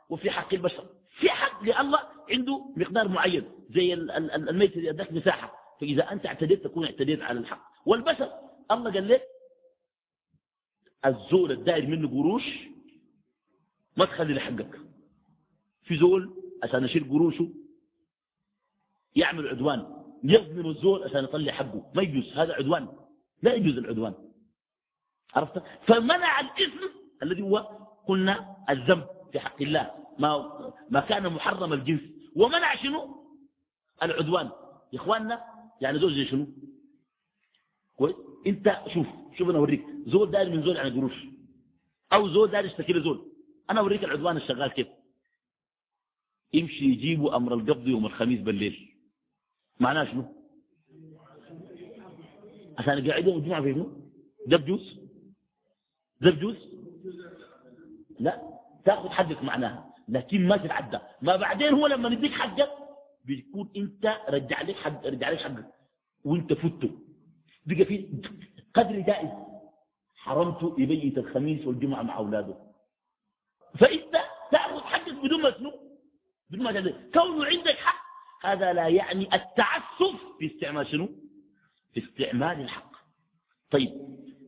وفي 0.10 0.32
حق 0.32 0.54
البشر. 0.54 0.86
في 1.20 1.30
حق 1.30 1.64
لله 1.64 2.00
عنده 2.30 2.74
مقدار 2.78 3.08
معين 3.08 3.52
زي 3.70 3.94
الميت 3.94 4.78
اللي 4.78 4.90
أداك 4.90 5.14
مساحة 5.14 5.54
فإذا 5.82 6.12
أنت 6.12 6.26
اعتديت 6.26 6.64
تكون 6.64 6.86
اعتديت 6.86 7.22
على 7.22 7.40
الحق. 7.40 7.72
والبشر 7.86 8.32
الله 8.72 8.92
قال 8.92 9.08
لك 9.08 9.22
الزول 11.06 11.52
الدائر 11.52 11.88
منه 11.88 12.08
قروش 12.10 12.44
ما 13.98 14.06
تخلي 14.06 14.34
لحقك 14.34 14.80
في 15.84 15.98
زول 15.98 16.34
عشان 16.64 16.84
يشيل 16.84 17.10
قروشه 17.10 17.50
يعمل 19.16 19.48
عدوان 19.48 20.04
يظلم 20.24 20.70
الزول 20.70 21.04
عشان 21.04 21.24
يطلع 21.24 21.52
حقه. 21.52 21.92
ما 21.96 22.02
يجوز 22.04 22.34
هذا 22.34 22.54
عدوان. 22.54 22.88
لا 23.42 23.54
يجوز 23.54 23.78
العدوان. 23.78 24.14
عرفت؟ 25.36 25.64
فمنع 25.88 26.40
الإثم 26.40 26.80
الذي 27.24 27.42
هو 27.42 27.58
قلنا 28.08 28.58
الذنب 28.70 29.08
في 29.32 29.40
حق 29.40 29.62
الله. 29.62 30.05
ما, 30.20 30.74
ما 30.90 31.00
كان 31.00 31.34
محرم 31.34 31.74
الجنس. 31.74 32.02
ومنع 32.36 32.76
شنو؟ 32.76 33.26
العدوان. 34.04 34.52
يا 34.94 35.00
إخواننا 35.00 35.44
يعني 35.82 36.00
زول 36.00 36.16
زي 36.16 36.26
شنو؟ 36.26 36.48
كويس؟ 37.98 38.16
أنت 38.48 38.82
شوف 38.94 39.08
شوف 39.38 39.50
أنا 39.50 39.58
أوريك. 39.58 39.86
زول 40.08 40.32
داير 40.32 40.50
من 40.50 40.64
زول 40.64 40.78
عن 40.78 40.94
قروش. 40.94 41.26
أو 42.14 42.28
زول 42.28 42.52
داير 42.52 42.66
يشتكي 42.66 42.94
لزول 42.94 43.32
أنا 43.70 43.80
أوريك 43.80 44.04
العدوان 44.04 44.38
الشغال 44.38 44.72
كيف. 44.72 44.88
يمشي 46.54 46.86
يجيبوا 46.86 47.36
أمر 47.36 47.54
القبض 47.54 47.88
يوم 47.88 48.06
الخميس 48.06 48.42
بالليل. 48.42 48.92
معناه 49.80 50.04
شنو؟ 50.04 50.26
عشان 52.78 53.08
قاعد 53.10 53.28
يوم 53.28 53.38
الجمعة 53.38 53.62
في 53.62 53.74
شنو؟ 53.74 53.92
ده 54.48 54.58
بجوز 54.58 55.00
ده 56.22 56.32
بجوز 56.32 56.56
لا. 58.20 58.42
تاخذ 58.86 59.10
حقك 59.10 59.44
معناها. 59.44 59.95
لكن 60.08 60.48
ما 60.48 60.58
تتعدى. 60.58 61.00
ما 61.22 61.36
بعدين 61.36 61.74
هو 61.74 61.88
لما 61.88 62.10
يديك 62.10 62.32
حقك 62.32 62.70
بيكون 63.26 63.70
انت 63.78 64.18
رجع 64.30 64.62
لك 64.62 64.76
حق 64.76 65.06
رجع 65.06 65.30
لك 65.30 65.42
حقك. 65.42 65.66
وانت 66.26 66.54
فته 66.54 66.92
بقى 67.66 67.86
في 67.86 68.22
قدر 68.74 69.00
جائز. 69.00 69.30
حرمت 70.16 70.74
يبيت 70.80 71.18
الخميس 71.18 71.68
والجمعة 71.68 72.02
مع 72.02 72.18
أولاده. 72.18 72.56
فإنت 73.80 74.22
تأخذ 74.52 74.84
حقك 74.84 75.14
بدون 75.14 75.42
ما 75.42 75.50
تنو 75.50 75.72
بدون 76.50 76.64
ما 76.64 76.72
تنو 76.72 76.94
كونه 77.14 77.46
عندك 77.46 77.76
حق 77.78 78.06
هذا 78.44 78.74
لا 78.74 78.88
يعني 78.88 79.36
التعسف 79.36 80.16
في 80.40 80.46
استعمال 80.56 80.88
شنو؟ 80.88 81.10
في 81.94 82.04
استعمال 82.04 82.62
الحق. 82.62 82.92
طيب 83.72 83.92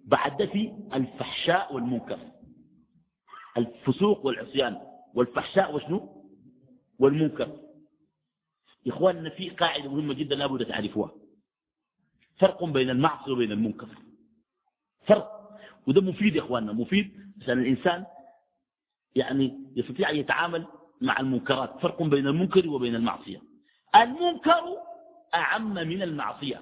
بعد 0.05 0.45
في 0.45 0.73
الفحشاء 0.93 1.73
والمنكر. 1.73 2.19
الفسوق 3.57 4.25
والعصيان. 4.25 4.81
والفحشاء 5.17 5.75
وشنو؟ 5.75 6.25
والمنكر. 6.99 7.59
إخواننا 8.87 9.29
في 9.29 9.49
قاعدة 9.49 9.89
مهمة 9.91 10.13
جدا 10.13 10.35
لابد 10.35 10.65
تعرفوها. 10.65 11.11
فرق 12.39 12.63
بين 12.63 12.89
المعصية 12.89 13.31
وبين 13.31 13.51
المنكر. 13.51 13.87
فرق. 15.07 15.57
وده 15.87 16.01
مفيد 16.01 16.35
يا 16.35 16.41
إخواننا 16.41 16.73
مفيد 16.73 17.33
عشان 17.41 17.59
الإنسان 17.59 18.05
يعني 19.15 19.59
يستطيع 19.75 20.09
أن 20.09 20.15
يتعامل 20.15 20.67
مع 21.01 21.19
المنكرات. 21.19 21.79
فرق 21.81 22.03
بين 22.03 22.27
المنكر 22.27 22.69
وبين 22.69 22.95
المعصية. 22.95 23.41
المنكر 23.95 24.63
أعم 25.33 25.73
من 25.73 26.01
المعصية. 26.01 26.61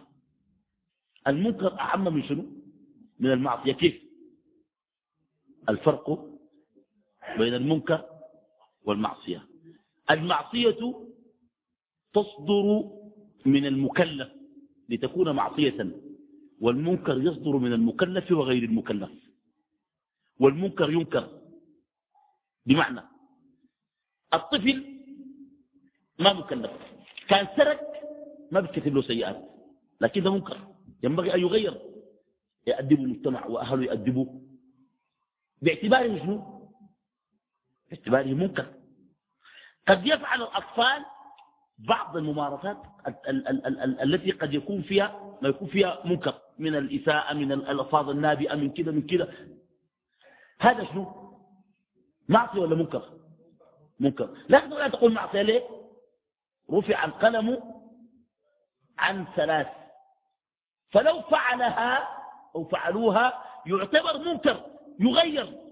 المنكر 1.27 1.79
أعم 1.79 2.03
من 2.13 2.23
شنو؟ 2.23 2.45
من 3.19 3.31
المعصية. 3.31 3.73
كيف؟ 3.73 4.01
الفرق 5.69 6.29
بين 7.37 7.53
المنكر 7.53 8.14
والمعصية. 8.85 9.47
المعصية 10.11 10.77
تصدر 12.13 12.83
من 13.45 13.65
المكلف 13.65 14.29
لتكون 14.89 15.31
معصية 15.31 15.91
والمنكر 16.61 17.21
يصدر 17.21 17.57
من 17.57 17.73
المكلف 17.73 18.31
وغير 18.31 18.63
المكلف. 18.63 19.09
والمنكر 20.39 20.91
ينكر 20.91 21.41
بمعنى 22.65 23.01
الطفل 24.33 24.83
ما 26.19 26.33
مكلف 26.33 26.71
كان 27.27 27.47
سرق 27.57 27.81
ما 28.51 28.59
بتكتب 28.59 28.95
له 28.95 29.01
سيئات 29.01 29.49
لكن 30.01 30.23
ده 30.23 30.31
منكر 30.33 30.57
ينبغي 31.03 31.33
أن 31.33 31.39
يغير 31.39 31.81
يأدبه 32.67 33.03
المجتمع 33.03 33.45
وأهله 33.45 33.83
يأدبوه 33.83 34.41
باعتباره 35.61 36.17
شنو؟ 36.19 36.54
باعتباره 37.91 38.33
منكر 38.33 38.73
قد 39.87 40.07
يفعل 40.07 40.41
الأطفال 40.41 41.05
بعض 41.77 42.17
الممارسات 42.17 42.77
التي 44.03 44.31
قد 44.31 44.53
يكون 44.53 44.81
فيها 44.81 45.37
ما 45.41 45.49
يكون 45.49 45.67
فيها 45.67 45.99
منكر. 46.05 46.41
من 46.59 46.75
الإساءة 46.75 47.33
من 47.33 47.51
الألفاظ 47.51 48.09
النابئة 48.09 48.55
من 48.55 48.73
كذا 48.73 48.91
من 48.91 49.07
كذا. 49.07 49.33
هذا 50.59 50.83
شنو؟ 50.83 51.31
معصية 52.29 52.59
ولا 52.59 52.75
منكر؟ 52.75 53.09
منكر. 53.99 54.37
لا 54.49 54.87
تقول 54.87 55.13
معصية 55.13 55.41
ليه؟ 55.41 55.63
رفع 56.71 57.05
القلم 57.05 57.63
عن 58.97 59.25
ثلاث. 59.35 59.67
فلو 60.91 61.21
فعلها 61.21 62.07
أو 62.55 62.65
فعلوها 62.65 63.43
يعتبر 63.65 64.17
منكر 64.17 64.65
يغير. 64.99 65.64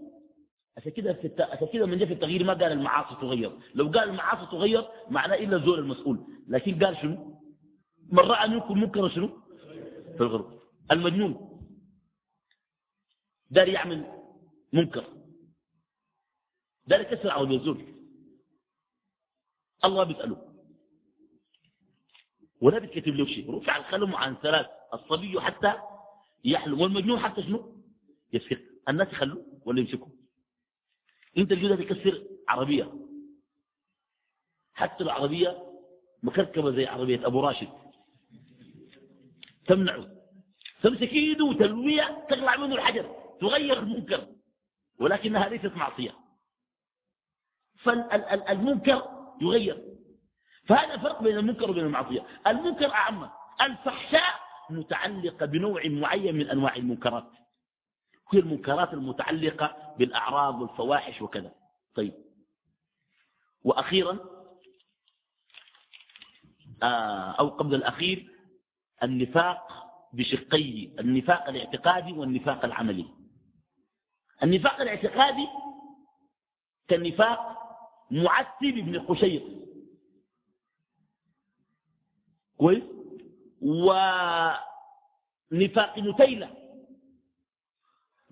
عشان 0.77 0.91
كده 0.91 1.13
في. 1.13 1.43
عشان 1.43 1.67
كده 1.73 1.85
من 1.85 1.97
جه 1.97 2.05
في 2.05 2.13
التغيير 2.13 2.43
ما 2.43 2.53
قال 2.53 2.71
المعاصي 2.71 3.15
تغير. 3.15 3.59
لو 3.75 3.87
قال 3.87 4.09
المعاصي 4.09 4.51
تغير 4.51 4.87
معناه 5.09 5.35
إلا 5.35 5.55
الزول 5.57 5.79
المسؤول. 5.79 6.25
لكن 6.47 6.83
قال 6.83 6.97
شنو؟ 6.97 7.41
من 8.11 8.19
رأى 8.19 8.49
منكم 8.49 8.77
منكر 8.77 9.09
شنو؟ 9.09 9.27
في 10.17 10.21
الغرب. 10.21 10.59
المجنون. 10.91 11.59
دار 13.49 13.67
يعمل 13.67 14.05
منكر. 14.73 15.05
دار 16.87 17.01
يكسر 17.01 17.31
عود 17.31 17.51
الزول. 17.51 17.85
الله 19.85 20.03
بيسأله. 20.03 20.53
ولا 22.61 22.79
بيتكتب 22.79 23.13
له 23.13 23.25
شيء. 23.25 23.51
رفع 23.57 23.77
القلم 23.77 24.15
عن 24.15 24.35
ثلاث. 24.35 24.67
الصبي 24.93 25.41
حتى 25.41 25.73
يحلم 26.45 26.81
والمجنون 26.81 27.19
حتى 27.19 27.43
شنو؟ 27.43 27.83
يفك 28.33 28.61
الناس 28.89 29.07
يخلوه 29.07 29.45
ولا 29.65 29.79
يمسكوا 29.79 30.12
انت 31.37 31.51
الجودة 31.51 31.75
تكسر 31.75 32.23
عربية. 32.49 32.93
حتى 34.73 35.03
العربية 35.03 35.63
مكركبة 36.23 36.71
زي 36.71 36.85
عربية 36.85 37.27
أبو 37.27 37.39
راشد. 37.39 37.69
تمنعه. 39.67 40.07
تمسك 40.83 41.13
ايده 41.13 41.45
وتلوية 41.45 42.25
تقلع 42.29 42.55
منه 42.57 42.75
الحجر. 42.75 43.15
تغير 43.41 43.79
المنكر. 43.79 44.27
ولكنها 44.99 45.49
ليست 45.49 45.75
معصية. 45.75 46.15
فالمنكر 47.83 49.03
يغير. 49.41 49.83
فهذا 50.65 50.97
فرق 50.97 51.23
بين 51.23 51.37
المنكر 51.37 51.71
وبين 51.71 51.85
المعصية. 51.85 52.25
المنكر 52.47 52.91
أعم. 52.91 53.29
الفحشاء 53.61 54.39
متعلقة 54.69 55.45
بنوع 55.45 55.81
معين 55.85 56.35
من 56.35 56.49
أنواع 56.49 56.75
المنكرات. 56.75 57.29
هي 58.31 58.39
المنكرات 58.39 58.93
المتعلقة 58.93 59.95
بالأعراض 59.97 60.61
والفواحش 60.61 61.21
وكذا. 61.21 61.55
طيب. 61.95 62.13
وأخيرا 63.63 64.19
آه، 66.83 67.31
أو 67.31 67.49
قبل 67.49 67.75
الأخير 67.75 68.29
النفاق 69.03 69.67
بشقي 70.13 70.85
النفاق 70.99 71.49
الاعتقادي 71.49 72.11
والنفاق 72.13 72.65
العملي. 72.65 73.05
النفاق 74.43 74.81
الاعتقادي 74.81 75.47
كالنفاق 76.87 77.53
معتب 78.11 78.73
بن 78.73 78.99
قشير. 78.99 79.59
كويس؟ 82.57 82.83
ونفاق 83.61 84.29
نتيلة. 85.99 86.62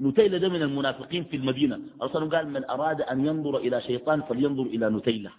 نتيلة 0.01 0.37
ده 0.37 0.49
من 0.49 0.61
المنافقين 0.61 1.23
في 1.23 1.35
المدينة. 1.35 1.75
الرسول 2.01 2.35
قال 2.35 2.49
من 2.49 2.69
أراد 2.69 3.01
أن 3.01 3.25
ينظر 3.25 3.57
إلى 3.57 3.81
شيطان 3.81 4.21
فلينظر 4.21 4.63
إلى 4.63 4.89
نتيلة. 4.89 5.31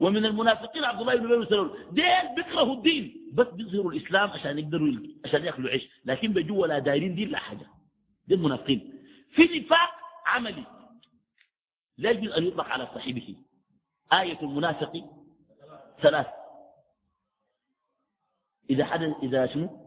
ومن 0.00 0.26
المنافقين 0.26 0.84
عبد 0.84 1.00
الله 1.00 1.16
بن 1.16 1.32
ابي 1.32 1.46
سلول 1.46 1.78
ديل 1.92 2.34
بيكرهوا 2.36 2.74
الدين. 2.74 3.30
بس 3.34 3.46
بيظهروا 3.46 3.92
الإسلام 3.92 4.30
عشان 4.30 4.58
يقدروا 4.58 4.96
عشان 5.24 5.44
يأكلوا 5.44 5.70
عيش. 5.70 5.88
لكن 6.04 6.32
بيجوا 6.32 6.62
ولا 6.62 6.78
دايرين 6.78 7.14
دين 7.14 7.28
لا 7.28 7.38
حاجة. 7.38 7.66
دي 8.28 8.34
المنافقين 8.34 9.02
في 9.34 9.42
نفاق 9.42 9.90
عملي. 10.26 10.64
لا 11.98 12.10
يجوز 12.10 12.32
أن 12.32 12.46
يطلق 12.46 12.64
على 12.64 12.86
صاحبه. 12.94 13.36
آية 14.12 14.40
المنافق 14.42 14.92
ثلاث. 16.02 16.26
إذا 18.70 18.84
حدث 18.84 19.14
إذا 19.22 19.46
شنو؟ 19.46 19.79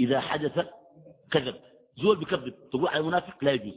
إذا 0.00 0.20
حدث 0.20 0.66
كذب. 1.30 1.54
زول 2.02 2.16
بكذب 2.16 2.54
تقول 2.70 2.88
على 2.88 3.00
المنافق 3.00 3.44
لا 3.44 3.52
يجوز. 3.52 3.74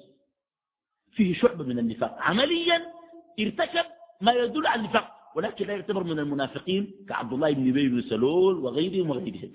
فيه 1.12 1.34
شعبة 1.34 1.64
من 1.64 1.80
النفاق. 1.80 2.18
عمليا 2.20 2.94
ارتكب 3.40 3.86
ما 4.22 4.32
يدل 4.32 4.68
على 4.68 4.80
النفاق 4.82 5.12
ولكن 5.36 5.68
لا 5.68 5.74
يعتبر 5.74 6.04
من 6.04 6.20
المنافقين 6.20 7.06
كعبد 7.10 7.34
الله 7.34 7.52
بن 7.52 7.70
أبي 7.70 7.90
بن 7.90 8.02
سلول 8.02 8.56
وغيرهم 8.56 9.10
وغيرهم. 9.10 9.52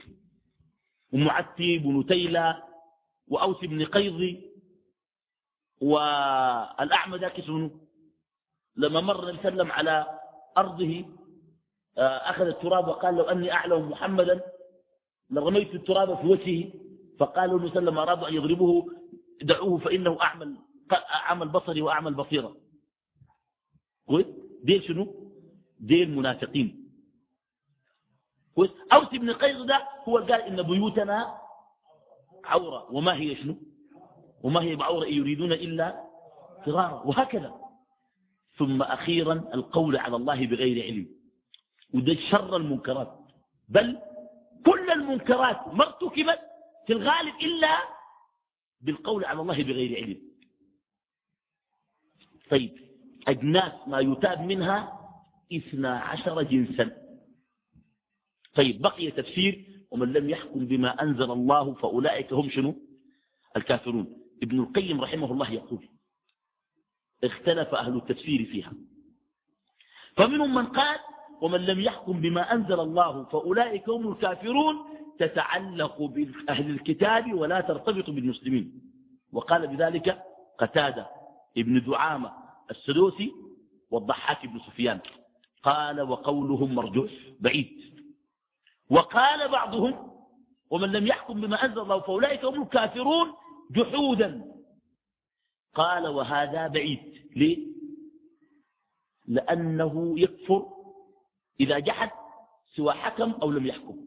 ومعتب 1.12 1.84
ونتيلة 1.84 2.62
وأوس 3.28 3.64
بن 3.64 3.84
قيضي 3.84 4.50
والأعمى 5.80 7.16
ذاك 7.18 7.38
اسمه 7.38 7.70
لما 8.76 9.00
مر 9.00 9.32
نسلم 9.32 9.72
على 9.72 10.06
أرضه 10.58 11.04
آه، 11.98 12.30
أخذ 12.30 12.46
التراب 12.46 12.88
وقال 12.88 13.14
لو 13.14 13.22
أني 13.22 13.52
أعلم 13.52 13.90
محمدا 13.90 14.40
لرميت 15.30 15.74
التراب 15.74 16.18
في 16.20 16.26
وجهه 16.26 16.72
فقالوا 17.18 17.58
النبي 17.58 17.70
صلى 17.70 17.78
الله 17.78 17.90
عليه 17.92 17.92
وسلم 17.92 17.98
أرادوا 17.98 18.28
أن 18.28 18.34
يضربوه 18.34 18.86
دعوه 19.42 19.78
فإنه 19.78 20.18
أعمل 20.22 20.56
أعمى 21.14 21.42
البصر 21.42 21.82
وأعمى 21.82 22.08
البصيرة 22.08 22.56
كويس 24.06 24.26
ديل 24.64 24.84
شنو؟ 24.84 25.32
ديل 25.80 26.16
منافقين. 26.16 26.90
كويس 28.54 28.70
أوس 28.92 29.08
بن 29.08 29.30
قيس 29.32 29.56
ده 29.56 29.88
هو 30.08 30.18
قال 30.18 30.32
إن 30.32 30.62
بيوتنا 30.62 31.38
عورة. 32.44 32.92
وما 32.92 33.14
هي 33.14 33.36
شنو؟ 33.36 33.56
وما 34.42 34.62
هي 34.62 34.76
بعورة 34.76 35.06
يريدون 35.06 35.52
إلا 35.52 36.04
فرارا 36.66 37.02
وهكذا. 37.02 37.54
ثم 38.58 38.82
أخيرا 38.82 39.32
القول 39.54 39.96
على 39.96 40.16
الله 40.16 40.46
بغير 40.46 40.84
علم. 40.84 41.08
وده 41.94 42.14
شر 42.30 42.56
المنكرات. 42.56 43.18
بل 43.68 43.98
كل 44.66 44.90
المنكرات 44.90 45.68
ما 45.74 45.86
ارتكبت 45.86 46.40
في 46.86 46.92
الغالب 46.92 47.34
إلا 47.42 47.78
بالقول 48.80 49.24
على 49.24 49.40
الله 49.40 49.62
بغير 49.62 49.96
علم. 49.96 50.20
طيب 52.50 52.72
أجناس 53.28 53.88
ما 53.88 54.00
يتاب 54.00 54.40
منها 54.40 54.92
اثنا 55.52 55.98
عشر 55.98 56.42
جنسا. 56.42 56.96
طيب 58.54 58.82
بقي 58.82 59.10
تفسير 59.10 59.66
ومن 59.90 60.12
لم 60.12 60.30
يحكم 60.30 60.66
بما 60.66 61.02
أنزل 61.02 61.30
الله 61.30 61.74
فأولئك 61.74 62.32
هم 62.32 62.50
شنو؟ 62.50 62.74
الكافرون. 63.56 64.22
ابن 64.42 64.60
القيم 64.60 65.00
رحمه 65.00 65.32
الله 65.32 65.50
يقول 65.52 65.88
اختلف 67.24 67.74
أهل 67.74 67.96
التفسير 67.96 68.44
فيها. 68.44 68.72
فمنهم 70.16 70.54
من 70.54 70.66
قال 70.66 70.98
ومن 71.40 71.60
لم 71.60 71.80
يحكم 71.80 72.20
بما 72.20 72.52
أنزل 72.52 72.80
الله 72.80 73.24
فأولئك 73.24 73.88
هم 73.88 74.12
الكافرون 74.12 74.76
تتعلق 75.18 76.02
بأهل 76.02 76.70
الكتاب 76.70 77.34
ولا 77.34 77.60
ترتبط 77.60 78.10
بالمسلمين. 78.10 78.82
وقال 79.32 79.66
بذلك 79.66 80.22
قتادة 80.58 81.06
ابن 81.58 81.84
دعامة 81.84 82.32
السدوسي 82.70 83.32
والضحاك 83.90 84.46
بن 84.46 84.58
سفيان. 84.58 85.00
قال 85.62 86.00
وقولهم 86.00 86.74
مرجوح 86.74 87.10
بعيد. 87.40 87.70
وقال 88.90 89.48
بعضهم 89.48 90.10
ومن 90.70 90.92
لم 90.92 91.06
يحكم 91.06 91.40
بما 91.40 91.64
أنزل 91.64 91.80
الله 91.80 92.00
فأولئك 92.00 92.44
هم 92.44 92.62
الكافرون 92.62 93.32
جحودا. 93.70 94.44
قال 95.74 96.08
وهذا 96.08 96.68
بعيد. 96.68 97.00
ليه؟ 97.36 97.66
لأنه 99.28 100.14
يكفر 100.20 100.75
إذا 101.60 101.78
جحد 101.78 102.10
سوى 102.76 102.92
حكم 102.92 103.30
أو 103.30 103.50
لم 103.50 103.66
يحكم. 103.66 104.06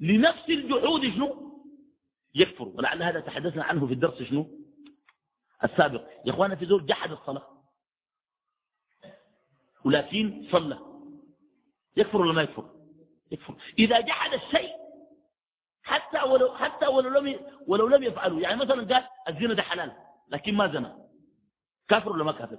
لنفس 0.00 0.48
الجحود 0.48 1.02
شنو؟ 1.02 1.52
يكفر. 2.34 2.68
ولعل 2.68 3.02
هذا 3.02 3.20
تحدثنا 3.20 3.64
عنه 3.64 3.86
في 3.86 3.92
الدرس 3.92 4.22
شنو؟ 4.22 4.58
السابق. 5.64 6.08
يا 6.26 6.32
إخوانا 6.32 6.54
في 6.54 6.66
زول 6.66 6.86
جحد 6.86 7.10
الصلاة. 7.10 7.48
ولكن 9.84 10.46
صلى. 10.52 10.78
يكفر 11.96 12.20
ولا 12.20 12.32
ما 12.32 12.42
يكفر؟ 12.42 12.70
يكفر. 13.30 13.56
إذا 13.78 14.00
جحد 14.00 14.34
الشيء 14.34 14.72
حتى 15.82 16.22
ولو 16.22 16.54
حتى 16.54 16.86
ولو 16.86 17.10
لم 17.10 17.40
ولو 17.66 17.88
لم 17.88 18.02
يفعله. 18.02 18.40
يعني 18.40 18.56
مثلا 18.56 18.94
قال 18.94 19.08
الزنا 19.28 19.54
ده 19.54 19.62
حلال 19.62 19.92
لكن 20.28 20.54
ما 20.54 20.72
زنا 20.72 21.08
كافر 21.88 22.12
ولا 22.12 22.24
ما 22.24 22.32
كافر؟ 22.32 22.58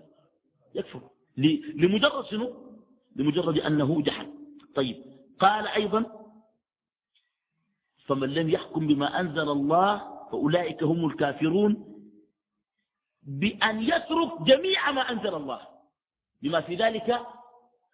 يكفر. 0.76 1.09
لمجرد 1.38 2.26
شنو؟ 2.26 2.72
لمجرد 3.16 3.59
أنه 3.59 4.01
جحد. 4.01 4.28
طيب. 4.76 5.03
قال 5.39 5.68
أيضا 5.68 6.05
فمن 8.05 8.30
لم 8.30 8.49
يحكم 8.49 8.88
بما 8.88 9.20
أنزل 9.20 9.49
الله 9.49 9.97
فأولئك 10.32 10.84
هم 10.84 11.05
الكافرون 11.05 11.86
بأن 13.24 13.82
يترك 13.82 14.41
جميع 14.41 14.91
ما 14.91 15.01
أنزل 15.01 15.36
الله. 15.36 15.59
بما 16.41 16.61
في 16.61 16.76
ذلك 16.76 17.20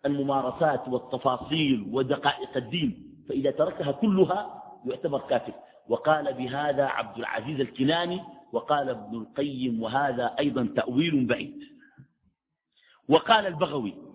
الممارسات 0.05 0.87
والتفاصيل 0.87 1.89
ودقائق 1.91 2.57
الدين. 2.57 3.23
فإذا 3.29 3.51
تركها 3.51 3.91
كلها 3.91 4.63
يعتبر 4.85 5.19
كافر. 5.19 5.53
وقال 5.87 6.33
بهذا 6.33 6.85
عبد 6.85 7.17
العزيز 7.17 7.59
الكناني 7.59 8.21
وقال 8.51 8.89
ابن 8.89 9.17
القيم 9.17 9.81
وهذا 9.81 10.35
أيضا 10.39 10.73
تأويل 10.75 11.25
بعيد. 11.25 11.63
وقال 13.09 13.45
البغوي 13.45 14.08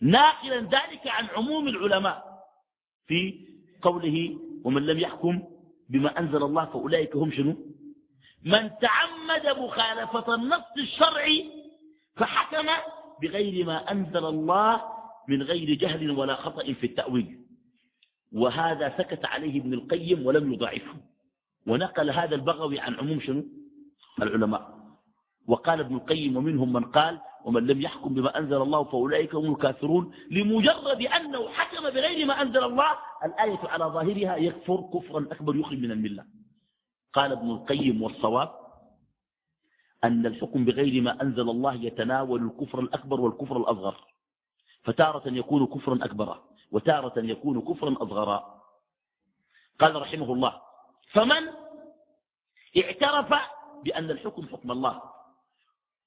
ناقلا 0.00 0.60
ذلك 0.60 1.06
عن 1.06 1.26
عموم 1.26 1.68
العلماء 1.68 2.44
في 3.06 3.46
قوله 3.82 4.38
ومن 4.64 4.86
لم 4.86 4.98
يحكم 4.98 5.42
بما 5.88 6.18
أنزل 6.18 6.42
الله 6.42 6.64
فأولئك 6.64 7.16
هم 7.16 7.30
شنو؟ 7.32 7.56
من 8.44 8.70
تعمد 8.80 9.58
مخالفة 9.58 10.34
النص 10.34 10.64
الشرعي 10.78 11.50
فحكم 12.16 12.66
بغير 13.22 13.66
ما 13.66 13.90
أنزل 13.92 14.24
الله 14.24 14.82
من 15.28 15.42
غير 15.42 15.74
جهل 15.74 16.10
ولا 16.10 16.34
خطأ 16.36 16.72
في 16.72 16.86
التأويل. 16.86 17.40
وهذا 18.32 18.94
سكت 18.98 19.24
عليه 19.24 19.60
ابن 19.60 19.74
القيم 19.74 20.26
ولم 20.26 20.52
يضعفه. 20.52 20.94
ونقل 21.66 22.10
هذا 22.10 22.34
البغوي 22.34 22.80
عن 22.80 22.94
عموم 22.94 23.20
شنو؟ 23.20 23.44
العلماء. 24.22 24.80
وقال 25.46 25.80
ابن 25.80 25.94
القيم 25.96 26.36
ومنهم 26.36 26.72
من 26.72 26.84
قال 26.84 27.20
ومن 27.44 27.66
لم 27.66 27.80
يحكم 27.80 28.14
بما 28.14 28.38
أنزل 28.38 28.62
الله 28.62 28.84
فأولئك 28.84 29.34
هم 29.34 29.52
الكافرون 29.52 30.12
لمجرد 30.30 31.02
أنه 31.02 31.48
حكم 31.48 31.90
بغير 31.90 32.26
ما 32.26 32.42
أنزل 32.42 32.64
الله 32.64 32.90
الآية 33.24 33.58
على 33.68 33.84
ظاهرها 33.84 34.36
يكفر 34.36 34.90
كفرا 34.94 35.28
أكبر 35.32 35.56
يخرج 35.56 35.78
من 35.78 35.90
الملة. 35.90 36.24
قال 37.12 37.32
ابن 37.32 37.50
القيم 37.50 38.02
والصواب 38.02 38.50
أن 40.04 40.26
الحكم 40.26 40.64
بغير 40.64 41.02
ما 41.02 41.22
أنزل 41.22 41.50
الله 41.50 41.74
يتناول 41.74 42.42
الكفر 42.44 42.80
الأكبر 42.80 43.20
والكفر 43.20 43.56
الأصغر. 43.56 43.96
فتارة 44.84 45.22
يكون 45.28 45.66
كفرا 45.66 45.98
أكبر 46.04 46.40
وتارة 46.72 47.12
يكون 47.18 47.60
كفرا 47.60 47.92
أصغرا 48.02 48.60
قال 49.80 50.02
رحمه 50.02 50.32
الله 50.32 50.60
فمن 51.12 51.42
اعترف 52.78 53.34
بأن 53.84 54.10
الحكم 54.10 54.46
حكم 54.46 54.70
الله 54.70 55.02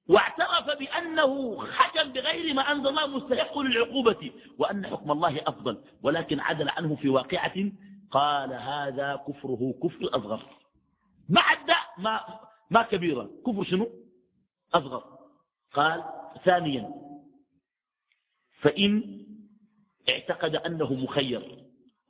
واعترف 0.08 0.78
بأنه 0.80 1.66
حكم 1.72 2.12
بغير 2.12 2.54
ما 2.54 2.62
أنزل 2.62 2.88
الله 2.88 3.08
مستحق 3.08 3.60
للعقوبة 3.60 4.32
وأن 4.60 4.88
حكم 4.88 5.12
الله 5.12 5.42
أفضل 5.48 5.84
ولكن 6.04 6.40
عدل 6.40 6.70
عنه 6.70 6.96
في 6.96 7.10
واقعة 7.10 7.54
قال 8.12 8.54
هذا 8.54 9.24
كفره 9.28 9.74
كفر 9.84 10.10
أصغر 10.18 10.46
ما 11.30 11.42
عدى 11.42 11.74
ما, 11.98 12.20
ما 12.72 12.82
كبيرا 12.84 13.30
كفر 13.48 13.64
شنو؟ 13.64 13.90
أصغر. 14.74 15.04
قال 15.74 16.04
ثانيا 16.46 16.90
فإن 18.62 19.24
اعتقد 20.10 20.56
أنه 20.56 20.94
مخير 20.94 21.64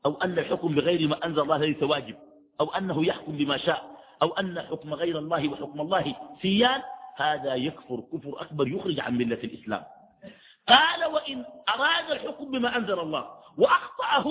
أو 0.05 0.13
أن 0.21 0.39
الحكم 0.39 0.75
بغير 0.75 1.07
ما 1.07 1.25
أنزل 1.25 1.39
الله 1.41 1.57
ليس 1.57 1.83
واجب 1.83 2.15
أو 2.61 2.73
أنه 2.73 3.05
يحكم 3.05 3.37
بما 3.37 3.57
شاء 3.57 3.93
أو 4.21 4.33
أن 4.33 4.61
حكم 4.61 4.93
غير 4.93 5.19
الله 5.19 5.49
وحكم 5.49 5.81
الله 5.81 6.15
سيان 6.41 6.81
هذا 7.17 7.55
يكفر 7.55 8.01
كفر 8.13 8.41
أكبر 8.41 8.67
يخرج 8.67 8.99
عن 8.99 9.17
ملة 9.17 9.35
الإسلام. 9.43 9.83
قال 10.67 11.05
وإن 11.05 11.45
أراد 11.69 12.11
الحكم 12.11 12.51
بما 12.51 12.77
أنزل 12.77 12.99
الله 12.99 13.39
وأخطأه 13.57 14.27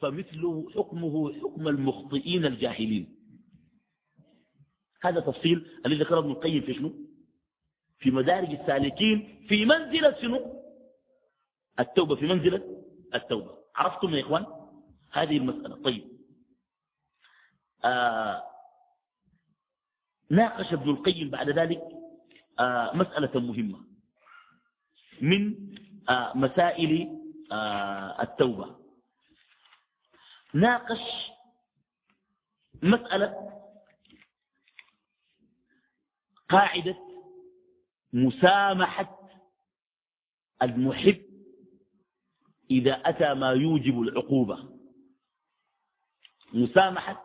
فمثل 0.00 0.64
حكمه 0.74 1.40
حكم 1.40 1.68
المخطئين 1.68 2.44
الجاهلين. 2.46 3.16
هذا 5.02 5.20
تفصيل 5.20 5.80
الذي 5.86 6.00
ذكره 6.00 6.18
ابن 6.18 6.30
القيم 6.30 6.62
في 6.62 6.74
شنو؟ 6.74 6.92
في 7.98 8.10
مدارج 8.10 8.50
السالكين 8.50 9.46
في 9.48 9.64
منزلة 9.64 10.20
شنو؟ 10.20 10.62
التوبة 11.80 12.14
في 12.16 12.26
منزلة 12.26 12.82
التوبة. 13.14 13.50
عرفتم 13.76 14.14
يا 14.14 14.20
إخوان؟ 14.20 14.46
هذه 15.12 15.36
المسألة. 15.36 15.82
طيب. 15.82 16.04
آه 17.84 18.42
ناقش 20.30 20.72
ابن 20.72 20.90
القيم 20.90 21.30
بعد 21.30 21.50
ذلك 21.50 21.82
آه 22.58 22.96
مسألة 22.96 23.40
مهمة 23.40 23.80
من 25.20 25.54
آه 26.08 26.32
مسائل 26.36 27.18
آه 27.52 28.22
التوبة. 28.22 28.76
ناقش 30.54 31.00
مسألة 32.82 33.52
قاعدة 36.48 36.96
مسامحة 38.12 39.18
المحب 40.62 41.22
إذا 42.70 42.92
أتى 42.94 43.34
ما 43.34 43.50
يوجب 43.50 44.00
العقوبة. 44.00 44.76
مسامحة 46.52 47.22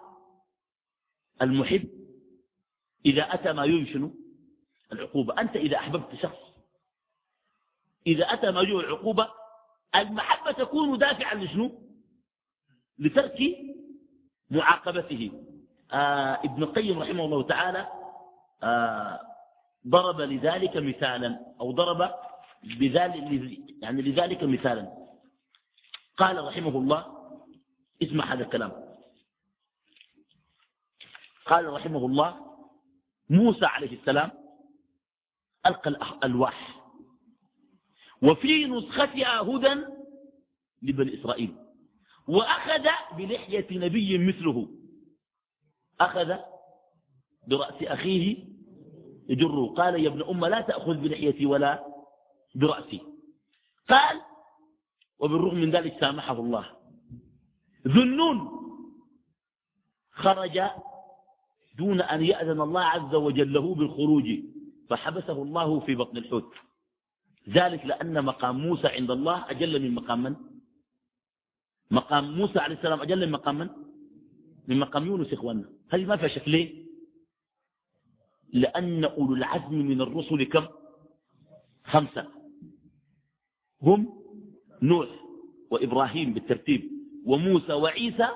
المحب 1.41 2.01
إذا 3.06 3.34
أتى 3.34 3.54
ما 3.54 3.86
شنو 3.86 4.16
العقوبة. 4.91 5.41
أنت 5.41 5.56
إذا 5.56 5.78
أحببت 5.78 6.16
شخص 6.16 6.39
إذا 8.08 8.34
أتى 8.34 8.52
ما 8.52 8.62
يوجب 8.62 8.80
العقوبة 8.80 9.32
المحبة 9.95 10.52
تكون 10.52 10.97
دافعا 10.97 11.36
لشنو؟ 11.36 11.82
لترك 12.99 13.39
معاقبته. 14.49 15.32
آه 15.91 16.39
ابن 16.43 16.64
القيم 16.64 16.99
رحمه 16.99 17.26
الله 17.26 17.43
تعالى 17.43 17.88
آه 18.64 19.20
ضرب 19.88 20.22
لذلك 20.22 20.78
مثالا 20.78 21.56
أو 21.60 21.72
ضرب 21.72 22.14
بذلك 22.64 23.60
يعني 23.82 24.02
لذلك 24.02 24.43
مثالا. 24.43 24.97
قال 26.18 26.45
رحمه 26.45 26.78
الله 26.78 27.06
اسمع 28.04 28.34
هذا 28.34 28.43
الكلام. 28.43 28.97
قال 31.45 31.74
رحمه 31.74 32.06
الله 32.06 32.51
موسى 33.32 33.66
عليه 33.66 34.00
السلام 34.00 34.32
ألقى 35.66 35.90
الألواح 35.90 36.82
وفي 38.22 38.66
نسختها 38.66 39.42
هدى 39.42 39.86
لبني 40.82 41.22
إسرائيل. 41.22 41.56
وأخذ 42.28 42.88
بلحية 43.18 43.68
نبي 43.72 44.18
مثله. 44.18 44.68
أخذ 46.02 46.38
برأس 47.48 47.84
أخيه 47.84 48.48
يجره. 49.30 49.74
قال 49.74 50.04
يا 50.04 50.10
ابن 50.10 50.24
أم 50.24 50.46
لا 50.46 50.62
تأخذ 50.62 50.98
بلحيتي 50.98 51.46
ولا 51.46 51.86
برأسي. 52.56 53.02
قال 53.90 54.22
وبالرغم 55.20 55.58
من 55.58 55.72
ذلك 55.72 56.00
سامحه 56.00 56.40
الله. 56.40 56.78
ذنون 57.88 58.52
خرج 60.12 60.62
دون 61.82 62.02
أن 62.02 62.22
يأذن 62.24 62.62
الله 62.62 62.82
عز 62.82 63.14
وجل 63.16 63.54
له 63.54 63.76
بالخروج 63.76 64.28
فحبسه 64.90 65.38
الله 65.44 65.80
في 65.80 65.96
بطن 65.96 66.18
الحوت. 66.18 66.54
ذلك 67.50 67.82
لأن 67.86 68.26
مقام 68.26 68.56
موسى 68.68 68.88
عند 68.88 69.12
الله 69.12 69.38
أجل 69.50 69.82
من 69.82 69.92
مقام 69.96 70.24
من؟ 70.24 70.36
مقام 71.92 72.38
موسى 72.38 72.60
عليه 72.60 72.76
السلام 72.76 73.02
أجل 73.02 73.26
من 73.26 73.32
مقام 73.32 73.56
من؟ 73.58 73.70
من 74.68 74.80
مقام 74.80 75.06
يونس 75.06 75.34
إخواننا. 75.34 75.70
هل 75.90 76.08
ما 76.08 76.16
في 76.22 76.30
شكلين 76.30 76.68
لأن 78.54 79.04
أولو 79.06 79.34
العزم 79.34 79.74
من 79.74 80.02
الرسل 80.02 80.44
كم؟ 80.44 80.66
خمسة. 81.84 82.28
هم 83.82 84.22
نوح 84.82 85.10
وإبراهيم 85.72 86.34
بالترتيب 86.34 86.82
وموسى 87.26 87.74
وعيسى 87.74 88.30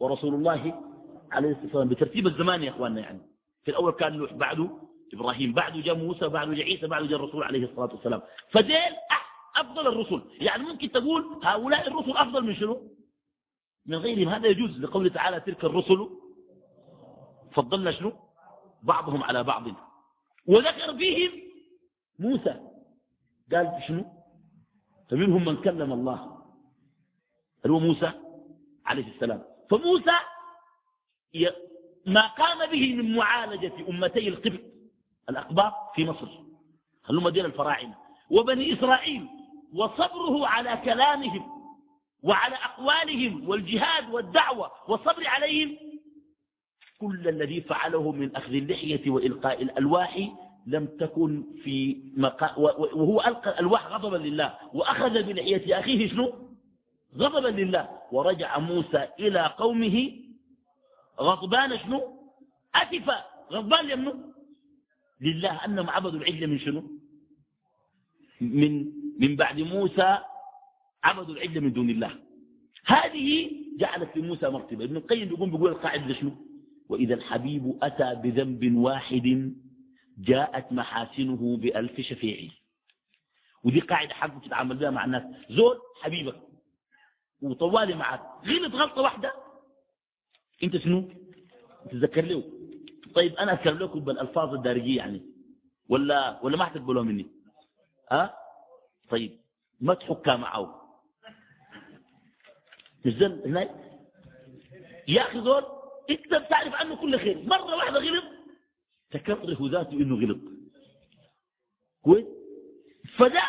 ورسول 0.00 0.34
الله 0.34 0.85
عليه 1.36 1.48
الصلاة 1.48 1.64
والسلام 1.64 1.88
بترتيب 1.88 2.26
الزمان 2.26 2.62
يا 2.62 2.70
أخواننا 2.70 3.00
يعني. 3.00 3.20
في 3.64 3.70
الأول 3.70 3.92
كان 3.92 4.16
نوح 4.18 4.32
بعده 4.32 4.70
إبراهيم 5.14 5.52
بعده 5.52 5.80
جاء 5.80 5.94
موسى 5.94 6.28
بعده 6.28 6.54
جاء 6.54 6.64
عيسى 6.64 6.86
بعده 6.86 7.06
جاء 7.06 7.18
الرسول 7.18 7.42
عليه 7.42 7.64
الصلاة 7.64 7.94
والسلام. 7.94 8.22
فديل 8.50 8.92
أفضل 9.56 9.86
الرسل. 9.86 10.22
يعني 10.40 10.62
ممكن 10.62 10.92
تقول 10.92 11.40
هؤلاء 11.42 11.88
الرسل 11.88 12.10
أفضل 12.16 12.44
من 12.44 12.54
شنو؟ 12.54 12.82
من 13.86 13.96
غيرهم. 13.96 14.28
هذا 14.28 14.48
يجوز 14.48 14.80
لقوله 14.80 15.08
تعالى 15.08 15.40
تلك 15.40 15.64
الرسل 15.64 16.08
فضلنا 17.52 17.90
شنو؟ 17.90 18.12
بعضهم 18.82 19.22
على 19.22 19.42
بعض. 19.42 19.64
وذكر 20.46 20.96
فيهم 20.96 21.32
موسى. 22.18 22.60
قال 23.52 23.82
شنو؟ 23.88 24.04
فمنهم 25.10 25.44
من 25.44 25.56
كلم 25.56 25.92
الله. 25.92 26.42
هو 27.66 27.78
موسى 27.78 28.12
عليه 28.86 29.14
السلام. 29.14 29.42
فموسى 29.70 30.16
ما 32.06 32.26
قام 32.26 32.70
به 32.70 32.94
من 32.94 33.16
معالجة 33.16 33.72
أمتي 33.88 34.28
القبط 34.28 34.60
الأقباط 35.30 35.72
في 35.94 36.04
مصر. 36.04 36.28
خلوا 37.02 37.22
مدينة 37.22 37.46
الفراعنة. 37.46 37.94
وبني 38.30 38.72
إسرائيل 38.72 39.26
وصبره 39.74 40.46
على 40.46 40.80
كلامهم 40.84 41.46
وعلى 42.22 42.54
أقوالهم 42.54 43.48
والجهاد 43.48 44.10
والدعوة 44.10 44.70
والصبر 44.88 45.26
عليهم. 45.26 45.76
كل 47.00 47.28
الذي 47.28 47.60
فعله 47.60 48.12
من 48.12 48.36
أخذ 48.36 48.52
اللحية 48.54 49.10
وإلقاء 49.10 49.62
الألواح 49.62 50.28
لم 50.66 50.86
تكن 50.86 51.44
في 51.64 51.96
مقا 52.16 52.58
وهو 52.58 53.20
ألقى 53.20 53.50
الألواح 53.50 53.86
غضبا 53.86 54.16
لله. 54.16 54.54
وأخذ 54.72 55.22
بلحية 55.22 55.78
أخيه 55.80 56.08
شنو؟ 56.08 56.32
غضبا 57.18 57.48
لله. 57.48 57.88
ورجع 58.12 58.58
موسى 58.58 59.08
إلى 59.20 59.54
قومه 59.58 60.25
غضبان 61.20 61.78
شنو؟ 61.78 62.00
أسفا 62.74 63.24
غضبان 63.52 63.86
لمنه 63.86 64.14
لله 65.20 65.64
أنهم 65.64 65.90
عبدوا 65.90 66.18
العجل 66.18 66.46
من 66.46 66.58
شنو؟ 66.58 66.82
من 68.40 68.92
من 69.20 69.36
بعد 69.36 69.60
موسى 69.60 70.18
عبدوا 71.04 71.34
العجل 71.34 71.60
من 71.60 71.72
دون 71.72 71.90
الله. 71.90 72.18
هذه 72.84 73.50
جعلت 73.78 74.16
لموسى 74.16 74.48
مرتبة. 74.48 74.84
ابن 74.84 74.96
القيم 74.96 75.28
يقول 75.28 75.50
بيقول 75.50 75.70
القاعدة 75.70 76.14
شنو؟ 76.14 76.32
وإذا 76.88 77.14
الحبيب 77.14 77.78
أتى 77.82 78.14
بذنب 78.14 78.76
واحد 78.76 79.54
جاءت 80.18 80.72
محاسنه 80.72 81.56
بألف 81.56 82.00
شفيع. 82.00 82.50
ودي 83.64 83.80
قاعدة 83.80 84.14
حق 84.14 84.40
تتعامل 84.40 84.76
بها 84.76 84.90
مع 84.90 85.04
الناس. 85.04 85.22
زول 85.50 85.78
حبيبك 86.02 86.42
وطوالي 87.42 87.94
معك 87.94 88.22
غلط 88.46 88.74
غلطة 88.74 89.02
واحدة 89.02 89.45
انت 90.62 90.76
شنو؟ 90.76 91.08
تتذكر 91.90 92.24
له 92.24 92.42
طيب 93.14 93.34
أنا 93.36 93.52
اذكر 93.52 93.74
لكم 93.74 94.00
بالالفاظ 94.00 94.54
الدارجية 94.54 94.96
يعني. 94.96 95.22
ولا 95.88 96.40
ولا 96.42 96.56
ما 96.56 96.64
حتقبلوها 96.64 97.04
مني. 97.04 97.26
ها؟ 98.10 98.22
أه؟ 98.24 98.34
طيب. 99.10 99.40
ما 99.80 99.94
تحكها 99.94 100.36
معه. 100.36 100.82
نزل 103.06 103.42
هناك 103.46 103.70
يا 105.08 105.22
أخي 105.22 105.40
زول 105.40 105.64
انت 106.10 106.34
بتعرف 106.34 106.74
عنه 106.74 106.96
كل 106.96 107.18
خير. 107.18 107.42
مرة 107.42 107.76
واحدة 107.76 107.98
غلط. 107.98 108.24
تكره 109.10 109.70
ذاته 109.70 109.92
إنه 109.92 110.26
غلط. 110.26 110.40
كويس؟ 112.02 112.26
فده 113.18 113.42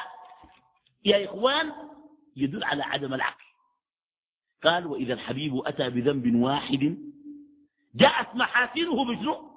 يا 1.05 1.25
إخوان 1.25 1.73
يدل 2.35 2.63
على 2.63 2.83
عدم 2.83 3.13
العقل. 3.13 3.46
قال 4.63 4.87
وإذا 4.87 5.13
الحبيب 5.13 5.57
أتى 5.65 5.89
بذنب 5.89 6.35
واحد 6.35 6.97
جاءت 7.95 8.35
محاسنه 8.35 9.05
بشنو 9.05 9.51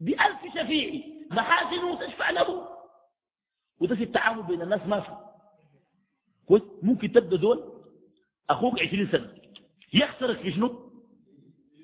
بألف 0.00 0.40
شفيع 0.54 1.02
محاسنه 1.30 2.06
تشفع 2.06 2.30
له. 2.30 2.68
وده 3.80 3.96
في 3.96 4.04
التعامل 4.04 4.42
بين 4.42 4.62
الناس 4.62 4.80
ما 4.86 5.00
في. 5.00 5.16
كويس 6.46 6.62
ممكن 6.82 7.12
تبدأ 7.12 7.36
دول 7.36 7.72
أخوك 8.50 8.82
عشرين 8.82 9.08
سنة 9.12 9.32
يخسرك 9.94 10.40
في 10.40 10.52
شنو 10.52 10.90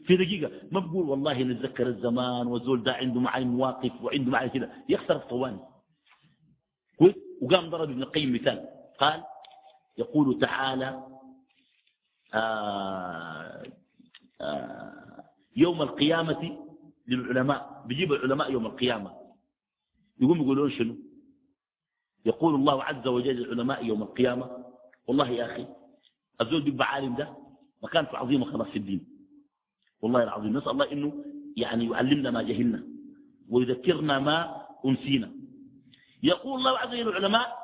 في 0.05 0.17
دقيقة. 0.17 0.51
ما 0.73 0.81
بقول 0.81 1.09
والله 1.09 1.43
نتذكر 1.43 1.87
الزمان 1.87 2.47
والزول 2.47 2.83
ده 2.83 2.93
عنده 2.95 3.21
معي 3.21 3.45
مواقف 3.45 4.03
وعنده 4.03 4.31
معي 4.31 4.49
كده. 4.49 4.73
يخسر 4.89 5.19
في 5.19 5.29
ثواني 5.29 5.59
كويس 6.99 7.15
وقام 7.43 7.71
ضرب 7.71 7.91
ابن 7.91 8.03
القيم 8.03 8.33
مثال. 8.35 8.69
قال 8.99 9.25
يقول 9.99 10.39
تعالى 10.41 11.12
يوم 15.57 15.83
القيامة 15.83 16.59
للعلماء. 17.09 17.83
بيجيب 17.87 18.13
العلماء 18.13 18.53
يوم 18.53 18.67
القيامة. 18.67 19.13
يقوم 20.21 20.43
يقولون 20.43 20.71
شنو؟ 20.71 20.97
يقول 22.27 22.55
الله 22.55 22.85
عز 22.85 23.07
وجل 23.07 23.37
للعلماء 23.37 23.85
يوم 23.85 24.03
القيامة 24.03 24.65
والله 25.07 25.29
يا 25.29 25.45
أخي 25.47 25.67
الزول 26.41 26.63
بيبقى 26.63 26.89
عالم 26.89 27.17
ده 27.17 27.37
مكانته 27.83 28.19
عظيمة 28.19 28.45
خلاص 28.53 28.67
في 28.69 28.79
الدين. 28.79 29.07
والله 30.03 30.23
العظيم 30.23 30.57
نسأل 30.57 30.71
الله 30.71 30.93
إنه 30.93 31.25
يعني 31.57 31.85
يعلمنا 31.91 32.31
ما 32.31 32.43
جهلنا 32.43 32.83
ويذكرنا 33.51 34.19
ما 34.19 34.67
أنسينا. 34.87 35.33
يقول 36.23 36.59
الله 36.59 36.79
عز 36.79 36.89
وجل 36.89 37.07
للعلماء 37.07 37.59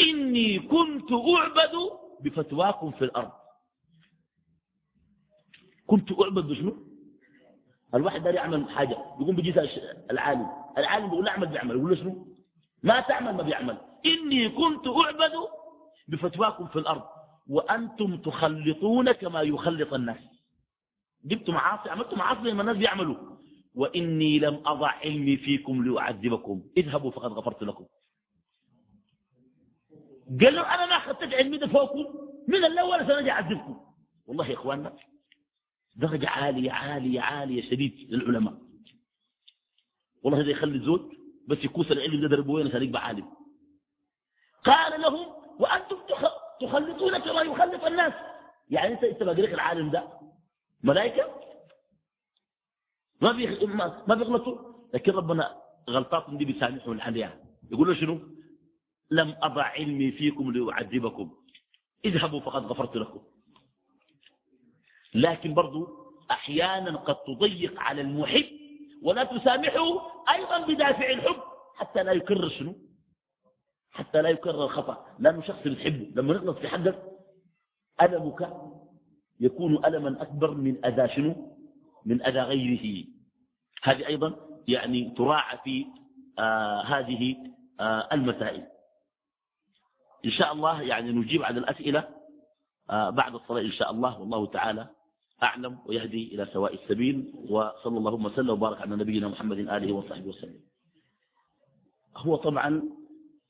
إني 0.00 0.58
كنت 0.58 1.12
أعبد 1.12 1.74
بفتواكم 2.20 2.90
في 2.90 3.04
الأرض. 3.04 3.32
كنت 5.86 6.12
أعبد 6.20 6.44
بشنو 6.46 6.76
الواحد 7.94 8.22
دار 8.22 8.34
يعمل 8.34 8.70
حاجة 8.70 8.96
يقوم 9.20 9.36
بيجي 9.36 9.60
العالم. 10.10 10.46
العالم 10.78 11.10
بيقول 11.10 11.28
اعمل 11.28 11.46
بيعمل 11.46 11.76
يقول 11.76 11.90
له 11.90 11.96
شنو؟ 11.96 12.26
ما 12.82 13.00
تعمل 13.00 13.34
ما 13.34 13.42
بيعمل. 13.42 13.78
إني 14.06 14.48
كنت 14.48 14.88
أعبد 14.88 15.32
بفتواكم 16.08 16.66
في 16.66 16.76
الأرض 16.76 17.02
وأنتم 17.48 18.16
تخلطون 18.16 19.12
كما 19.12 19.42
يخلط 19.42 19.94
الناس. 19.94 20.18
جبتوا 21.24 21.54
معاصي 21.54 21.90
عملتوا 21.90 22.18
معاصي 22.18 22.44
زي 22.44 22.54
ما 22.54 22.60
الناس 22.60 22.76
بيعملوا. 22.76 23.16
وإني 23.74 24.38
لم 24.38 24.62
أضع 24.66 24.88
علمي 24.88 25.36
فيكم 25.36 25.84
لأعذبكم. 25.84 26.62
اذهبوا 26.76 27.10
فقد 27.10 27.32
غفرت 27.32 27.62
لكم. 27.62 27.86
قال 30.40 30.54
له 30.54 30.74
أنا 30.74 30.86
ما 30.86 30.96
أخذت 30.96 31.34
علمي 31.34 31.56
ده 31.56 31.66
فوقكم. 31.66 32.06
من 32.48 32.64
الأول 32.64 33.06
سنجي 33.06 33.30
أعذبكم. 33.30 33.80
والله 34.26 34.48
يا 34.48 34.54
إخواننا 34.54 34.92
درجة 35.96 36.28
عالية 36.28 36.72
عالية 36.72 37.20
عالية 37.20 37.62
شديد 37.70 38.06
للعلماء. 38.10 38.54
والله 40.22 40.40
هذا 40.40 40.50
يخلي 40.50 40.74
الزول 40.76 41.16
بس 41.48 41.58
يكوس 41.64 41.92
العلم 41.92 42.20
ده 42.20 42.28
دربه 42.28 42.52
وين 42.52 42.66
عشان 42.68 42.82
يبقى 42.82 43.06
عالم 43.06 43.32
قال 44.64 45.00
لهم 45.00 45.26
وأنتم 45.60 45.96
تخلطون 46.60 47.18
كما 47.18 47.40
يخلط 47.40 47.84
الناس. 47.84 48.12
يعني 48.70 48.94
أنت 48.94 49.04
أنت 49.04 49.22
بقريك 49.22 49.54
العالم 49.54 49.90
ده؟ 49.90 50.08
ملائكة؟ 50.82 51.40
ما 53.20 53.32
بي 53.32 53.46
ما 54.08 54.14
بيغلطوا 54.14 54.58
لكن 54.94 55.12
ربنا 55.12 55.62
غلطاتهم 55.90 56.38
دي 56.38 56.44
بيسامحهم 56.44 56.92
الحليا 56.92 57.44
يقول 57.70 57.88
له 57.88 57.94
شنو؟ 57.94 58.20
لم 59.10 59.36
أضع 59.42 59.62
علمي 59.62 60.12
فيكم 60.12 60.52
لأعذبكم. 60.52 61.36
اذهبوا 62.04 62.40
فقد 62.40 62.64
غفرت 62.64 62.96
لكم. 62.96 63.20
لكن 65.16 65.54
برضو 65.54 65.88
أحيانا 66.30 66.96
قد 66.96 67.16
تضيق 67.24 67.80
على 67.80 68.00
المحب 68.00 68.44
ولا 69.02 69.24
تسامحه 69.24 69.86
أيضا 70.34 70.58
بدافع 70.66 71.10
الحب 71.10 71.40
حتى 71.76 72.02
لا 72.02 72.12
يكرر 72.12 72.48
شنو؟ 72.48 72.74
حتى 73.90 74.22
لا 74.22 74.28
يكرر 74.28 74.64
الخطأ. 74.64 75.06
لأنه 75.18 75.42
شخص 75.42 75.62
بتحبه 75.68 76.12
لما 76.16 76.34
نغلط 76.34 76.58
في 76.58 76.68
حدك 76.68 77.02
ألمك 78.02 78.52
يكون 79.40 79.84
ألما 79.84 80.22
أكبر 80.22 80.50
من 80.54 80.84
أذى 80.86 81.08
شنو؟ 81.14 81.58
من 82.04 82.22
أذى 82.26 82.40
غيره. 82.40 83.04
هذه 83.82 84.06
أيضا 84.06 84.36
يعني 84.68 85.14
تراعى 85.16 85.58
في 85.64 85.86
آه 86.38 86.80
هذه 86.82 87.36
آه 87.80 88.08
المسائل. 88.12 88.66
إن 90.24 90.30
شاء 90.30 90.52
الله 90.52 90.82
يعني 90.82 91.12
نجيب 91.12 91.42
على 91.42 91.58
الأسئلة 91.58 92.08
آه 92.90 93.10
بعد 93.10 93.34
الصلاة 93.34 93.60
إن 93.60 93.72
شاء 93.72 93.90
الله. 93.90 94.20
والله 94.20 94.46
تعالى 94.46 94.86
أعلم 95.42 95.78
ويهدي 95.86 96.34
إلى 96.34 96.46
سواء 96.52 96.74
السبيل 96.74 97.32
وصلى 97.48 97.98
اللهم 97.98 98.24
وسلم 98.24 98.50
وبارك 98.50 98.80
على 98.80 98.96
نبينا 98.96 99.28
محمد 99.28 99.58
آله 99.58 99.92
وصحبه 99.92 100.28
وسلم. 100.28 100.60
هو 102.16 102.36
طبعا 102.36 102.82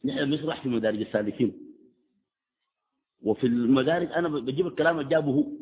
نحن 0.04 0.30
بنشرح 0.30 0.62
في 0.62 0.68
مدارج 0.68 1.00
السالكين. 1.00 1.62
وفي 3.22 3.46
المدارج 3.46 4.12
أنا 4.12 4.28
بجيب 4.28 4.66
الكلام 4.66 4.98
اللي 4.98 5.10
جابه 5.10 5.52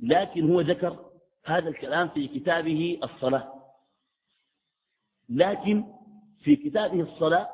لكن 0.00 0.50
هو 0.50 0.60
ذكر 0.60 1.10
هذا 1.44 1.68
الكلام 1.68 2.08
في 2.08 2.28
كتابه 2.28 3.00
الصلاة. 3.04 3.62
لكن 5.28 5.84
في 6.42 6.56
كتابه 6.56 7.00
الصلاة 7.00 7.48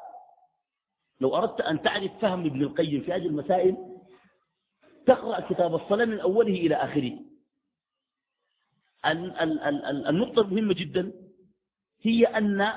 لو 1.21 1.37
أردت 1.37 1.61
أن 1.61 1.83
تعرف 1.83 2.13
فهم 2.21 2.47
ابن 2.47 2.63
القيم 2.63 3.01
في 3.01 3.13
هذه 3.13 3.27
المسائل 3.27 3.77
تقرأ 5.07 5.41
كتاب 5.41 5.75
الصلاة 5.75 6.05
من 6.05 6.21
أوله 6.21 6.55
إلى 6.55 6.75
آخره. 6.75 7.28
النقطة 9.07 10.41
المهمة 10.43 10.75
جدا 10.75 11.13
هي 12.03 12.25
أن 12.27 12.73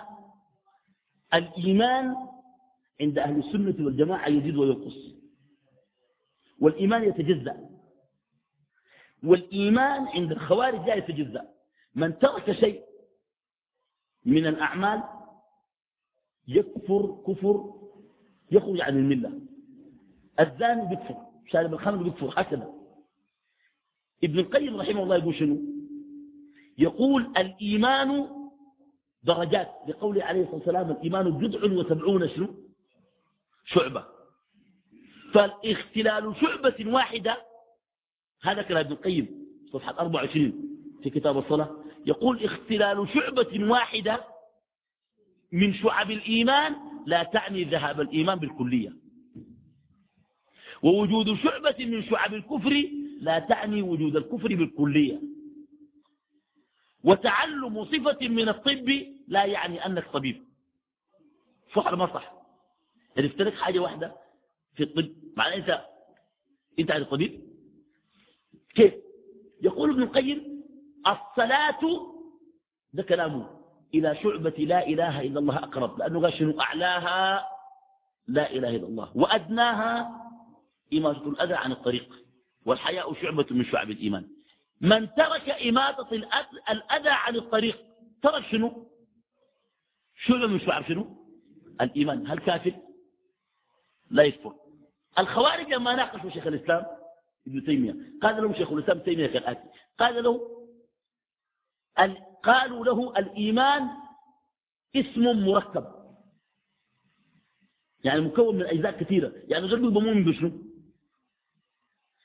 الإيمان 1.34 2.16
عند 3.02 3.18
أهل 3.20 3.40
السنة 3.40 3.86
والجماعة 3.86 4.28
يزيد 4.28 4.56
وينقص. 4.56 4.98
والإيمان 6.60 7.04
يتجزأ. 7.04 7.70
والإيمان 9.24 10.08
عند 10.08 10.32
الخوارج 10.32 10.88
لا 10.88 10.96
يتجزأ. 10.96 11.50
من 11.96 12.20
ترك 12.20 12.52
شيء 12.52 12.84
من 14.26 14.48
الأعمال 14.48 15.04
يكفر 16.48 17.24
كفر 17.28 17.74
يخرج 18.52 18.82
عن 18.82 18.98
الملة. 18.98 19.40
الزاني 20.40 20.90
بيكفر 20.90 21.18
شارب 21.48 21.74
الخمر 21.74 22.04
بيكفر 22.04 22.34
هكذا. 22.42 22.74
ابن 24.24 24.40
القيم 24.40 24.78
رحمه 24.82 25.04
الله 25.04 25.16
يقول 25.18 25.36
شنو؟ 25.36 25.81
يقول 26.78 27.34
الإيمان 27.38 28.28
درجات. 29.24 29.70
لقوله 29.88 30.24
عليه 30.24 30.42
الصلاة 30.42 30.56
والسلام 30.56 30.92
الإيمان 30.92 31.32
بضع 31.32 31.74
وسبعون 31.74 32.30
شنو؟ 32.30 32.56
شعبة. 33.66 34.06
فالاختلال 35.34 36.36
شعبة 36.42 36.92
واحدة. 36.94 37.38
هذا 38.44 38.62
كلام 38.62 38.86
ابن 38.86 38.92
القيم 38.92 39.28
صفحة 39.74 40.00
24 40.00 40.54
في 41.04 41.10
كتاب 41.10 41.38
الصلاة. 41.38 41.76
يقول 42.06 42.44
اختلال 42.44 43.08
شعبة 43.14 43.70
واحدة 43.72 44.24
من 45.52 45.74
شعب 45.74 46.12
الإيمان 46.12 46.76
لا 47.06 47.24
تعني 47.24 47.64
ذهاب 47.64 48.02
الإيمان 48.02 48.40
بالكلية. 48.40 48.94
ووجود 50.84 51.36
شعبة 51.36 51.76
من 51.80 52.04
شعب 52.04 52.34
الكفر 52.34 52.90
لا 53.22 53.40
تعني 53.40 53.82
وجود 53.82 54.16
الكفر 54.16 54.48
بالكلية. 54.48 55.22
وتعلم 57.04 57.86
صفة 57.86 58.28
من 58.28 58.50
الطب 58.50 58.90
لا 59.28 59.46
يعني 59.46 59.86
أنك 59.86 60.08
طبيب. 60.14 60.44
صح 61.76 61.88
ولا 61.88 61.96
ما 61.96 62.14
صح؟ 62.14 62.34
عرفت 63.18 63.42
لك 63.42 63.54
حاجة 63.54 63.80
واحدة 63.80 64.16
في 64.76 64.84
الطب 64.84 65.10
معنى 65.38 65.56
أنت 65.56 65.86
أنت 66.80 66.92
عارف 66.92 67.06
الطبيب 67.06 67.42
كيف؟ 68.76 68.94
يقول 69.62 69.90
ابن 69.90 70.04
القيم 70.04 70.64
الصلاة 71.08 71.80
ده 72.94 73.04
كلامه. 73.04 73.62
إلى 73.94 74.16
شعبة 74.24 74.50
لا 74.50 74.88
إله 74.88 75.22
إلا 75.22 75.40
الله 75.40 75.58
أقرب 75.58 76.00
لأنه 76.00 76.22
قال 76.22 76.60
أعلاها 76.60 77.48
لا 78.28 78.52
إله 78.52 78.76
إلا 78.76 78.88
الله 78.88 79.12
وأدناها 79.18 80.22
إماتة 80.94 81.30
الأذى 81.30 81.54
عن 81.54 81.72
الطريق 81.72 82.16
والحياء 82.66 83.14
شعبة 83.14 83.46
من 83.52 83.66
شعب 83.66 83.90
الإيمان. 83.90 84.28
من 84.82 85.14
ترك 85.14 85.50
إماتة 85.50 86.16
الأذى 86.70 87.10
عن 87.10 87.36
الطريق 87.36 87.86
ترك 88.24 88.44
شنو؟ 88.52 88.88
شعبة 90.16 90.48
من 90.48 90.60
شعب 90.60 90.84
شنو؟ 90.88 91.28
الإيمان. 91.82 92.28
هل 92.28 92.40
كافر؟ 92.40 92.74
لا 94.10 94.24
يكفر. 94.24 94.56
الخوارج 95.20 95.74
لما 95.74 95.96
ناقشوا 95.96 96.30
شيخ 96.30 96.48
الإسلام 96.48 96.86
ابن 97.48 97.64
تيمية 97.64 97.96
قال 98.22 98.44
لهم 98.44 98.54
شيخ 98.56 98.72
الإسلام 98.72 99.00
تيمية 99.00 99.28
كالآتي 99.28 99.70
قال 100.00 100.24
له 100.24 100.48
قالوا 102.44 102.86
له 102.86 103.14
الإيمان 103.18 103.90
اسم 104.96 105.46
مركب. 105.46 105.86
يعني 108.04 108.22
مكون 108.22 108.56
من 108.56 108.66
أجزاء 108.66 109.00
كثيرة. 109.00 109.34
يعني 109.48 109.66
غير 109.66 109.80
مؤمن 109.80 110.26
بشنو؟ 110.26 110.52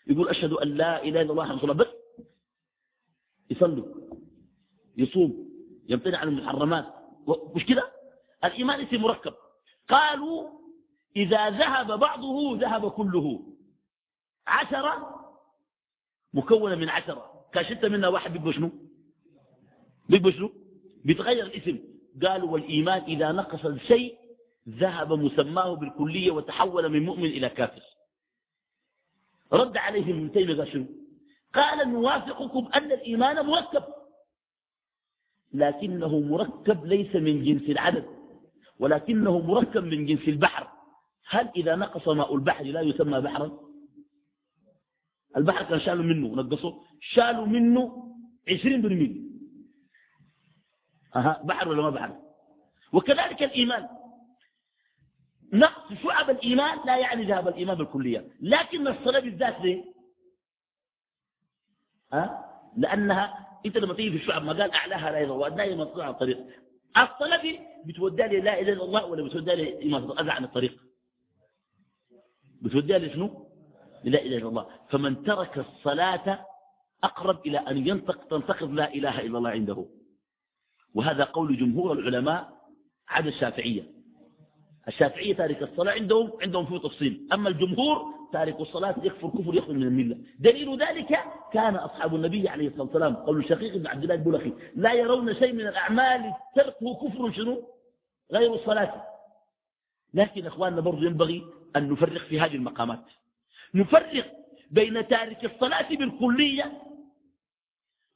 يقول 0.07 0.29
أشهد 0.29 0.53
أن 0.53 0.69
لا 0.69 1.03
إله 1.03 1.21
إلا 1.23 1.33
الله 1.33 1.45
محمد 1.45 1.57
رسول 1.57 1.71
الله. 1.71 1.85
بس 1.85 1.96
يصلوا 3.51 3.87
يصوم 4.97 5.49
يمتنع 5.89 6.19
عن 6.19 6.29
المحرمات. 6.29 6.87
مش 7.55 7.67
كده؟ 7.67 7.93
الإيمان 8.45 8.81
اسم 8.81 9.03
مركب. 9.03 9.35
قالوا 9.89 10.51
إذا 11.17 11.51
ذهب 11.51 11.99
بعضه 12.01 12.59
ذهب 12.59 12.91
كله. 12.91 13.43
عشرة 14.47 15.21
مكونة 16.35 16.75
من 16.75 16.89
عشرة. 16.89 17.47
كاشت 17.53 17.85
منها 17.85 18.09
واحد 18.09 18.33
بيبقى 18.33 18.53
شنو؟ 18.53 18.71
بيبقى 20.09 20.33
شنو؟ 20.33 20.53
بيتغير 21.05 21.47
الاسم. 21.47 21.79
قالوا 22.23 22.51
والإيمان 22.51 23.03
إذا 23.03 23.33
نقص 23.33 23.65
الشيء 23.65 24.19
ذهب 24.69 25.13
مسماه 25.13 25.75
بالكلية 25.75 26.31
وتحول 26.31 26.89
من 26.89 27.03
مؤمن 27.05 27.25
إلى 27.25 27.49
كافر. 27.49 27.83
رد 29.53 29.77
عليهم 29.77 30.17
ابن 30.17 30.33
تيمية 30.33 30.57
قال 30.57 30.73
شنو؟ 30.73 30.87
قال 31.57 31.93
نوافقكم 31.93 32.69
أن 32.75 32.93
الإيمان 32.93 33.47
مركب. 33.47 33.83
لكنه 35.53 36.21
مركب 36.21 36.85
ليس 36.85 37.17
من 37.17 37.45
جنس 37.45 37.71
العدد 37.71 38.07
ولكنه 38.79 39.39
مركب 39.39 39.85
من 39.85 40.07
جنس 40.07 40.29
البحر. 40.29 40.69
هل 41.29 41.51
إذا 41.57 41.77
نقص 41.77 42.09
ماء 42.09 42.35
البحر 42.35 42.65
لا 42.65 42.81
يسمى 42.81 43.21
بحرا؟ 43.21 43.59
البحر 45.37 45.65
كان 45.65 45.81
شالوا 45.81 46.05
منه 46.05 46.29
نقصوا 46.43 46.73
شالوا 47.01 47.47
منه 47.47 48.13
عشرين 48.49 48.83
برميل. 48.83 49.31
أها 51.17 51.43
بحر 51.45 51.69
ولا 51.69 51.83
ما 51.83 51.91
بحر؟ 51.91 52.17
وكذلك 52.93 53.43
الإيمان. 53.43 53.89
نقص 55.53 55.93
شعب 56.03 56.31
الإيمان 56.31 56.79
لا 56.87 56.97
يعني 56.97 57.25
ذهب 57.25 57.49
الإيمان 57.49 57.77
بالكلية. 57.77 58.29
لكن 58.41 58.89
الصلاة 58.89 59.21
بالذات 59.21 59.61
ليه؟ 59.61 59.96
أه؟ 62.13 62.45
لأنها 62.77 63.47
أنت 63.67 63.77
لما 63.77 63.95
تيجي 63.95 64.11
في 64.11 64.17
الشعب 64.17 64.45
ما 64.45 64.53
قال 64.53 64.73
أعلاها 64.73 65.11
لا 65.11 65.19
إله 65.19 65.19
إلا 65.19 65.25
الله 65.25 65.35
وأدناها 65.35 65.75
مطلوع 65.75 66.05
عن 66.05 66.11
الطريق. 66.11 66.39
الصلاة 66.97 67.43
بتودي 67.85 68.23
لي 68.23 68.41
لا 68.41 68.61
إله 68.61 68.73
إلا 68.73 68.85
الله 68.85 69.07
ولا 69.07 69.23
بتودي 69.25 69.55
لي 69.55 69.97
أذى 70.21 70.31
عن 70.31 70.45
الطريق؟ 70.45 70.77
بتودي 72.63 72.99
لي 72.99 73.11
شنو؟ 73.11 73.47
لا 74.05 74.23
إله 74.23 74.37
إلا 74.37 74.49
الله. 74.49 74.67
فمن 74.89 75.25
ترك 75.25 75.59
الصلاة 75.59 76.47
أقرب 77.05 77.47
إلى 77.47 77.59
أن 77.59 77.87
ينطق 77.87 78.25
تنتقض 78.25 78.71
لا 78.73 78.95
إله 78.95 79.21
إلا 79.21 79.39
الله 79.39 79.51
عنده. 79.51 79.87
وهذا 80.95 81.25
قول 81.25 81.57
جمهور 81.59 81.93
العلماء 81.93 82.53
عدا 83.09 83.29
الشافعية. 83.29 83.93
الشافعية 84.89 85.35
تارك 85.35 85.63
الصلاة 85.63 85.93
عندهم 85.93 86.33
عندهم 86.43 86.67
فيه 86.67 86.79
تفصيل. 86.79 87.29
أما 87.33 87.49
الجمهور 87.49 88.16
تارك 88.33 88.61
الصلاة 88.61 88.95
يكفر 89.03 89.29
كفر 89.29 89.55
يخرج 89.55 89.75
من 89.75 89.83
الملة. 89.83 90.19
دليل 90.39 90.83
ذلك 90.83 91.19
كان 91.53 91.77
أصحاب 91.77 92.15
النبي 92.15 92.49
عليه 92.49 92.69
الصلاة 92.69 92.83
والسلام 92.83 93.17
قالوا 93.17 93.41
الشقيق 93.41 93.77
بن 93.77 93.87
عبد 93.87 94.03
الله 94.03 94.15
البلخي 94.15 94.53
لا 94.77 94.93
يرون 94.93 95.35
شيء 95.35 95.53
من 95.53 95.67
الأعمال 95.67 96.35
تركه 96.57 96.95
كفر 96.95 97.33
شنو؟ 97.33 97.63
غير 98.33 98.55
الصلاة. 98.55 99.05
لكن 100.15 100.47
أخواننا 100.47 100.81
برضو 100.81 101.03
ينبغي 101.03 101.45
أن 101.77 101.91
نفرق 101.91 102.21
في 102.21 102.41
هذه 102.41 102.55
المقامات. 102.55 103.05
نفرق 103.75 104.33
بين 104.71 105.09
تارك 105.09 105.45
الصلاة 105.45 105.89
بالكلية 105.89 106.83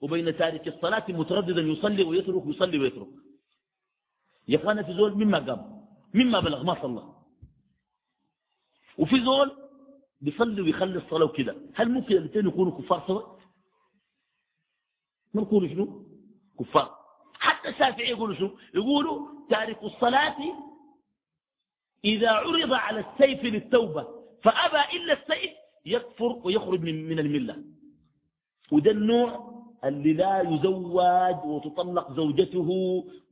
وبين 0.00 0.36
تارك 0.36 0.68
الصلاة 0.68 1.04
مترددا 1.08 1.62
يصلي 1.62 2.02
ويترك 2.02 2.42
يصلي 2.46 2.78
ويترك. 2.78 3.08
يا 4.48 4.56
اخوانا 4.56 4.82
في 4.82 4.92
زول 4.92 5.14
مما 5.14 5.38
قام 5.38 5.86
مما 6.14 6.40
بلغ 6.40 6.64
ما 6.64 6.82
صلى. 6.82 7.02
وفي 8.98 9.24
زول 9.24 9.59
بيصلي 10.20 10.60
ويخلي 10.62 10.98
الصلاة 10.98 11.24
وكذا 11.24 11.56
هل 11.74 11.90
ممكن 11.90 12.16
الاثنين 12.16 12.46
يكونوا 12.46 12.78
كفار 12.78 13.04
سوا؟ 13.06 13.22
ما 15.34 15.42
يكونوا 15.42 15.68
شنو؟ 15.68 16.06
كفار. 16.60 16.96
حتى 17.34 17.68
الشافعي 17.68 18.10
يقولوا 18.10 18.34
شنو؟ 18.34 18.56
يقولوا 18.74 19.26
تارك 19.50 19.82
الصلاة 19.82 20.36
إذا 22.04 22.30
عرض 22.30 22.72
على 22.72 23.00
السيف 23.00 23.44
للتوبة 23.44 24.08
فأبى 24.42 24.96
إلا 24.96 25.12
السيف 25.12 25.50
يكفر 25.86 26.40
ويخرج 26.44 26.80
من, 26.80 27.08
من 27.08 27.18
الملة. 27.18 27.64
وده 28.72 28.90
النوع 28.90 29.50
اللي 29.84 30.12
لا 30.12 30.40
يزوج 30.40 31.44
وتطلق 31.44 32.12
زوجته 32.12 32.68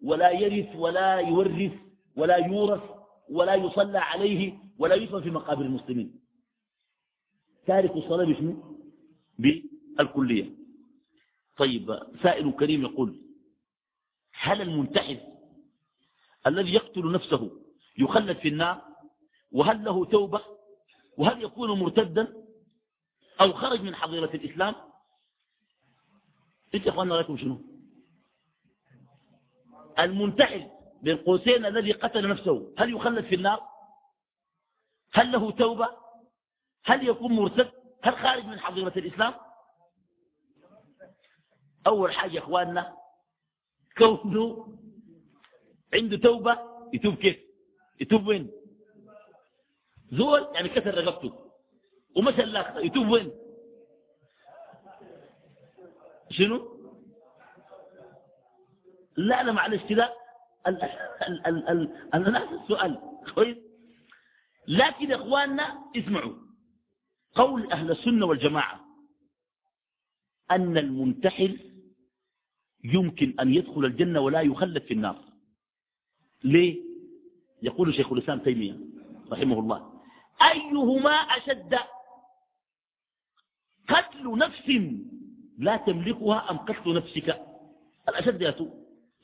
ولا 0.02 0.30
يرث 0.30 0.76
ولا 0.76 1.14
يورث 1.18 1.72
ولا 2.16 2.36
يورث 2.36 2.82
ولا 3.30 3.54
يصلى 3.54 3.98
عليه 3.98 4.58
ولا 4.78 4.94
يصلى 4.94 5.22
في 5.22 5.30
مقابر 5.30 5.62
المسلمين. 5.64 6.17
تارك 7.68 7.96
الصلاة 7.96 8.24
بشنو؟ 8.24 8.78
بالكلية. 9.38 10.50
طيب 11.56 11.98
سائل 12.22 12.50
كريم 12.52 12.82
يقول 12.82 13.20
هل 14.32 14.62
المنتحر 14.62 15.20
الذي 16.46 16.74
يقتل 16.74 17.12
نفسه 17.12 17.50
يخلد 17.98 18.36
في 18.38 18.48
النار؟ 18.48 18.82
وهل 19.52 19.84
له 19.84 20.04
توبة؟ 20.04 20.40
وهل 21.18 21.42
يكون 21.42 21.70
مرتدا؟ 21.80 22.34
أو 23.40 23.52
خرج 23.52 23.80
من 23.82 23.94
حظيرة 23.94 24.30
الإسلام؟ 24.34 24.74
أنت 26.74 26.86
يا 26.86 26.90
اخوانا 26.90 27.14
رأيكم 27.14 27.36
شنو؟ 27.36 27.58
المنتحل 29.98 30.70
بين 31.02 31.16
قوسين 31.16 31.66
الذي 31.66 31.92
قتل 31.92 32.28
نفسه 32.28 32.74
هل 32.78 32.94
يخلد 32.94 33.24
في 33.24 33.34
النار؟ 33.34 33.60
هل 35.12 35.32
له 35.32 35.50
توبة؟ 35.50 36.07
هل 36.88 37.08
يكون 37.08 37.32
مرتد؟ 37.32 37.70
هل 38.02 38.16
خارج 38.16 38.44
من 38.44 38.58
حظيرة 38.60 38.92
الإسلام؟ 38.96 39.34
أول 41.86 42.12
حاجة 42.14 42.32
يا 42.32 42.38
إخواننا 42.38 42.96
كونه 43.98 44.78
عنده 45.94 46.16
توبة 46.16 46.58
يتوب 46.92 47.14
كيف؟ 47.14 47.36
يتوب 48.00 48.26
وين؟ 48.26 48.50
زول 50.12 50.48
يعني 50.54 50.68
كسر 50.68 50.94
رقبته 51.04 51.50
ومشى 52.16 52.42
اللاخر 52.42 52.84
يتوب 52.84 53.08
وين؟ 53.08 53.32
شنو؟ 56.30 56.78
لا 59.16 59.42
لا 59.42 59.52
معلش 59.52 59.82
كده 59.88 60.14
أنا 60.66 62.30
نفس 62.30 62.52
السؤال 62.62 63.00
كويس؟ 63.34 63.56
لكن 64.68 65.10
يا 65.10 65.16
إخواننا 65.16 65.84
اسمعوا. 65.96 66.47
قول 67.38 67.72
أهل 67.72 67.90
السنة 67.90 68.26
والجماعة 68.26 68.84
أن 70.50 70.78
المنتحل 70.78 71.60
يمكن 72.84 73.34
أن 73.40 73.54
يدخل 73.54 73.84
الجنة 73.84 74.20
ولا 74.20 74.40
يخلد 74.40 74.82
في 74.82 74.94
النار. 74.94 75.24
ليه؟ 76.44 76.82
يقول 77.62 77.94
شيخ 77.94 78.12
الإسلام 78.12 78.38
تيمية 78.38 78.78
رحمه 79.32 79.58
الله 79.58 80.00
أيهما 80.42 81.10
أشد؟ 81.10 81.78
قتل 83.88 84.38
نفس 84.38 84.70
لا 85.58 85.76
تملكها 85.76 86.50
أم 86.50 86.56
قتل 86.58 86.94
نفسك؟ 86.94 87.42
الأشد 88.08 88.42
ياتو 88.42 88.68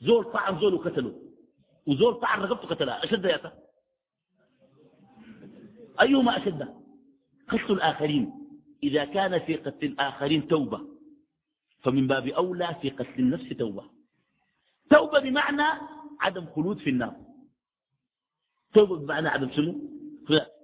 زول 0.01 0.31
طعن 0.31 0.59
زول 0.59 0.73
وقتله 0.73 1.21
وزول 1.87 2.13
طعن 2.19 2.39
رقبته 2.41 2.67
قتلها 2.67 3.03
أشد 3.03 3.25
ياتا 3.25 3.53
أيهما 6.01 6.37
أشد؟ 6.37 6.84
قتل 7.47 7.73
الآخرين. 7.73 8.33
إذا 8.83 9.05
كان 9.05 9.39
في 9.39 9.55
قتل 9.55 9.85
الآخرين 9.85 10.47
توبة 10.47 10.81
فمن 11.81 12.07
باب 12.07 12.27
أولى 12.27 12.75
في 12.81 12.89
قتل 12.89 13.19
النفس 13.19 13.49
توبة. 13.49 13.83
توبة 14.89 15.19
بمعنى 15.19 15.81
عدم 16.21 16.45
خلود 16.45 16.77
في 16.77 16.89
النار. 16.89 17.15
توبة 18.73 18.97
بمعنى 18.97 19.27
عدم 19.27 19.51
شنو 19.51 19.75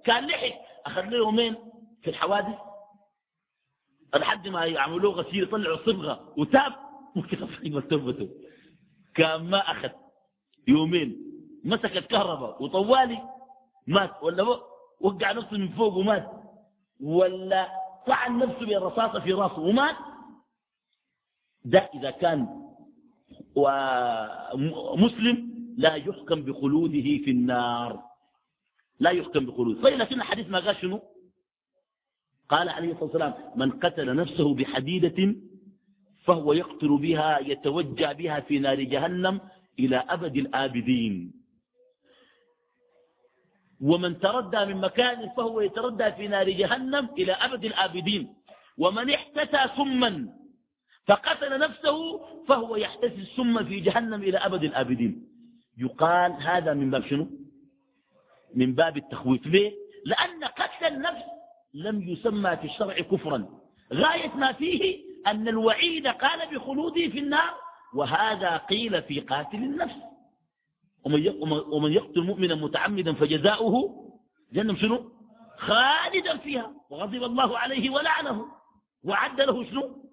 كان 0.04 0.26
لحق 0.26 0.54
أخذ 0.86 1.02
له 1.02 1.16
يومين 1.16 1.56
في 2.02 2.10
الحوادث. 2.10 2.58
لحد 4.14 4.48
ما 4.48 4.64
يعملوه 4.64 5.12
غسيل 5.14 5.42
يطلعوا 5.42 5.86
صبغة 5.86 6.34
وتاب. 6.36 6.72
ممكن 7.16 7.42
أفهم 7.42 7.80
توبته. 7.80 8.28
كان 9.14 9.50
ما 9.50 9.58
أخذ 9.58 9.90
يومين. 10.68 11.16
مسك 11.64 11.96
الكهرباء 11.96 12.62
وطوالي. 12.62 13.28
مات. 13.86 14.22
ولا 14.22 14.42
وقع 15.00 15.32
نفسه 15.32 15.58
من 15.58 15.68
فوق 15.68 15.94
ومات. 15.96 16.41
ولا 17.02 17.68
طعن 18.06 18.38
نفسه 18.38 18.66
بالرصاصة 18.66 19.20
في 19.20 19.32
راسه 19.32 19.58
ومات 19.60 19.96
ده 21.64 21.78
إذا 21.94 22.10
كان 22.10 22.48
ومسلم 23.54 25.52
لا 25.78 25.94
يحكم 25.94 26.42
بخلوده 26.42 27.02
في 27.24 27.30
النار. 27.30 28.02
لا 29.00 29.10
يحكم 29.10 29.46
بخلوده. 29.46 29.82
طيب 29.82 29.98
لكن 29.98 30.16
الحديث 30.16 30.48
ما 30.48 30.58
قال 30.60 30.76
شنو؟ 30.76 31.02
قال 32.48 32.68
عليه 32.68 32.88
الصلاة 32.92 33.04
والسلام 33.04 33.34
من 33.56 33.70
قتل 33.70 34.16
نفسه 34.16 34.54
بحديدة 34.54 35.36
فهو 36.24 36.52
يقتل 36.52 36.98
بها 36.98 37.38
يتوجع 37.38 38.12
بها 38.12 38.40
في 38.40 38.58
نار 38.58 38.82
جهنم 38.82 39.40
إلى 39.78 39.96
أبد 39.96 40.36
الآبدين. 40.36 41.32
ومن 43.82 44.18
تردى 44.20 44.64
من 44.64 44.80
مكان 44.80 45.28
فهو 45.36 45.60
يتردى 45.60 46.12
في 46.12 46.28
نار 46.28 46.50
جهنم 46.50 47.08
إلى 47.18 47.32
أبد 47.32 47.64
الآبدين. 47.64 48.34
ومن 48.78 49.10
احتسى 49.10 49.76
سما 49.76 50.28
فقتل 51.06 51.58
نفسه 51.58 52.20
فهو 52.48 52.76
يحتسي 52.76 53.22
السم 53.22 53.64
في 53.64 53.80
جهنم 53.80 54.22
إلى 54.22 54.38
أبد 54.38 54.64
الآبدين. 54.64 55.28
يقال 55.78 56.32
هذا 56.32 56.74
من 56.74 56.90
باب 56.90 57.06
شنو؟ 57.06 57.28
من 58.54 58.74
باب 58.74 58.96
التخويف. 58.96 59.46
ليه؟ 59.46 59.72
لأن 60.04 60.44
قتل 60.44 60.86
النفس 60.86 61.24
لم 61.74 62.02
يسمى 62.02 62.56
في 62.56 62.64
الشرع 62.64 62.94
كفرا. 62.94 63.48
غاية 63.92 64.34
ما 64.36 64.52
فيه 64.52 65.04
أن 65.26 65.48
الوعيد 65.48 66.06
قال 66.06 66.54
بخلوده 66.54 67.08
في 67.08 67.18
النار 67.18 67.54
وهذا 67.94 68.56
قيل 68.56 69.02
في 69.02 69.20
قاتل 69.20 69.56
النفس. 69.56 70.11
ومن 71.04 71.92
يقتل 71.92 72.20
مؤمنا 72.20 72.54
متعمدا 72.54 73.12
فجزاؤه 73.12 73.74
جنم 74.52 74.76
شنو؟ 74.76 75.12
خالدا 75.58 76.36
فيها. 76.36 76.74
وغضب 76.90 77.22
الله 77.22 77.58
عليه 77.58 77.90
ولعنه. 77.90 78.46
وعد 79.04 79.40
له 79.40 79.64
شنو؟ 79.64 80.04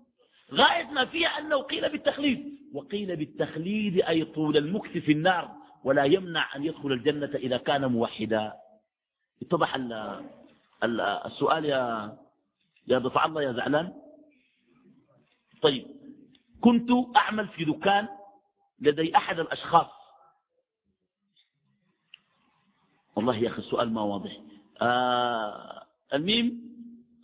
غاية 0.53 0.85
ما 0.85 1.05
فيها 1.05 1.27
أنه 1.39 1.61
قيل 1.61 1.89
بالتخليد. 1.89 2.59
وقيل 2.73 3.15
بالتخليد 3.15 4.01
أي 4.01 4.25
طول 4.25 4.57
المكث 4.57 4.97
في 4.97 5.11
النار. 5.11 5.51
ولا 5.83 6.03
يمنع 6.03 6.55
أن 6.55 6.63
يدخل 6.63 6.91
الجنة 6.91 7.31
إذا 7.35 7.57
كان 7.57 7.91
موحدا. 7.91 8.53
اتضح 9.41 9.77
السؤال 11.25 11.65
يا 11.65 12.17
يا 12.87 12.99
دفع 12.99 13.25
الله 13.25 13.41
يا 13.41 13.51
زعلان؟ 13.51 13.93
طيب. 15.61 15.85
كنت 16.61 16.89
أعمل 17.15 17.47
في 17.47 17.65
دكان 17.65 18.07
لدي 18.79 19.17
أحد 19.17 19.39
الأشخاص. 19.39 19.98
والله 23.15 23.35
يا 23.37 23.49
أخي 23.49 23.57
السؤال 23.59 23.93
ما 23.93 24.01
واضح. 24.01 24.41
آه 24.81 25.83
الميم 26.13 26.61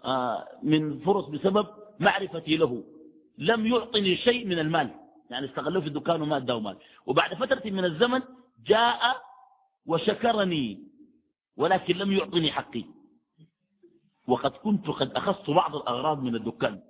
آه 0.06 0.48
من 0.64 1.00
فرص 1.00 1.26
بسبب 1.26 1.68
معرفتي 2.00 2.58
له. 2.58 2.84
لم 3.38 3.66
يعطني 3.66 4.16
شيء 4.16 4.46
من 4.48 4.60
المال. 4.60 4.92
يعني 5.30 5.46
استغلوه 5.46 5.82
في 5.82 5.88
الدكان 5.88 6.22
وما 6.22 6.38
أداه 6.38 6.60
مال. 6.60 6.78
وبعد 7.06 7.34
فترة 7.34 7.72
من 7.72 7.86
الزمن 7.86 8.22
جاء 8.66 9.22
وشكرني 9.86 10.84
ولكن 11.58 11.98
لم 11.98 12.12
يعطني 12.12 12.52
حقي. 12.52 12.84
وقد 14.28 14.52
كنت 14.52 14.88
قد 14.88 15.12
أخذت 15.12 15.50
بعض 15.50 15.76
الأغراض 15.76 16.24
من 16.24 16.36
الدكان. 16.36 16.82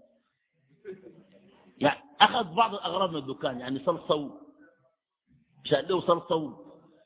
يعني 1.77 1.99
أخذ 2.21 2.53
بعض 2.53 2.73
الأغراض 2.73 3.09
من 3.09 3.15
الدكان. 3.15 3.59
يعني 3.59 3.79
صلصة 3.85 4.39
شال 5.63 6.03
صلصة 6.03 6.65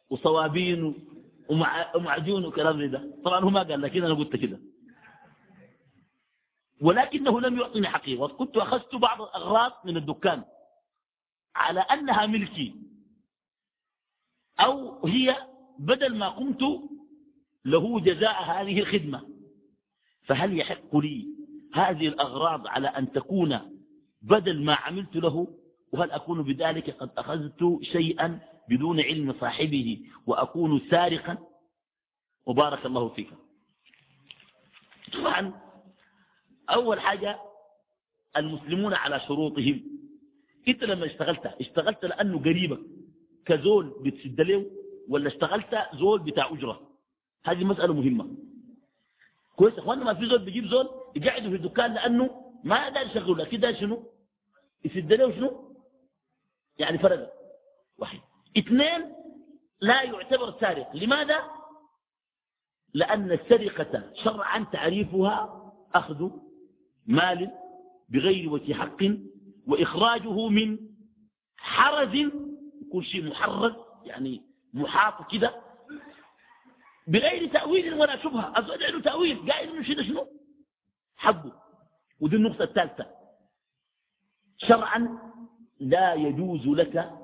وصوابين 0.10 1.08
ومعجون 1.50 2.46
وكلام 2.46 2.92
ده. 2.92 3.12
طبعا 3.26 3.40
هو 3.40 3.50
ما 3.50 3.64
قال 3.64 3.82
لكن 3.82 4.04
أنا 4.04 4.14
قلت 4.14 4.36
كده. 4.36 4.60
ولكنه 6.82 7.42
لم 7.42 7.60
يعطني 7.60 7.88
حقي 7.88 8.16
وكنت 8.16 8.58
أخذت 8.58 8.96
بعض 8.96 9.22
الأغراض 9.22 9.72
من 9.86 9.98
الدكان 9.98 10.44
على 11.56 11.80
أنها 11.80 12.26
ملكي. 12.26 12.76
أو 14.60 15.06
هي 15.06 15.36
بدل 15.80 16.16
ما 16.18 16.30
قمت 16.30 16.62
له 17.66 18.00
جزاء 18.00 18.44
هذه 18.44 18.80
الخدمة. 18.80 19.30
فهل 20.24 20.60
يحق 20.60 20.96
لي 20.98 21.28
هذه 21.74 22.08
الأغراض 22.08 22.68
على 22.68 22.88
أن 22.88 23.12
تكون 23.12 23.60
بدل 24.22 24.64
ما 24.64 24.74
عملت 24.76 25.16
له؟ 25.16 25.48
وهل 25.92 26.12
أكون 26.12 26.44
بذلك 26.44 26.90
قد 26.90 27.10
أخذت 27.18 27.80
شيئا 27.82 28.40
بدون 28.70 29.00
علم 29.00 29.34
صاحبه 29.40 30.06
وأكون 30.28 30.82
سارقا. 30.92 31.38
وبارك 32.46 32.86
الله 32.86 33.10
فيك. 33.10 33.30
طبعا 35.14 35.54
أول 36.70 37.00
حاجة 37.00 37.40
المسلمون 38.38 38.94
على 38.94 39.20
شروطهم. 39.20 39.84
إنت 40.68 40.84
لما 40.84 41.06
اشتغلت 41.06 41.46
اشتغلت 41.46 42.06
لأنه 42.06 42.40
قريبك 42.40 42.80
كزول 43.46 43.96
بتسد 44.04 44.42
له 44.42 44.66
ولا 45.10 45.28
اشتغلت 45.28 45.76
زول 45.94 46.20
بتاع 46.20 46.50
أجرة؟ 46.54 46.90
هذه 47.46 47.64
مسألة 47.64 47.94
مهمة. 47.94 48.36
كويس 49.56 49.74
اخواننا 49.74 50.06
ما 50.06 50.14
في 50.14 50.26
زول 50.26 50.40
بيجيب 50.40 50.66
زول 50.68 50.90
يقعدوا 51.16 51.50
في 51.50 51.56
الدكان 51.56 51.94
لأنه 51.94 52.54
ما 52.64 52.90
دار 52.90 53.06
يشغلوا 53.06 53.36
لكن 53.36 53.60
دار 53.60 53.76
شنو؟ 53.76 54.04
يسد 54.86 55.14
له 55.14 55.32
شنو؟ 55.32 55.76
يعني 56.80 56.98
فرق 56.98 57.34
واحد. 57.98 58.20
اثنين 58.58 59.16
لا 59.82 60.02
يعتبر 60.04 60.60
سارق. 60.60 60.96
لماذا؟ 60.96 61.44
لأن 62.94 63.32
السرقة 63.32 64.14
شرعا 64.24 64.66
تعريفها 64.72 65.72
أخذ 65.96 66.30
مال 67.06 67.52
بغير 68.10 68.50
وجه 68.50 68.74
حق 68.74 68.98
وإخراجه 69.68 70.48
من 70.48 70.80
حرز 71.58 72.16
يكون 72.82 73.04
شيء 73.04 73.30
محرز 73.30 73.74
يعني 74.04 74.42
محاط 74.74 75.32
كده 75.32 75.62
بغير 77.08 77.54
تأويل 77.54 77.94
ولا 77.94 78.18
شبهة. 78.18 78.60
أزود 78.60 78.84
له 78.84 79.02
تأويل 79.02 79.52
قائل 79.52 79.70
إنه 79.70 79.84
شنو 79.84 80.04
شنو؟ 80.04 80.28
حقه. 81.16 81.62
ودي 82.20 82.36
النقطة 82.36 82.64
الثالثة. 82.64 83.06
شرعا 84.58 85.20
لا 85.80 86.14
يجوز 86.14 86.68
لك 86.68 87.20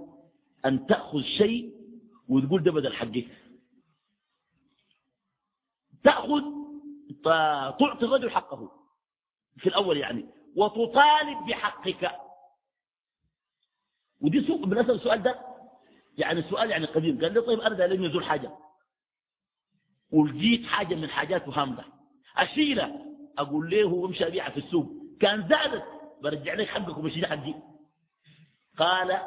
أن 0.65 0.85
تأخذ 0.87 1.21
شيء 1.21 1.73
وتقول 2.29 2.63
ده 2.63 2.71
بدل 2.71 2.93
حقك 2.93 3.27
تأخذ 6.03 6.41
تعطي 7.79 8.05
الرجل 8.05 8.31
حقه. 8.31 8.71
في 9.57 9.69
الأول 9.69 9.97
يعني. 9.97 10.25
وتطالب 10.55 11.45
بحقك. 11.47 12.11
ودي 14.21 14.47
سوء 14.47 14.65
بالنسبة 14.65 14.93
السؤال 14.93 15.23
ده. 15.23 15.39
يعني 16.17 16.39
السؤال 16.39 16.69
يعني 16.69 16.85
قديم. 16.85 17.21
قال 17.21 17.33
لي 17.33 17.41
طيب 17.41 17.59
أنا 17.59 17.93
لم 17.93 18.03
يزول 18.03 18.23
حاجة. 18.23 18.57
ولقيت 20.11 20.65
حاجة 20.65 20.95
من 20.95 21.09
حاجات 21.09 21.49
هامدة. 21.49 21.85
أشيلها 22.37 23.05
أقول 23.37 23.69
له 23.69 23.85
وامشي 23.85 24.27
أبيعها 24.27 24.49
في 24.49 24.57
السوق. 24.57 24.91
كان 25.19 25.47
زادت. 25.49 25.83
برجع 26.21 26.53
لك 26.53 26.67
حقك 26.67 26.97
ومشي 26.97 27.27
حقي 27.27 27.53
قال 28.77 29.21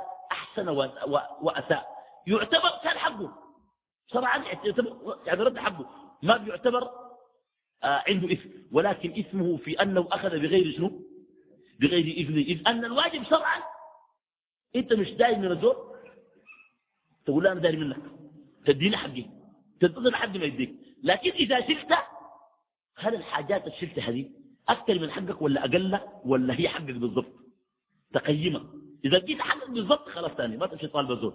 أحسن 0.58 0.68
وأساء. 1.42 1.86
يعتبر 2.26 2.70
كان 2.84 2.98
حقه. 2.98 3.32
شرعا 4.12 4.38
يعتبر 4.38 5.18
يعني 5.26 5.42
رد 5.42 5.58
حقه. 5.58 5.90
ما 6.22 6.36
بيعتبر 6.36 6.82
آه 7.84 8.04
عنده 8.08 8.32
إثم. 8.32 8.48
ولكن 8.72 9.10
إثمه 9.18 9.56
في 9.56 9.82
أنه 9.82 10.08
أخذ 10.12 10.30
بغير 10.30 10.76
شنو؟ 10.76 11.02
بغير 11.80 12.04
إذنه 12.04 12.40
إذ 12.40 12.68
أن 12.68 12.84
الواجب 12.84 13.24
شرعا. 13.24 13.62
أنت 14.76 14.92
مش 14.92 15.10
داير 15.10 15.38
من 15.38 15.52
الزور 15.52 15.98
تقول 17.26 17.44
لا 17.44 17.52
أنا 17.52 17.60
داير 17.60 17.76
منك؟ 17.76 18.02
تديني 18.66 18.96
حقي. 18.96 19.26
تنتظر 19.80 20.10
لحد 20.10 20.36
ما 20.36 20.44
يديك. 20.44 20.74
لكن 21.02 21.30
إذا 21.30 21.60
شلت 21.60 21.98
هل 22.96 23.14
الحاجات 23.14 23.64
اللي 23.64 23.76
شلتها 23.76 24.10
هذه 24.10 24.30
أكثر 24.68 24.98
من 24.98 25.10
حقك 25.10 25.42
ولا 25.42 25.60
أقل 25.64 25.98
ولا 26.24 26.60
هي 26.60 26.68
حقك 26.68 26.94
بالضبط؟ 26.94 27.32
تقيمها 28.12 28.64
إذا 29.04 29.18
جيت 29.18 29.40
حقك 29.40 29.70
بالضبط 29.70 30.08
خلاص 30.08 30.30
ثاني 30.30 30.56
ما 30.56 30.66
تمشي 30.66 30.86
طالب 30.86 31.10
الزول 31.10 31.34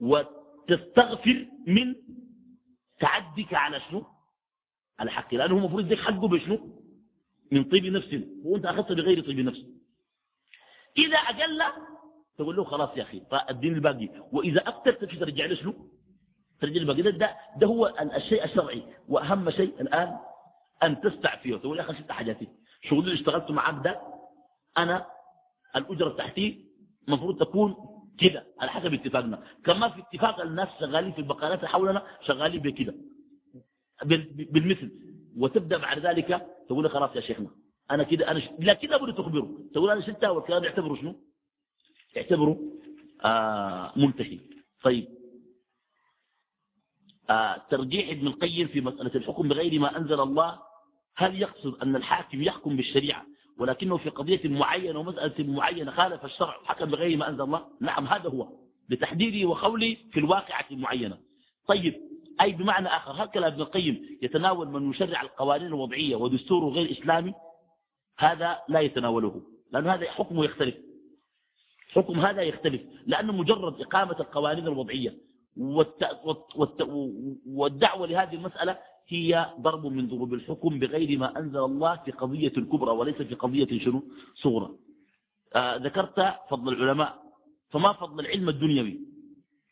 وتستغفر 0.00 1.46
من 1.66 1.94
تعدك 3.00 3.54
على 3.54 3.80
شنو؟ 3.80 4.06
على 4.98 5.10
حقي. 5.10 5.36
لأنه 5.36 5.56
المفروض 5.56 5.84
يديك 5.84 5.98
حقه 5.98 6.28
بشنو؟ 6.28 6.82
من 7.52 7.64
طيب 7.64 7.86
نفس 7.86 8.20
وأنت 8.44 8.66
أخذت 8.66 8.92
بغير 8.92 9.20
طيب 9.26 9.40
نفس 9.40 9.64
إذا 10.98 11.16
أقل 11.16 11.62
تقول 12.38 12.56
له 12.56 12.64
خلاص 12.64 12.96
يا 12.96 13.02
أخي 13.02 13.22
فالدين 13.30 13.74
الباقي. 13.74 14.08
وإذا 14.32 14.68
أكثر 14.68 14.92
ترجع 14.92 15.46
له 15.46 15.54
شنو؟ 15.54 15.74
ترجع 16.60 16.80
البقية 16.80 17.02
ده, 17.02 17.36
ده 17.56 17.66
هو 17.66 17.94
الشيء 18.16 18.44
الشرعي. 18.44 18.82
وأهم 19.08 19.50
شيء 19.50 19.80
الآن 19.80 20.18
أن 20.82 21.00
تستعفيه. 21.00 21.56
تقول 21.56 21.78
يا 21.78 21.82
أخي 21.82 22.02
ست 22.02 22.12
حاجاتي. 22.12 22.48
شغل 22.82 22.98
اللي 22.98 23.14
اشتغلت 23.14 23.50
معك 23.50 23.84
ده 23.84 24.00
أنا 24.78 25.06
الأجرة 25.76 26.08
تحتي 26.10 26.64
المفروض 27.08 27.40
تكون 27.40 27.74
كده 28.18 28.46
على 28.60 28.70
حسب 28.70 28.94
اتفاقنا. 28.94 29.42
كما 29.64 29.88
في 29.88 30.00
اتفاق 30.00 30.40
الناس 30.40 30.68
شغالين 30.80 31.12
في 31.12 31.18
البقالات 31.18 31.64
حولنا 31.64 32.02
شغالين 32.26 32.60
بكده. 32.60 32.94
بالمثل. 34.52 34.90
وتبدأ 35.36 35.78
بعد 35.78 35.98
ذلك 36.06 36.46
تقول 36.68 36.90
خلاص 36.90 37.16
يا 37.16 37.20
شيخنا 37.20 37.50
أنا 37.90 38.02
كده 38.02 38.30
أنا 38.30 38.40
ش... 38.40 38.48
لا 38.58 38.74
كده 38.74 38.96
أبدا 38.96 39.12
تخبره. 39.12 39.58
تقول 39.74 39.90
أنا 39.90 40.00
شلتها 40.00 40.30
والكلام 40.30 40.64
يعتبره 40.64 40.94
شنو؟ 40.94 41.16
يعتبره 42.16 42.58
آه 43.24 43.92
منتهي 43.96 44.40
طيب. 44.82 45.08
آه 47.30 47.66
ترجيح 47.70 48.08
ابن 48.08 48.26
القيم 48.26 48.68
في 48.68 48.80
مسألة 48.80 49.14
الحكم 49.14 49.48
بغير 49.48 49.80
ما 49.80 49.96
أنزل 49.98 50.20
الله 50.20 50.58
هل 51.16 51.42
يقصد 51.42 51.74
أن 51.82 51.96
الحاكم 51.96 52.42
يحكم 52.42 52.76
بالشريعة؟ 52.76 53.26
ولكنه 53.60 53.96
في 53.96 54.10
قضية 54.10 54.48
معينة 54.48 54.98
ومسألة 54.98 55.44
معينة 55.52 55.90
خالف 55.90 56.24
الشرع 56.24 56.56
حكم 56.64 56.90
بغير 56.90 57.16
ما 57.16 57.28
أنزل 57.28 57.42
الله. 57.42 57.66
نعم 57.80 58.06
هذا 58.06 58.30
هو 58.30 58.48
بتحديدي 58.88 59.44
وقولي 59.44 59.96
في 60.12 60.20
الواقعة 60.20 60.64
المعينة. 60.70 61.18
طيب 61.66 61.94
أي 62.40 62.52
بمعنى 62.52 62.88
آخر؟ 62.88 63.12
هل 63.12 63.26
كلام 63.26 63.52
ابن 63.52 63.62
القيم 63.62 64.18
يتناول 64.22 64.68
من 64.68 64.90
يشرع 64.90 65.22
القوانين 65.22 65.66
الوضعية 65.66 66.16
ودستوره 66.16 66.74
غير 66.74 66.90
إسلامي؟ 66.90 67.34
هذا 68.18 68.58
لا 68.68 68.80
يتناوله 68.80 69.42
لأن 69.72 69.86
هذا 69.86 70.10
حكمه 70.10 70.44
يختلف. 70.44 70.74
حكم 71.92 72.20
هذا 72.20 72.42
يختلف 72.42 72.82
لأنه 73.06 73.32
مجرد 73.32 73.80
إقامة 73.80 74.16
القوانين 74.20 74.66
الوضعية 74.66 75.14
والدعوة 77.46 78.06
لهذه 78.06 78.34
المسألة 78.34 78.78
هي 79.12 79.54
ضرب 79.60 79.86
من 79.86 80.08
ضروب 80.08 80.34
الحكم 80.34 80.78
بغير 80.78 81.18
ما 81.18 81.38
أنزل 81.38 81.58
الله 81.58 81.96
في 82.04 82.10
قضية 82.10 82.48
كبرى 82.48 82.90
وليس 82.90 83.14
في 83.22 83.34
قضية 83.34 83.78
شنو؟ 83.78 84.02
صغرى. 84.34 84.70
آه 85.54 85.76
ذكرت 85.76 86.34
فضل 86.50 86.72
العلماء. 86.72 87.22
فما 87.70 87.92
فضل 87.92 88.20
العلم 88.20 88.48
الدنيوي. 88.48 89.00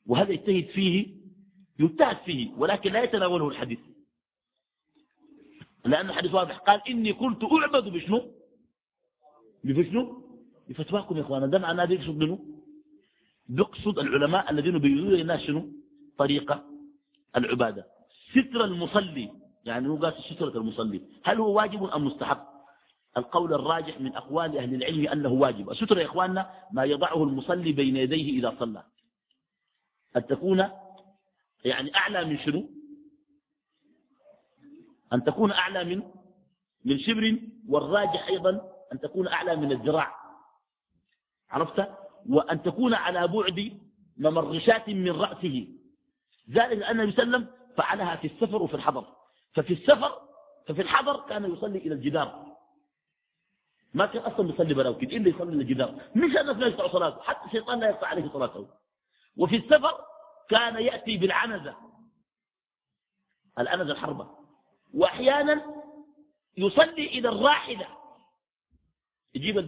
وهذا 0.06 0.32
يجتهد 0.32 0.66
فيه 0.74 1.06
يجتهد 1.78 2.16
فيه 2.26 2.50
ولكن 2.58 2.92
لا 2.92 3.02
يتناوله 3.02 3.48
الحديث. 3.48 3.78
لأن 5.84 6.10
الحديث 6.10 6.34
واضح. 6.34 6.58
قال 6.58 6.80
إني 6.88 7.12
كنت 7.12 7.42
أعبد 7.44 7.84
بشنو؟ 7.88 8.20
بشنو؟ 9.64 10.02
بفتواكم 10.68 11.16
يا 11.16 11.22
إخوانا 11.22 11.46
ده 11.46 11.58
معناه 11.58 11.84
بيقصد 11.84 12.16
منه 12.16 12.38
بيقصد 13.48 13.98
العلماء 13.98 14.50
الذين 14.50 14.78
بيقولوا 14.78 15.16
للناس 15.16 15.40
شنو؟ 15.40 15.72
طريقة 16.18 16.64
العبادة. 17.36 17.97
ستر 18.30 18.64
المصلي. 18.64 19.32
يعني 19.64 19.88
هو 19.88 19.96
قال 19.96 20.14
سترة 20.34 20.58
المصلي. 20.58 21.02
هل 21.24 21.38
هو 21.38 21.56
واجب 21.56 21.84
أم 21.84 22.04
مستحب؟ 22.04 22.38
القول 23.16 23.54
الراجح 23.54 24.00
من 24.00 24.16
أقوال 24.16 24.58
أهل 24.58 24.74
العلم 24.74 25.08
أنه 25.08 25.28
واجب. 25.28 25.70
الستر 25.70 25.98
يا 25.98 26.06
إخواننا 26.06 26.50
ما 26.72 26.84
يضعه 26.84 27.24
المصلي 27.24 27.72
بين 27.72 27.96
يديه 27.96 28.38
إذا 28.38 28.56
صلى. 28.58 28.84
أن 30.16 30.26
تكون 30.26 30.68
يعني 31.64 31.96
أعلى 31.96 32.24
من 32.24 32.38
شنو؟ 32.38 32.68
أن 35.12 35.24
تكون 35.24 35.52
أعلى 35.52 35.84
من 35.84 36.02
من 36.84 36.98
شبر 36.98 37.38
والراجح 37.68 38.28
أيضا 38.28 38.62
أن 38.92 39.00
تكون 39.00 39.28
أعلى 39.28 39.56
من 39.56 39.72
الذراع. 39.72 40.14
عرفت؟ 41.50 41.88
وأن 42.28 42.62
تكون 42.62 42.94
على 42.94 43.28
بعد 43.28 43.78
ممرشات 44.16 44.88
من 44.88 45.10
رأسه. 45.10 45.68
ذلك 46.50 46.82
أن 46.82 47.00
النبي 47.00 47.12
صلى 47.12 47.22
الله 47.22 47.36
عليه 47.36 47.46
وسلم 47.46 47.57
فعلها 47.78 48.16
في 48.16 48.26
السفر 48.26 48.62
وفي 48.62 48.74
الحضر. 48.74 49.04
ففي 49.54 49.72
السفر 49.72 50.28
ففي 50.66 50.82
الحضر 50.82 51.20
كان 51.28 51.52
يصلي 51.52 51.78
إلى 51.78 51.94
الجدار. 51.94 52.46
ما 53.94 54.06
كان 54.06 54.22
أصلا 54.22 54.54
يصلي 54.54 54.74
براوكد 54.74 55.12
إلا 55.12 55.28
يصلي 55.28 55.52
إلى 55.52 55.62
الجدار. 55.62 55.94
مش 56.16 56.36
الناس 56.36 56.56
لا 56.56 56.66
يقطع 56.66 56.88
صلاته 56.92 57.22
حتى 57.22 57.46
الشيطان 57.46 57.80
لا 57.80 57.88
يقطع 57.88 58.06
عليه 58.06 58.28
صلاته. 58.32 58.68
وفي 59.36 59.56
السفر 59.56 60.04
كان 60.48 60.82
يأتي 60.82 61.16
بالعنزة. 61.16 61.76
العنزة 63.58 63.92
الحربة. 63.92 64.30
وأحيانا 64.94 65.64
يصلي 66.56 67.06
إلى 67.06 67.28
الراحلة. 67.28 67.88
يجيب 69.34 69.58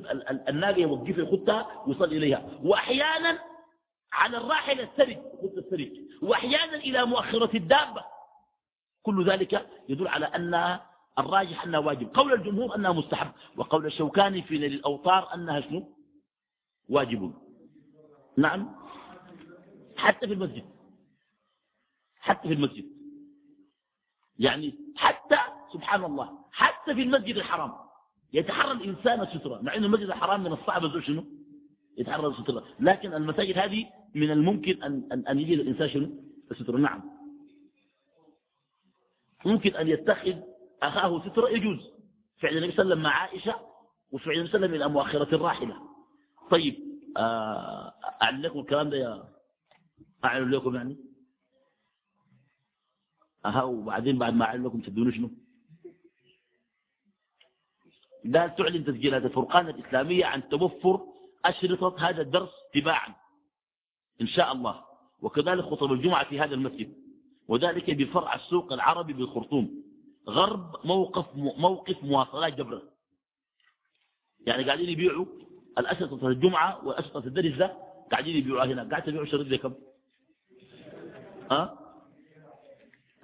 الناقة 0.48 0.78
يوقفها 0.78 1.24
يخدها 1.24 1.84
ويصلي 1.86 2.16
إليها. 2.16 2.50
وأحيانا 2.62 3.38
على 4.12 4.36
الراحلة 4.36 4.82
السرج 4.82 5.16
خد 5.16 5.58
السرج 5.58 5.90
وأحيانا 6.22 6.74
إلى 6.74 7.06
مؤخرة 7.06 7.56
الدابة. 7.56 8.04
كل 9.02 9.30
ذلك 9.30 9.66
يدل 9.88 10.08
على 10.08 10.26
أن 10.26 10.80
الراجح 11.18 11.64
أنها 11.64 11.80
واجب. 11.80 12.14
قول 12.14 12.32
الجمهور 12.32 12.74
أنها 12.76 12.92
مستحب. 12.92 13.32
وقول 13.56 13.86
الشوكاني 13.86 14.42
في 14.42 14.58
نيل 14.58 14.72
الأوطار 14.74 15.34
أنها 15.34 15.60
شنو؟ 15.60 15.96
واجب. 16.88 17.34
نعم. 18.36 18.76
حتى 19.96 20.26
في 20.26 20.34
المسجد. 20.34 20.64
حتى 22.20 22.48
في 22.48 22.54
المسجد. 22.54 22.84
يعني 24.38 24.74
حتى 24.96 25.38
سبحان 25.72 26.04
الله 26.04 26.38
حتى 26.52 26.94
في 26.94 27.02
المسجد 27.02 27.36
الحرام. 27.36 27.72
يتحرى 28.32 28.72
الإنسان 28.72 29.20
السترة 29.20 29.60
مع 29.62 29.74
أن 29.74 29.84
المسجد 29.84 30.06
الحرام 30.06 30.42
من 30.44 30.52
الصعب 30.52 31.00
شنو؟ 31.00 31.24
يتحرى 31.98 32.26
السترة 32.26 32.64
لكن 32.80 33.14
المساجد 33.14 33.58
هذه 33.58 33.86
من 34.14 34.30
الممكن 34.30 34.82
أن, 34.82 35.08
أن, 35.12 35.26
أن 35.26 35.38
يجد 35.38 35.58
الإنسان 35.58 35.88
شنو؟ 35.88 36.10
السترة 36.50 36.76
نعم. 36.76 37.02
ممكن 39.46 39.76
أن 39.76 39.88
يتخذ 39.88 40.36
أخاه 40.82 41.28
سترة 41.28 41.48
يجوز. 41.48 41.90
فعل 42.38 42.56
النبي 42.56 42.72
صلى 42.72 42.82
الله 42.82 42.94
عليه 42.94 42.94
وسلم 42.94 43.02
مع 43.02 43.10
عائشة 43.10 43.54
وفعل 44.12 44.34
النبي 44.34 44.48
صلى 44.50 44.56
الله 44.56 44.68
عليه 44.68 44.68
وسلم 44.68 44.74
إلى 44.74 44.88
مؤخرة 44.88 45.34
الراحلة. 45.34 45.76
طيب 46.50 46.76
آه، 47.16 47.94
أعلن 48.22 48.42
لكم 48.42 48.58
الكلام 48.58 48.90
ده 48.90 48.96
يا 48.96 49.28
أعلن 50.24 50.50
لكم 50.50 50.74
يعني؟ 50.74 50.96
أها 53.46 53.62
وبعدين 53.62 54.18
بعد 54.18 54.34
ما 54.34 54.44
أعلن 54.44 54.64
لكم 54.64 54.80
تدونوا 54.80 55.12
شنو؟ 55.12 55.30
قال 58.34 58.56
تعلن 58.56 58.84
تسجيلات 58.84 59.24
الفرقان 59.24 59.68
الإسلامية 59.68 60.24
عن 60.26 60.48
توفر 60.48 61.06
أشرطة 61.44 62.08
هذا 62.08 62.22
الدرس 62.22 62.50
تباعا. 62.74 63.14
إن 64.20 64.26
شاء 64.26 64.52
الله. 64.52 64.84
وكذلك 65.20 65.64
خطب 65.64 65.92
الجمعة 65.92 66.28
في 66.28 66.40
هذا 66.40 66.54
المسجد. 66.54 66.94
وذلك 67.48 67.90
بفرع 67.90 68.34
السوق 68.34 68.72
العربي 68.72 69.12
بالخرطوم. 69.12 69.82
غرب 70.28 70.76
موقف 70.86 71.36
موقف 71.36 72.04
مواصلات 72.04 72.54
جبرة 72.54 72.82
يعني 74.46 74.64
قاعدين 74.64 74.88
يبيعوا 74.88 75.26
الأشرطة 75.78 76.28
الجمعة 76.28 76.86
والأشرطة 76.86 77.26
الدرس 77.26 77.56
ده 77.56 77.76
قاعدين 78.10 78.36
يبيعوها 78.36 78.64
هنا. 78.64 78.88
قاعد 78.90 79.02
تبيعوا 79.02 79.26
شريط 79.26 79.46
بكم 79.46 79.74
ها؟ 81.50 81.78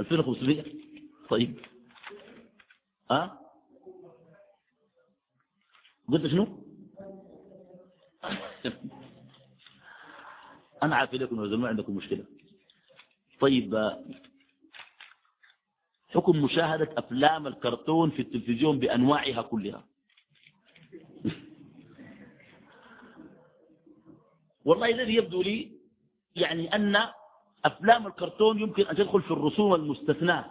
2500 0.01 0.65
طيب. 1.29 1.59
ها؟ 3.11 3.41
قلت 6.09 6.27
شنو؟ 6.27 6.63
أنا 10.83 10.97
عارف 10.97 11.15
لكم 11.15 11.45
يا 11.53 11.57
ما 11.57 11.69
عندكم 11.69 11.97
مشكلة. 11.97 12.25
طيب 13.41 13.93
حكم 16.09 16.43
مشاهدة 16.43 16.89
أفلام 16.99 17.47
الكرتون 17.47 18.11
في 18.11 18.23
التلفزيون 18.23 18.79
بأنواعها 18.79 19.43
كلها. 19.43 19.85
والله 24.65 24.91
الذي 24.91 25.15
يبدو 25.15 25.43
لي 25.43 25.73
يعني 26.37 26.75
أن 26.75 26.97
أفلام 27.65 28.07
الكرتون 28.07 28.61
يمكن 28.61 28.87
أن 28.87 28.97
تدخل 28.97 29.23
في 29.23 29.31
الرسوم 29.31 29.75
المستثناة 29.75 30.51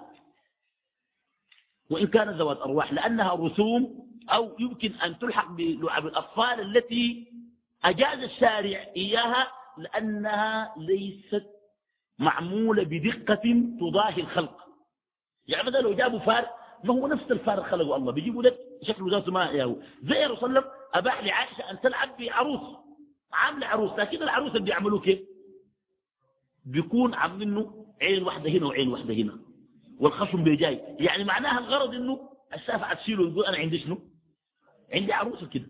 وإن 1.89 2.07
كانت 2.07 2.29
ذوات 2.31 2.57
أرواح 2.57 2.93
لأنها 2.93 3.33
رسوم 3.33 4.09
أو 4.29 4.55
يمكن 4.59 4.91
أن 4.93 5.19
تلحق 5.19 5.51
بلعب 5.51 6.07
الأطفال 6.07 6.77
التي 6.77 7.27
أجاز 7.83 8.19
الشارع 8.23 8.79
إياها 8.97 9.47
لأنها 9.77 10.73
ليست 10.77 11.45
معمولة 12.19 12.83
بدقة 12.83 13.41
تضاهي 13.79 14.21
الخلق. 14.21 14.57
يعني 15.47 15.67
مثلا 15.67 15.81
لو 15.81 15.93
جابوا 15.93 16.19
فار 16.19 16.49
ما 16.83 16.93
هو 16.93 17.07
نفس 17.07 17.31
الفار 17.31 17.63
خلقه 17.63 17.95
الله. 17.95 18.11
بيجيبوا 18.11 18.43
لك 18.43 18.57
شكله 18.83 19.11
ذاته 19.11 19.31
ما 19.31 19.45
ياهو 19.45 19.75
زي 20.03 20.25
الرسول 20.25 20.39
صلى 20.39 20.49
الله 20.49 20.59
عليه 20.59 20.67
وسلم 20.69 20.71
أباح 20.93 21.23
لعائشة 21.23 21.71
أن 21.71 21.79
تلعب 21.81 22.17
بعروس. 22.19 22.77
عاملة 23.33 23.67
عروس 23.67 23.91
لكن 23.99 24.23
العروس 24.23 24.49
اللي 24.51 24.61
بيعملوه 24.65 24.99
كيف؟ 25.01 25.19
بيكون 26.65 27.13
عاملينه 27.13 27.85
عين 28.01 28.23
واحدة 28.23 28.49
هنا 28.49 28.65
وعين 28.65 28.87
واحدة 28.87 29.13
هنا. 29.13 29.39
والخصم 29.99 30.43
بيجاي. 30.43 30.95
يعني 30.99 31.23
معناها 31.23 31.59
الغرض 31.59 31.93
إنه 31.93 32.29
الشافعة 32.53 32.93
تشيله 32.93 33.23
ويقول 33.23 33.45
أنا 33.45 33.57
عندي 33.57 33.79
شنو؟ 33.79 33.99
عندي 34.93 35.13
عروسه 35.13 35.47
كده 35.47 35.67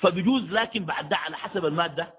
فبيجوز 0.00 0.42
لكن 0.42 0.84
بعد 0.84 1.08
ده 1.08 1.16
على 1.16 1.36
حسب 1.36 1.64
المادة 1.64 2.14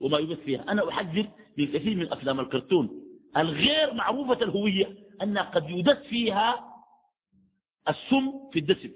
وما 0.00 0.18
يبث 0.18 0.40
فيها. 0.40 0.64
أنا 0.68 0.88
أحذر 0.88 1.28
من 1.58 1.66
كثير 1.66 1.96
من 1.96 2.12
أفلام 2.12 2.40
الكرتون 2.40 2.90
الغير 3.36 3.94
معروفة 3.94 4.42
الهوية 4.44 4.96
أنها 5.22 5.42
قد 5.42 5.70
يدس 5.70 5.96
فيها 5.96 6.74
السم 7.88 8.32
في 8.52 8.58
الدسم 8.58 8.90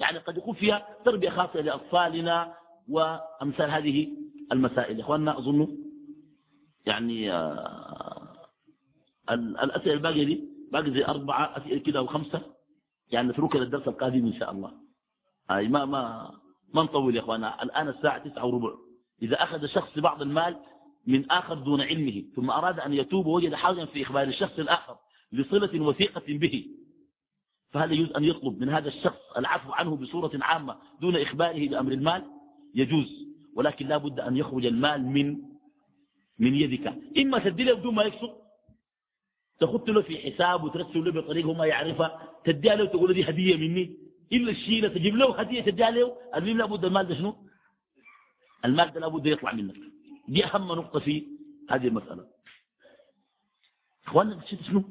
يعني 0.00 0.18
قد 0.18 0.36
يكون 0.36 0.54
فيها 0.54 0.86
تربية 1.04 1.30
خاصة 1.30 1.60
لأطفالنا 1.60 2.54
وأمثال 2.88 3.70
هذه 3.70 4.08
المسائل. 4.52 4.98
يا 4.98 5.04
أخواننا 5.04 5.38
أظن 5.38 5.78
يعني 6.86 7.32
آه، 7.32 8.48
الأسئلة 9.30 9.92
الباقية 9.94 10.24
دي 10.24 10.48
باقي 10.72 10.90
زي 10.90 11.04
أربعة 11.04 11.56
أسئلة 11.58 11.78
كده 11.80 11.98
أو 11.98 12.06
خمسة 12.06 12.42
يعني 13.12 13.28
نتركها 13.28 13.58
للدرس 13.60 13.88
القادم 13.88 14.26
إن 14.26 14.32
شاء 14.38 14.50
الله. 14.50 14.72
أي 15.50 15.68
ما 15.68 15.84
ما 15.84 16.30
ما 16.74 16.82
نطول 16.82 17.16
يا 17.16 17.20
أخوانا 17.20 17.62
الآن 17.62 17.88
الساعة 17.88 18.28
تسعة 18.28 18.46
وربع. 18.46 18.70
إذا 19.22 19.42
أخذ 19.42 19.66
شخص 19.66 19.98
بعض 19.98 20.22
المال 20.22 20.56
من 21.06 21.30
آخر 21.30 21.54
دون 21.54 21.80
علمه 21.80 22.24
ثم 22.36 22.50
أراد 22.50 22.80
أن 22.80 22.92
يتوب 22.94 23.26
ووجد 23.26 23.54
حاجا 23.54 23.84
في 23.84 24.02
إخبار 24.02 24.22
الشخص 24.28 24.58
الآخر 24.58 24.96
لصلة 25.32 25.80
وثيقة 25.80 26.22
به. 26.28 26.66
فهل 27.70 27.92
يجوز 27.92 28.12
أن 28.16 28.24
يطلب 28.24 28.60
من 28.60 28.68
هذا 28.68 28.88
الشخص 28.88 29.18
العفو 29.38 29.72
عنه 29.72 29.96
بصورة 29.96 30.30
عامة 30.42 30.76
دون 31.00 31.16
إخباره 31.16 31.68
بأمر 31.68 31.92
المال؟ 31.92 32.24
يجوز 32.74 33.26
ولكن 33.56 33.86
لا 33.86 33.96
بد 33.96 34.20
أن 34.20 34.36
يخرج 34.36 34.66
المال 34.66 35.06
من 35.06 35.36
من 36.38 36.54
يدك. 36.54 36.94
إما 37.18 37.38
تدي 37.38 37.64
له 37.64 37.74
بدون 37.74 37.94
ما 37.94 38.02
يقصد 38.02 38.30
تخط 39.60 39.90
له 39.90 40.02
في 40.02 40.18
حساب 40.18 40.64
وترسل 40.64 41.04
له 41.04 41.12
بطريقه 41.12 41.52
ما 41.52 41.66
يعرفها 41.66 42.28
تديها 42.44 42.74
له 42.74 42.84
تقول 42.84 43.14
دي 43.14 43.28
هدية 43.28 43.56
مني. 43.56 43.96
إلا 44.32 44.50
الشيء 44.50 44.88
تجيب 44.88 45.16
له 45.16 45.40
هدية 45.40 45.60
تديها 45.60 45.90
له 45.90 46.16
المهم 46.36 46.58
لابد 46.58 46.84
المال 46.84 47.08
ده 47.08 47.14
شنو؟ 47.14 47.36
المال 48.64 48.92
ده 48.92 49.00
لابد 49.00 49.26
يطلع 49.26 49.52
منك. 49.52 49.76
دي 50.28 50.44
أهم 50.44 50.68
نقطة 50.68 51.00
في 51.00 51.26
هذه 51.70 51.86
المسألة. 51.88 52.26
إخواننا 54.06 54.40
شنو؟ 54.66 54.84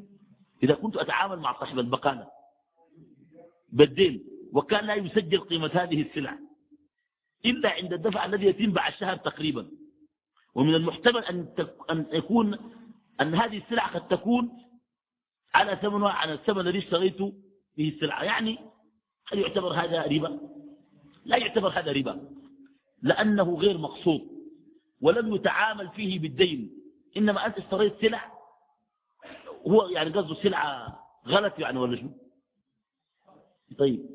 إذا 0.63 0.73
كنت 0.73 0.97
أتعامل 0.97 1.39
مع 1.39 1.59
صاحب 1.59 1.79
البقالة 1.79 2.27
بالدين 3.69 4.23
وكان 4.53 4.85
لا 4.85 4.93
يسجل 4.95 5.39
قيمة 5.39 5.71
هذه 5.73 6.01
السلع 6.01 6.39
إلا 7.45 7.69
عند 7.69 7.93
الدفع 7.93 8.25
الذي 8.25 8.45
يتم 8.45 8.71
بعد 8.71 8.93
شهر 8.93 9.17
تقريبا. 9.17 9.71
ومن 10.55 10.75
المحتمل 10.75 11.23
أن 11.23 11.47
أن 11.89 12.05
يكون 12.13 12.57
أن 13.21 13.35
هذه 13.35 13.57
السلع 13.57 13.87
قد 13.87 14.07
تكون 14.07 14.51
على 15.53 15.75
ثمنها 15.81 16.09
على 16.09 16.33
الثمن 16.33 16.59
الذي 16.59 16.77
اشتريت 16.77 17.17
به 17.77 17.89
السلعة 17.95 18.23
يعني 18.23 18.59
هل 19.27 19.39
يعتبر 19.39 19.73
هذا 19.73 20.03
ربا؟ 20.05 20.39
لا 21.25 21.37
يعتبر 21.37 21.69
هذا 21.69 21.91
ربا. 21.91 22.29
لأنه 23.01 23.55
غير 23.55 23.77
مقصود 23.77 24.21
ولم 25.01 25.35
يتعامل 25.35 25.89
فيه 25.89 26.19
بالدين. 26.19 26.79
إنما 27.17 27.45
أنت 27.45 27.57
اشتريت 27.57 27.93
سلع 28.01 28.31
هو 29.67 29.87
يعني 29.87 30.09
قصده 30.09 30.35
سلعة 30.35 30.99
غلط 31.27 31.59
يعني 31.59 31.79
ولا 31.79 31.97
شو؟ 31.97 32.07
طيب. 33.77 34.05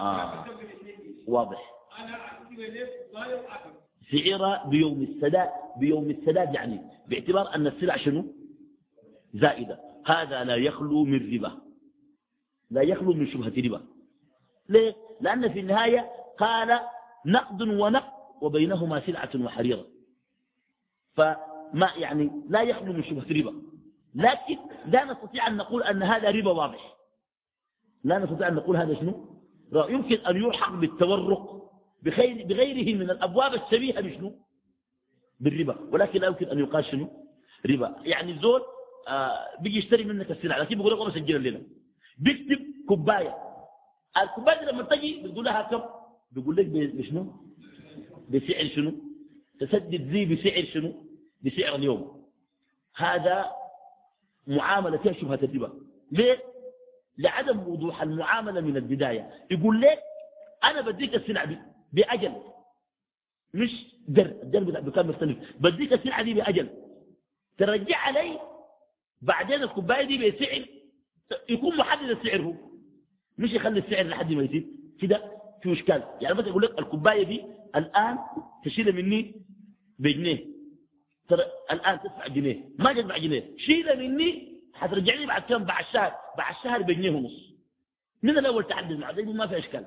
آه. 0.00 0.44
واضح. 1.26 1.70
سعر 4.10 4.68
بيوم 4.68 5.02
السداد 5.02 5.48
بيوم 5.76 6.10
السداد 6.10 6.54
يعني 6.54 6.80
باعتبار 7.08 7.54
أن 7.54 7.66
السلع 7.66 7.96
شنو؟ 7.96 8.24
زائدة. 9.34 9.80
هذا 10.06 10.44
لا 10.44 10.56
يخلو 10.56 11.04
من 11.04 11.34
ربا. 11.34 11.60
لا 12.70 12.82
يخلو 12.82 13.12
من 13.12 13.26
شبهة 13.26 13.66
ربا. 13.66 13.86
ليه؟ 14.68 14.96
لأن 15.20 15.52
في 15.52 15.60
النهاية 15.60 16.10
قال 16.40 16.80
نقد 17.26 17.62
ونقد 17.62 18.12
وبينهما 18.40 19.06
سلعة 19.06 19.30
وحريرة. 19.34 19.86
فما 21.16 21.90
يعني 21.96 22.30
لا 22.48 22.62
يخلو 22.62 22.92
من 22.92 23.04
شبهة 23.04 23.40
ربا. 23.40 23.62
لكن 24.14 24.58
لا 24.86 25.04
نستطيع 25.04 25.46
أن 25.46 25.56
نقول 25.56 25.82
أن 25.82 26.02
هذا 26.02 26.30
ربا 26.30 26.50
واضح. 26.50 26.96
لا 28.04 28.18
نستطيع 28.18 28.48
أن 28.48 28.54
نقول 28.54 28.76
هذا 28.76 28.94
شنو؟ 28.94 29.40
يمكن 29.72 30.16
أن 30.16 30.36
يلحق 30.36 30.72
بالتورق 30.72 31.70
بغير 32.02 32.46
بغيره 32.46 32.96
من 32.98 33.10
الأبواب 33.10 33.54
الشبيهة 33.54 34.00
بشنو؟ 34.00 34.34
بالربا. 35.40 35.76
ولكن 35.92 36.20
لا 36.20 36.26
يمكن 36.26 36.46
أن 36.46 36.58
يقال 36.58 36.84
شنو؟ 36.84 37.26
ربا. 37.70 37.96
يعني 38.02 38.32
الزول 38.32 38.62
آه 39.08 39.60
بيجي 39.60 39.78
يشتري 39.78 40.04
منك 40.04 40.30
السلعة 40.30 40.58
لكن 40.58 40.76
بيقول 40.76 40.92
لك 40.92 40.98
والله 40.98 41.14
سجل 41.14 41.36
الليلة 41.36 41.62
بيكتب 42.18 42.66
كوباية. 42.88 43.36
الكوباية 44.22 44.70
لما 44.70 44.82
تجي 44.82 45.22
بتقول 45.22 45.44
لها 45.44 45.62
كم؟ 45.62 45.99
بيقول 46.30 46.56
لك 46.56 46.66
بشنو؟ 46.66 47.32
بسعر 48.28 48.66
شنو؟ 48.74 48.92
تسدد 49.60 50.02
ذي 50.02 50.24
بسعر 50.24 50.64
شنو؟ 50.64 51.06
بسعر 51.42 51.74
اليوم. 51.74 52.30
هذا 52.96 53.50
معاملة 54.46 54.98
فيها 54.98 55.12
شبهة 55.12 55.40
الربا. 55.42 55.72
ليه؟ 56.12 56.42
لعدم 57.18 57.68
وضوح 57.68 58.02
المعاملة 58.02 58.60
من 58.60 58.76
البداية. 58.76 59.30
يقول 59.50 59.80
لك 59.80 59.98
أنا 60.64 60.80
بديك 60.80 61.14
السلعة 61.14 61.44
دي 61.46 61.58
بأجل. 61.92 62.32
مش 63.54 63.70
در 64.08 64.26
الدر 64.26 64.80
بكام 64.80 65.08
مختلف. 65.08 65.38
بديك 65.60 65.92
السلعة 65.92 66.22
دي 66.22 66.34
بأجل. 66.34 66.68
ترجع 67.58 67.96
علي 67.96 68.40
بعدين 69.22 69.62
الكوباية 69.62 70.04
دي 70.06 70.30
بسعر 70.30 70.64
يكون 71.48 71.76
محدد 71.76 72.10
السعر 72.10 72.42
هو. 72.42 72.54
مش 73.38 73.52
يخلي 73.52 73.80
السعر 73.80 74.06
لحد 74.06 74.32
ما 74.32 74.42
يزيد. 74.42 74.76
كده؟ 75.00 75.39
في 75.62 75.72
اشكال 75.72 76.04
يعني 76.20 76.34
مثلا 76.34 76.48
يقول 76.48 76.62
لك 76.62 76.78
الكوباية 76.78 77.24
دي 77.24 77.44
الآن 77.76 78.18
تشيلها 78.64 78.92
مني 78.92 79.34
بجنيه. 79.98 80.46
ترى 81.28 81.42
الآن 81.70 82.00
تدفع 82.00 82.26
جنيه. 82.26 82.64
ما 82.78 82.92
تدفع 82.92 83.18
جنيه. 83.18 83.56
شيلها 83.56 83.94
مني 83.94 84.60
حترجع 84.74 85.14
لي 85.14 85.26
بعد 85.26 85.42
كم؟ 85.42 85.64
بعد 85.64 85.84
شهر. 85.92 86.14
بعد 86.38 86.54
شهر 86.64 86.82
بجنيه 86.82 87.10
ونص. 87.10 87.50
من 88.22 88.38
الأول 88.38 88.64
تحدد 88.64 88.98
مع 88.98 89.10
ذلك 89.10 89.28
ما 89.28 89.46
في 89.46 89.58
إشكال. 89.58 89.86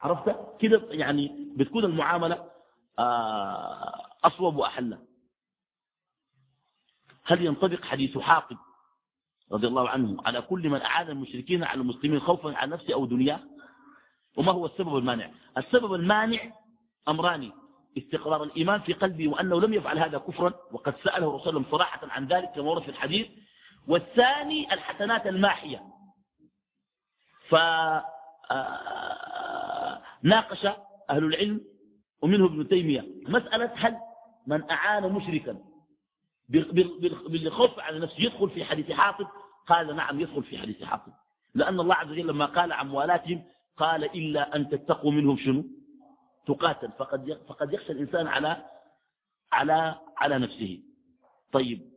عرفت؟ 0.00 0.36
كده 0.60 0.82
يعني 0.90 1.52
بتكون 1.56 1.84
المعاملة 1.84 2.50
آه، 2.98 4.06
أصوب 4.24 4.56
وأحلى. 4.56 4.98
هل 7.24 7.46
ينطبق 7.46 7.84
حديث 7.84 8.18
حاقد 8.18 8.56
رضي 9.52 9.66
الله 9.66 9.88
عنه 9.88 10.16
على 10.26 10.40
كل 10.42 10.68
من 10.68 10.80
أعان 10.80 11.08
المشركين 11.08 11.64
على 11.64 11.80
المسلمين 11.80 12.20
خوفا 12.20 12.56
عن 12.56 12.70
نفسه 12.70 12.94
أو 12.94 13.06
دنياه؟ 13.06 13.40
وما 14.38 14.52
هو 14.52 14.66
السبب 14.66 14.96
المانع؟ 14.96 15.30
السبب 15.58 15.94
المانع 15.94 16.52
أمران 17.08 17.52
استقرار 17.98 18.42
الإيمان 18.42 18.80
في 18.80 18.92
قلبه 18.92 19.28
وأنه 19.28 19.60
لم 19.60 19.74
يفعل 19.74 19.98
هذا 19.98 20.18
كفرا 20.18 20.52
وقد 20.72 20.94
سأله 21.04 21.36
رسول 21.36 21.56
الله 21.56 21.70
صراحة 21.70 22.00
عن 22.02 22.26
ذلك 22.26 22.50
كما 22.54 22.70
ورد 22.70 22.82
في 22.82 22.88
الحديث. 22.88 23.26
والثاني 23.88 24.74
الحسنات 24.74 25.26
الماحية. 25.26 25.82
فناقش 27.48 28.06
آه، 30.66 30.86
أهل 31.10 31.24
العلم 31.24 31.60
ومنه 32.22 32.46
ابن 32.46 32.68
تيمية 32.68 33.06
مسألة 33.28 33.70
هل 33.74 33.96
من 34.46 34.70
أعان 34.70 35.12
مشركا 35.12 35.58
بالخوف 37.28 37.78
على 37.78 37.98
نفسه 37.98 38.20
يدخل 38.22 38.50
في 38.50 38.64
حديث 38.64 38.92
حاطب؟ 38.92 39.26
قال 39.66 39.96
نعم 39.96 40.20
يدخل 40.20 40.42
في 40.42 40.58
حديث 40.58 40.84
حاطب. 40.84 41.12
لأن 41.54 41.80
الله 41.80 41.94
عز 41.94 42.10
وجل 42.10 42.26
لما 42.26 42.46
قال 42.46 42.72
عن 42.72 42.88
موالاتهم 42.88 43.44
قال 43.78 44.04
إلا 44.04 44.56
أن 44.56 44.68
تتقوا 44.68 45.12
منهم 45.12 45.36
شنو؟ 45.36 45.64
تقاتل. 46.46 46.92
فقد 46.98 47.40
فقد 47.48 47.72
يخشى 47.72 47.92
الإنسان 47.92 48.26
على 48.26 48.64
على 49.52 50.00
على 50.16 50.38
نفسه. 50.38 50.82
طيب. 51.52 51.90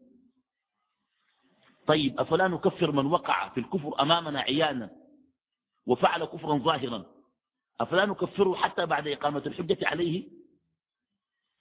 طيب 1.88 2.20
أفلا 2.20 2.48
نكفر 2.48 2.92
من 2.92 3.06
وقع 3.06 3.50
في 3.50 3.60
الكفر 3.60 4.02
أمامنا 4.02 4.40
عيانا 4.40 4.90
وفعل 5.86 6.26
كفرا 6.26 6.58
ظاهرا؟ 6.58 7.06
أفلا 7.82 8.06
نكفره 8.06 8.56
حتى 8.56 8.86
بعد 8.86 9.08
إقامة 9.08 9.44
الحجة 9.46 9.88
عليه؟ 9.88 10.30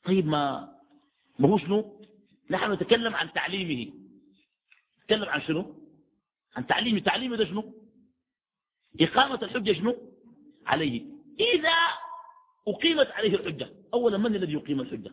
طيب 0.04 0.26
ما 0.26 0.72
ما 1.38 1.48
هو 1.48 1.58
شنو؟ 1.58 2.00
نحن 2.50 2.72
نتكلم 2.72 3.14
عن 3.14 3.32
تعليمه. 3.32 3.92
نتكلم 5.02 5.28
عن 5.28 5.40
شنو؟ 5.40 5.74
عن 6.56 6.66
تعليمه. 6.66 7.00
تعليمه 7.00 7.36
ده 7.36 7.44
شنو؟ 7.44 7.74
إقامة 9.00 9.38
الحجة 9.42 9.72
شنو؟ 9.72 10.09
عليه. 10.66 11.02
إذا 11.40 11.74
أقيمت 12.68 13.06
عليه 13.06 13.34
الحجة 13.34 13.70
أولا 13.94 14.18
من 14.18 14.36
الذي 14.36 14.52
يقيم 14.52 14.80
الحجة؟ 14.80 15.12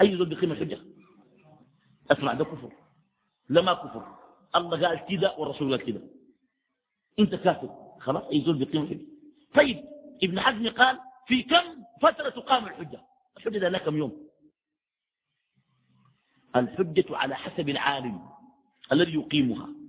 أي 0.00 0.14
ذو 0.14 0.24
يقيم 0.24 0.52
الحجة؟ 0.52 0.78
أسمع 2.10 2.32
ده 2.34 2.44
كفر. 2.44 2.72
لما 3.48 3.74
كفر. 3.74 4.16
الله 4.56 4.88
قال 4.88 5.06
كذا 5.06 5.34
والرسول 5.38 5.70
قال 5.70 5.86
كذا. 5.86 6.02
أنت 7.18 7.34
كافر. 7.34 7.94
خلاص 8.00 8.22
أي 8.22 8.38
ذو 8.38 8.52
بيقيم 8.52 8.82
الحجة. 8.82 9.06
طيب 9.54 9.84
ابن 10.22 10.40
حزم 10.40 10.68
قال 10.68 11.00
في 11.26 11.42
كم 11.42 11.84
فترة 12.02 12.28
تقام 12.28 12.66
الحجة؟ 12.66 13.00
الحجة 13.36 13.58
ده 13.58 13.78
كم 13.78 13.96
يوم. 13.96 14.28
الحجة 16.56 17.16
على 17.16 17.36
حسب 17.36 17.68
العالم 17.68 18.28
الذي 18.92 19.14
يقيمها. 19.14 19.83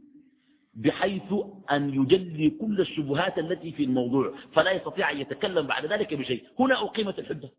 بحيث 0.75 1.33
أن 1.71 1.89
يجلي 1.89 2.49
كل 2.49 2.81
الشبهات 2.81 3.37
التي 3.37 3.71
في 3.71 3.83
الموضوع 3.83 4.33
فلا 4.53 4.71
يستطيع 4.71 5.11
أن 5.11 5.17
يتكلم 5.17 5.67
بعد 5.67 5.85
ذلك 5.85 6.13
بشيء. 6.13 6.43
هنا 6.59 6.83
أقيمت 6.83 7.19
الحجة. 7.19 7.49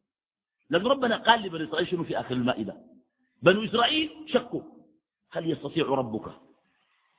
لأن 0.70 0.86
ربنا 0.86 1.16
قال 1.16 1.43
لبني 1.43 1.64
إسرائيل 1.64 1.88
شنو 1.88 2.05
في 2.05 2.20
آخر 2.20 2.34
المائدة؟ 2.34 2.76
بنو 3.43 3.64
إسرائيل 3.64 4.10
شكوا. 4.26 4.62
هل 5.30 5.51
يستطيع 5.51 5.86
ربك 5.86 6.26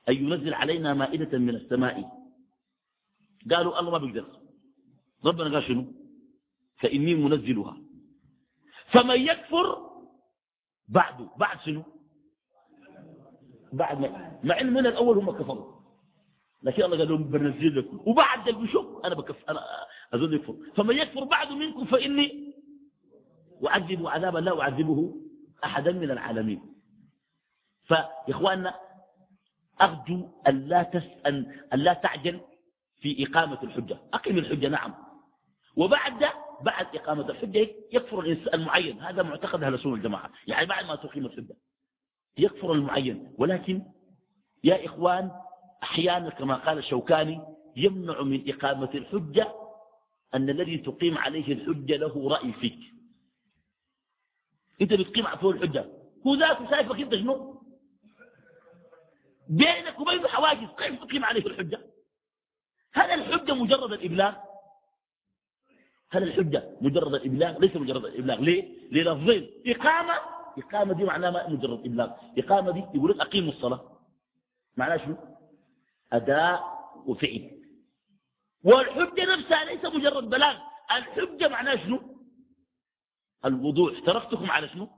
أن 0.08 0.14
ينزل 0.14 0.54
علينا 0.54 0.94
مائدة 0.94 1.38
من 1.38 1.54
السماء؟ 1.54 2.10
قالوا 3.50 3.80
الله 3.80 3.90
ما 3.90 3.98
بيقدر. 3.98 4.26
ربنا 5.24 5.54
قال 5.54 5.62
شنو؟ 5.62 5.92
فإني 6.76 7.14
منزلها. 7.14 7.76
فمن 8.92 9.20
يكفر 9.20 9.88
بعده 10.88 11.30
بعد 11.36 11.60
شنو؟ 11.60 11.82
بعد 13.72 14.00
ما 14.00 14.40
مع 14.44 14.60
ان 14.60 14.72
من 14.72 14.86
الأول 14.86 15.18
هم 15.18 15.30
كفروا. 15.30 15.77
لكن 16.62 16.82
الله 16.82 16.98
قال 16.98 17.08
لهم 17.08 17.24
بنزل 17.24 17.78
لكم 17.78 18.00
وبعد 18.06 18.48
البشوك 18.48 19.06
أنا 19.06 19.14
بكف 19.14 19.50
أنا 19.50 19.60
أظن 20.14 20.32
يكفر. 20.34 20.56
فمن 20.76 20.96
يكفر 20.96 21.24
بعد 21.24 21.52
منكم 21.52 21.84
فإني 21.84 22.54
أعذبه 23.66 24.10
عذابا 24.10 24.38
لا 24.38 24.60
أعذبه 24.60 25.14
أحدا 25.64 25.92
من 25.92 26.10
العالمين. 26.10 26.62
فيا 27.84 28.08
اخواننا 28.28 28.74
أرجو 29.82 30.28
أن 30.48 30.68
لا 30.68 30.82
تسأل 30.82 31.64
ان 31.72 31.78
لا 31.78 31.92
تعجل 31.92 32.40
في 33.00 33.26
إقامة 33.26 33.62
الحجة. 33.62 33.98
أقم 34.12 34.38
الحجة 34.38 34.68
نعم. 34.68 34.94
وبعد 35.76 36.24
بعد 36.62 36.96
إقامة 36.96 37.28
الحجة 37.30 37.68
يكفر 37.92 38.20
الإنسان 38.20 38.60
المعين. 38.60 39.00
هذا 39.00 39.22
معتقد 39.22 39.62
أهل 39.62 39.74
السنة 39.74 39.92
والجماعة. 39.92 40.30
يعني 40.46 40.66
بعد 40.66 40.84
ما 40.84 40.94
تقيم 40.94 41.26
الحجة 41.26 41.56
يكفر 42.38 42.72
المعين. 42.72 43.34
ولكن 43.38 43.82
يا 44.64 44.86
إخوان 44.86 45.30
أحيانا 45.82 46.30
كما 46.30 46.54
قال 46.54 46.78
الشوكاني 46.78 47.40
يمنع 47.76 48.22
من 48.22 48.50
إقامة 48.50 48.90
الحجة 48.94 49.54
أن 50.34 50.50
الذي 50.50 50.78
تقيم 50.78 51.18
عليه 51.18 51.52
الحجة 51.52 51.96
له 51.96 52.28
رأي 52.28 52.52
فيك. 52.52 52.78
أنت 54.82 54.92
بتقيم 54.94 55.26
على 55.26 55.38
الحجة. 55.42 55.84
هو 56.26 56.34
ذاته 56.34 56.70
شايفك 56.70 57.00
أنت 57.00 57.14
شنو؟ 57.14 57.62
بينك 59.48 60.00
وبينه 60.00 60.28
حواجز. 60.28 60.68
كيف 60.78 61.04
تقيم 61.04 61.24
عليه 61.24 61.46
الحجة؟ 61.46 61.80
هل 62.92 63.10
الحجة 63.10 63.54
مجرد 63.54 63.92
الإبلاغ؟ 63.92 64.34
هل 66.10 66.22
الحجة 66.22 66.76
مجرد 66.80 67.14
الإبلاغ؟ 67.14 67.58
ليس 67.58 67.76
مجرد 67.76 68.04
الإبلاغ. 68.04 68.40
ليه؟ 68.40 68.68
للفظين 68.92 69.50
إقامة. 69.66 70.14
إقامة 70.58 70.92
دي 70.94 71.04
معناها 71.04 71.30
ما 71.30 71.48
مجرد 71.48 71.86
إبلاغ. 71.86 72.10
إقامة 72.38 72.70
دي 72.70 72.84
يقول 72.94 73.10
لك 73.10 73.20
أقيموا 73.20 73.52
الصلاة. 73.52 73.98
معناها 74.76 74.98
شنو؟ 74.98 75.16
أداء 76.12 76.64
وفعل. 77.06 77.50
والحجة 78.64 79.36
نفسها 79.36 79.64
ليس 79.64 79.84
مجرد 79.84 80.30
بلاغ 80.30 80.56
الحجة 80.96 81.48
معناها 81.48 81.76
شنو؟ 81.76 82.00
الوضوح. 83.44 84.00
تركتكم 84.06 84.50
على 84.50 84.68
شنو؟ 84.68 84.88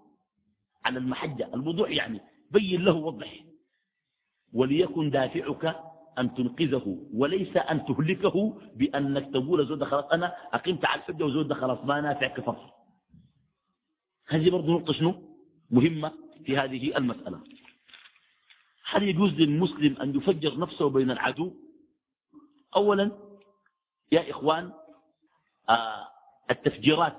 على 0.85 0.99
المحجة. 0.99 1.51
الوضوح 1.55 1.91
يعني 1.91 2.21
بين 2.51 2.85
له 2.85 2.93
وضح. 2.95 3.45
وليكن 4.53 5.11
دافعك 5.11 5.77
أن 6.19 6.35
تنقذه 6.35 7.07
وليس 7.15 7.57
أن 7.57 7.85
تهلكه 7.87 8.61
بأنك 8.77 9.33
تقول 9.33 9.67
زود 9.67 9.85
خلاص 9.85 10.05
أنا 10.05 10.37
أقمت 10.53 10.85
على 10.85 11.01
الحجة 11.01 11.25
وزود 11.25 11.53
خلاص 11.53 11.79
ما 11.85 12.01
نافع 12.01 12.27
كفر 12.29 12.71
هذه 14.29 14.51
برضه 14.51 14.73
نقطة 14.73 14.93
شنو؟ 14.93 15.23
مهمة 15.71 16.13
في 16.45 16.57
هذه 16.59 16.97
المسألة. 16.97 17.41
هل 18.91 19.03
يجوز 19.03 19.31
للمسلم 19.33 19.97
أن 19.97 20.17
يفجر 20.17 20.59
نفسه 20.59 20.91
بين 20.91 21.11
العدو؟ 21.11 21.55
أولا 22.77 23.13
يا 24.13 24.31
إخوان 24.31 24.73
آه 25.69 26.09
التفجيرات 26.51 27.17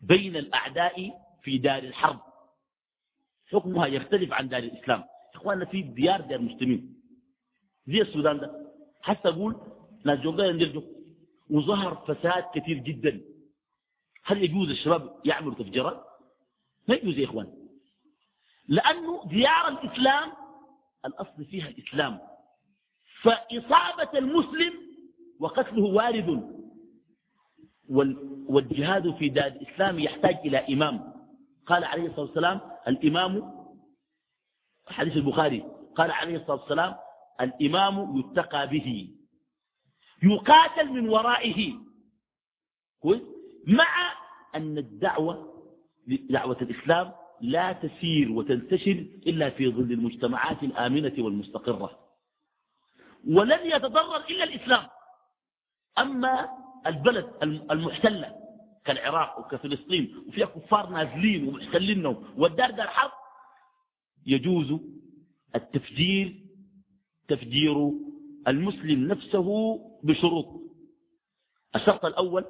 بين 0.00 0.36
الأعداء 0.36 1.10
في 1.42 1.58
دار 1.58 1.82
الحرب. 1.82 2.20
حكمها 3.46 3.86
يختلف 3.86 4.32
عن 4.32 4.48
دار 4.48 4.62
الإسلام. 4.62 5.04
إخواننا 5.34 5.64
في 5.64 5.82
ديار 5.82 6.20
ديار 6.20 6.40
المسلمين. 6.40 7.02
زي 7.86 8.02
السودان 8.02 8.38
ده. 8.38 8.72
حتى 9.02 9.28
أقول 9.28 9.56
ناس 10.04 10.18
جوغايا 10.18 10.52
نرجو 10.52 10.82
وظهر 11.50 11.94
فساد 11.94 12.44
كثير 12.54 12.78
جدا. 12.78 13.20
هل 14.24 14.44
يجوز 14.44 14.70
الشباب 14.70 15.20
يعملوا 15.24 15.54
تفجيرات؟ 15.54 16.04
ما 16.88 16.94
يجوز 16.94 17.18
يا 17.18 17.24
إخوان. 17.24 17.57
لأنه 18.68 19.24
ديار 19.28 19.68
الإسلام 19.68 20.32
الأصل 21.04 21.44
فيها 21.44 21.68
الإسلام. 21.68 22.20
فإصابة 23.22 24.18
المسلم 24.18 24.72
وقتله 25.40 25.84
وارد. 25.84 26.58
والجهاد 28.48 29.14
في 29.16 29.28
دار 29.28 29.46
الإسلام 29.46 29.98
يحتاج 29.98 30.34
إلى 30.44 30.74
إمام. 30.74 31.12
قال 31.66 31.84
عليه 31.84 32.06
الصلاة 32.06 32.20
والسلام 32.26 32.60
الإمام 32.88 33.52
حديث 34.88 35.16
البخاري 35.16 35.64
قال 35.96 36.10
عليه 36.10 36.36
الصلاة 36.36 36.60
والسلام 36.60 36.94
الإمام 37.40 38.16
يتقى 38.18 38.66
به. 38.68 39.14
يقاتل 40.22 40.88
من 40.92 41.08
ورائه. 41.08 41.74
مع 43.66 44.12
أن 44.54 44.78
الدعوة 44.78 45.54
دعوة 46.06 46.56
الإسلام 46.62 47.12
لا 47.40 47.72
تسير 47.72 48.32
وتنتشر 48.32 49.06
إلا 49.26 49.50
في 49.50 49.68
ظل 49.68 49.92
المجتمعات 49.92 50.62
الآمنة 50.62 51.12
والمستقرة. 51.18 51.98
ولن 53.28 53.66
يتضرر 53.66 54.24
إلا 54.30 54.44
الإسلام. 54.44 54.86
أما 55.98 56.48
البلد 56.86 57.32
المحتلة 57.70 58.34
كالعراق 58.84 59.38
وكفلسطين 59.38 60.24
وفيها 60.28 60.46
كفار 60.46 60.90
نازلين 60.90 61.48
ومحتلينهم 61.48 62.24
والدار 62.36 62.70
دار 62.70 62.86
حرب 62.88 63.10
يجوز 64.26 64.80
التفجير 65.54 66.44
تفجير 67.28 67.92
المسلم 68.48 69.08
نفسه 69.08 69.78
بشروط. 70.02 70.46
الشرط 71.76 72.04
الأول 72.04 72.44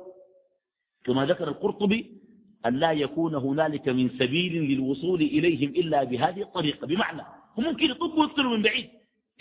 كما 1.05 1.27
ذكر 1.27 1.49
القرطبي 1.49 2.18
أن 2.67 2.75
لا 2.75 2.93
يكون 2.93 3.35
هنالك 3.35 3.89
من 3.89 4.09
سبيل 4.09 4.53
للوصول 4.73 5.21
إليهم 5.23 5.71
إلا 5.71 6.05
بهذه 6.05 6.43
الطريقة. 6.43 6.87
بمعنى 6.87 7.23
هم 7.59 7.65
ممكن 7.65 7.91
يطبوا 7.91 8.21
ويقتلوا 8.21 8.57
من 8.57 8.63
بعيد. 8.63 8.91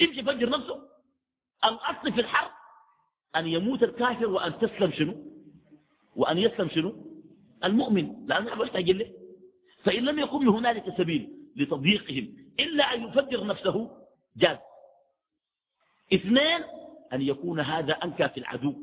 يمشي 0.02 0.24
فجر 0.24 0.50
نفسه. 0.50 0.82
الأصل 1.66 2.14
في 2.14 2.22
الحرب 2.22 2.52
أن 3.36 3.48
يموت 3.48 3.84
الكافر 3.84 4.28
وأن 4.28 4.60
تسلم 4.60 4.92
شنو؟ 4.92 5.16
وأن 6.16 6.38
يسلم 6.38 6.70
شنو؟ 6.70 6.96
المؤمن. 7.64 8.28
لأنه 8.28 8.56
ما 8.56 8.64
يحتاج 8.64 8.92
له 8.92 9.12
فإن 9.84 10.06
لم 10.06 10.20
يكن 10.20 10.48
هنالك 10.48 10.98
سبيل 10.98 11.30
لتضييقهم 11.56 12.38
إلا 12.60 12.94
أن 12.94 13.04
يفجر 13.04 13.46
نفسه 13.46 13.92
جاز. 14.38 14.58
اثنين 16.14 16.62
أن 17.14 17.22
يكون 17.22 17.60
هذا 17.60 17.94
أنكى 17.94 18.30
في 18.30 18.38
العدو. 18.38 18.74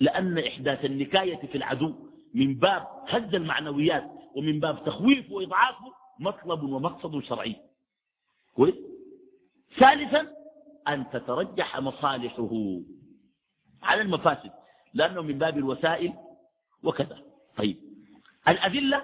لأن 0.00 0.38
إحداث 0.38 0.84
النكاية 0.84 1.46
في 1.46 1.54
العدو 1.54 2.09
من 2.34 2.54
باب 2.54 2.86
هز 3.08 3.34
المعنويات 3.34 4.10
ومن 4.36 4.60
باب 4.60 4.84
تخويف 4.84 5.30
وإضعافه 5.32 5.92
مطلب 6.20 6.62
ومقصد 6.62 7.22
شرعي. 7.22 7.56
كويس؟ 8.54 8.74
ثالثا 9.78 10.28
أن 10.88 11.10
تترجح 11.10 11.80
مصالحه 11.80 12.80
على 13.82 14.02
المفاسد 14.02 14.50
لأنه 14.94 15.22
من 15.22 15.38
باب 15.38 15.58
الوسائل 15.58 16.14
وكذا. 16.82 17.22
طيب 17.56 17.76
الأدلة 18.48 19.02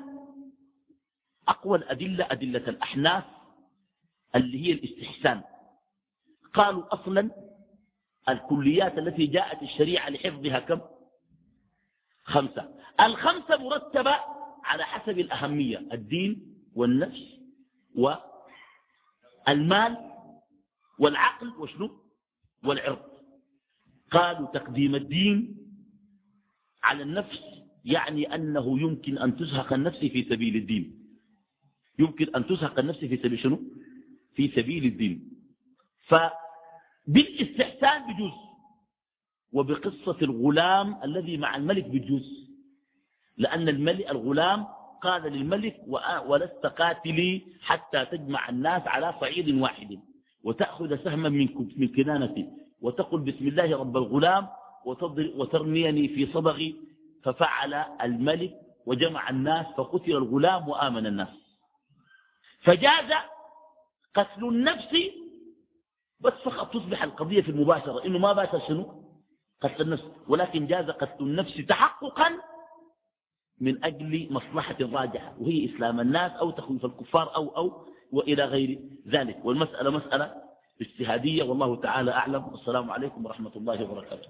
أقوى 1.48 1.78
الأدلة 1.78 2.26
أدلة 2.30 2.68
الأحناف 2.68 3.24
اللي 4.34 4.66
هي 4.66 4.72
الاستحسان. 4.72 5.42
قالوا 6.54 6.94
أصلا 6.94 7.30
الكليات 8.28 8.98
التي 8.98 9.26
جاءت 9.26 9.62
الشريعة 9.62 10.10
لحفظها 10.10 10.58
كم؟ 10.58 10.80
خمسة. 12.26 12.74
الخمسة 13.00 13.56
مرتبة 13.56 14.16
على 14.64 14.84
حسب 14.84 15.18
الأهمية 15.18 15.78
الدين 15.92 16.56
والنفس 16.74 17.22
والمال 19.46 19.96
والعقل 20.98 21.48
وشنو؟ 21.48 21.90
والعرض. 22.64 23.02
قالوا 24.10 24.46
تقديم 24.46 24.94
الدين 24.94 25.56
على 26.82 27.02
النفس 27.02 27.40
يعني 27.84 28.34
أنه 28.34 28.80
يمكن 28.80 29.18
أن 29.18 29.36
تزهق 29.36 29.72
النفس 29.72 29.98
في 29.98 30.26
سبيل 30.30 30.56
الدين. 30.56 31.06
يمكن 31.98 32.36
أن 32.36 32.46
تزهق 32.46 32.78
النفس 32.78 32.98
في 32.98 33.16
سبيل 33.16 33.38
شنو؟ 33.38 33.60
في 34.34 34.48
سبيل 34.48 34.84
الدين. 34.84 35.30
فبالإستحسان 36.06 38.12
بجوز. 38.12 38.45
وبقصة 39.52 40.16
الغلام 40.22 40.98
الذي 41.04 41.36
مع 41.36 41.56
الملك 41.56 41.84
بجوز. 41.84 42.46
لأن 43.38 43.68
الملك 43.68 44.10
الغلام 44.10 44.66
قال 45.02 45.22
للملك 45.22 45.76
ولست 46.26 46.66
قاتلي 46.66 47.42
حتى 47.62 48.04
تجمع 48.04 48.48
الناس 48.48 48.82
على 48.86 49.14
صعيد 49.20 49.54
واحد. 49.54 49.98
وتأخذ 50.44 51.04
سهما 51.04 51.28
من 51.76 51.88
كنانتي. 51.88 52.48
وتقول 52.80 53.20
بسم 53.20 53.48
الله 53.48 53.76
رب 53.76 53.96
الغلام 53.96 54.48
وترميني 55.36 56.08
في 56.08 56.32
صبغي. 56.32 56.76
ففعل 57.22 57.74
الملك 58.02 58.54
وجمع 58.86 59.30
الناس 59.30 59.66
فقتل 59.76 60.12
الغلام 60.12 60.68
وآمن 60.68 61.06
الناس. 61.06 61.28
فجاز 62.60 63.12
قتل 64.14 64.48
النفس 64.48 64.96
بس 66.20 66.32
فقط 66.32 66.72
تصبح 66.72 67.02
القضية 67.02 67.42
في 67.42 67.48
المباشرة. 67.48 68.04
إنه 68.06 68.18
ما 68.18 68.32
باشر 68.32 68.60
شنو؟ 68.68 69.05
قتل 69.62 69.82
النفس. 69.82 70.04
ولكن 70.28 70.66
جاز 70.66 70.90
قتل 70.90 71.24
النفس 71.24 71.56
تحققا 71.56 72.30
من 73.60 73.84
أجل 73.84 74.28
مصلحة 74.30 74.76
راجحة 74.80 75.34
وهي 75.40 75.74
إسلام 75.74 76.00
الناس 76.00 76.32
أو 76.32 76.50
تخويف 76.50 76.84
الكفار 76.84 77.36
أو 77.36 77.56
أو 77.56 77.86
وإلى 78.12 78.44
غير 78.44 78.80
ذلك. 79.08 79.44
والمسألة 79.44 79.90
مسألة 79.90 80.34
اجتهادية 80.80 81.42
والله 81.42 81.76
تعالى 81.76 82.10
أعلم. 82.10 82.48
والسلام 82.48 82.90
عليكم 82.90 83.26
ورحمة 83.26 83.52
الله 83.56 83.84
وبركاته. 83.84 84.28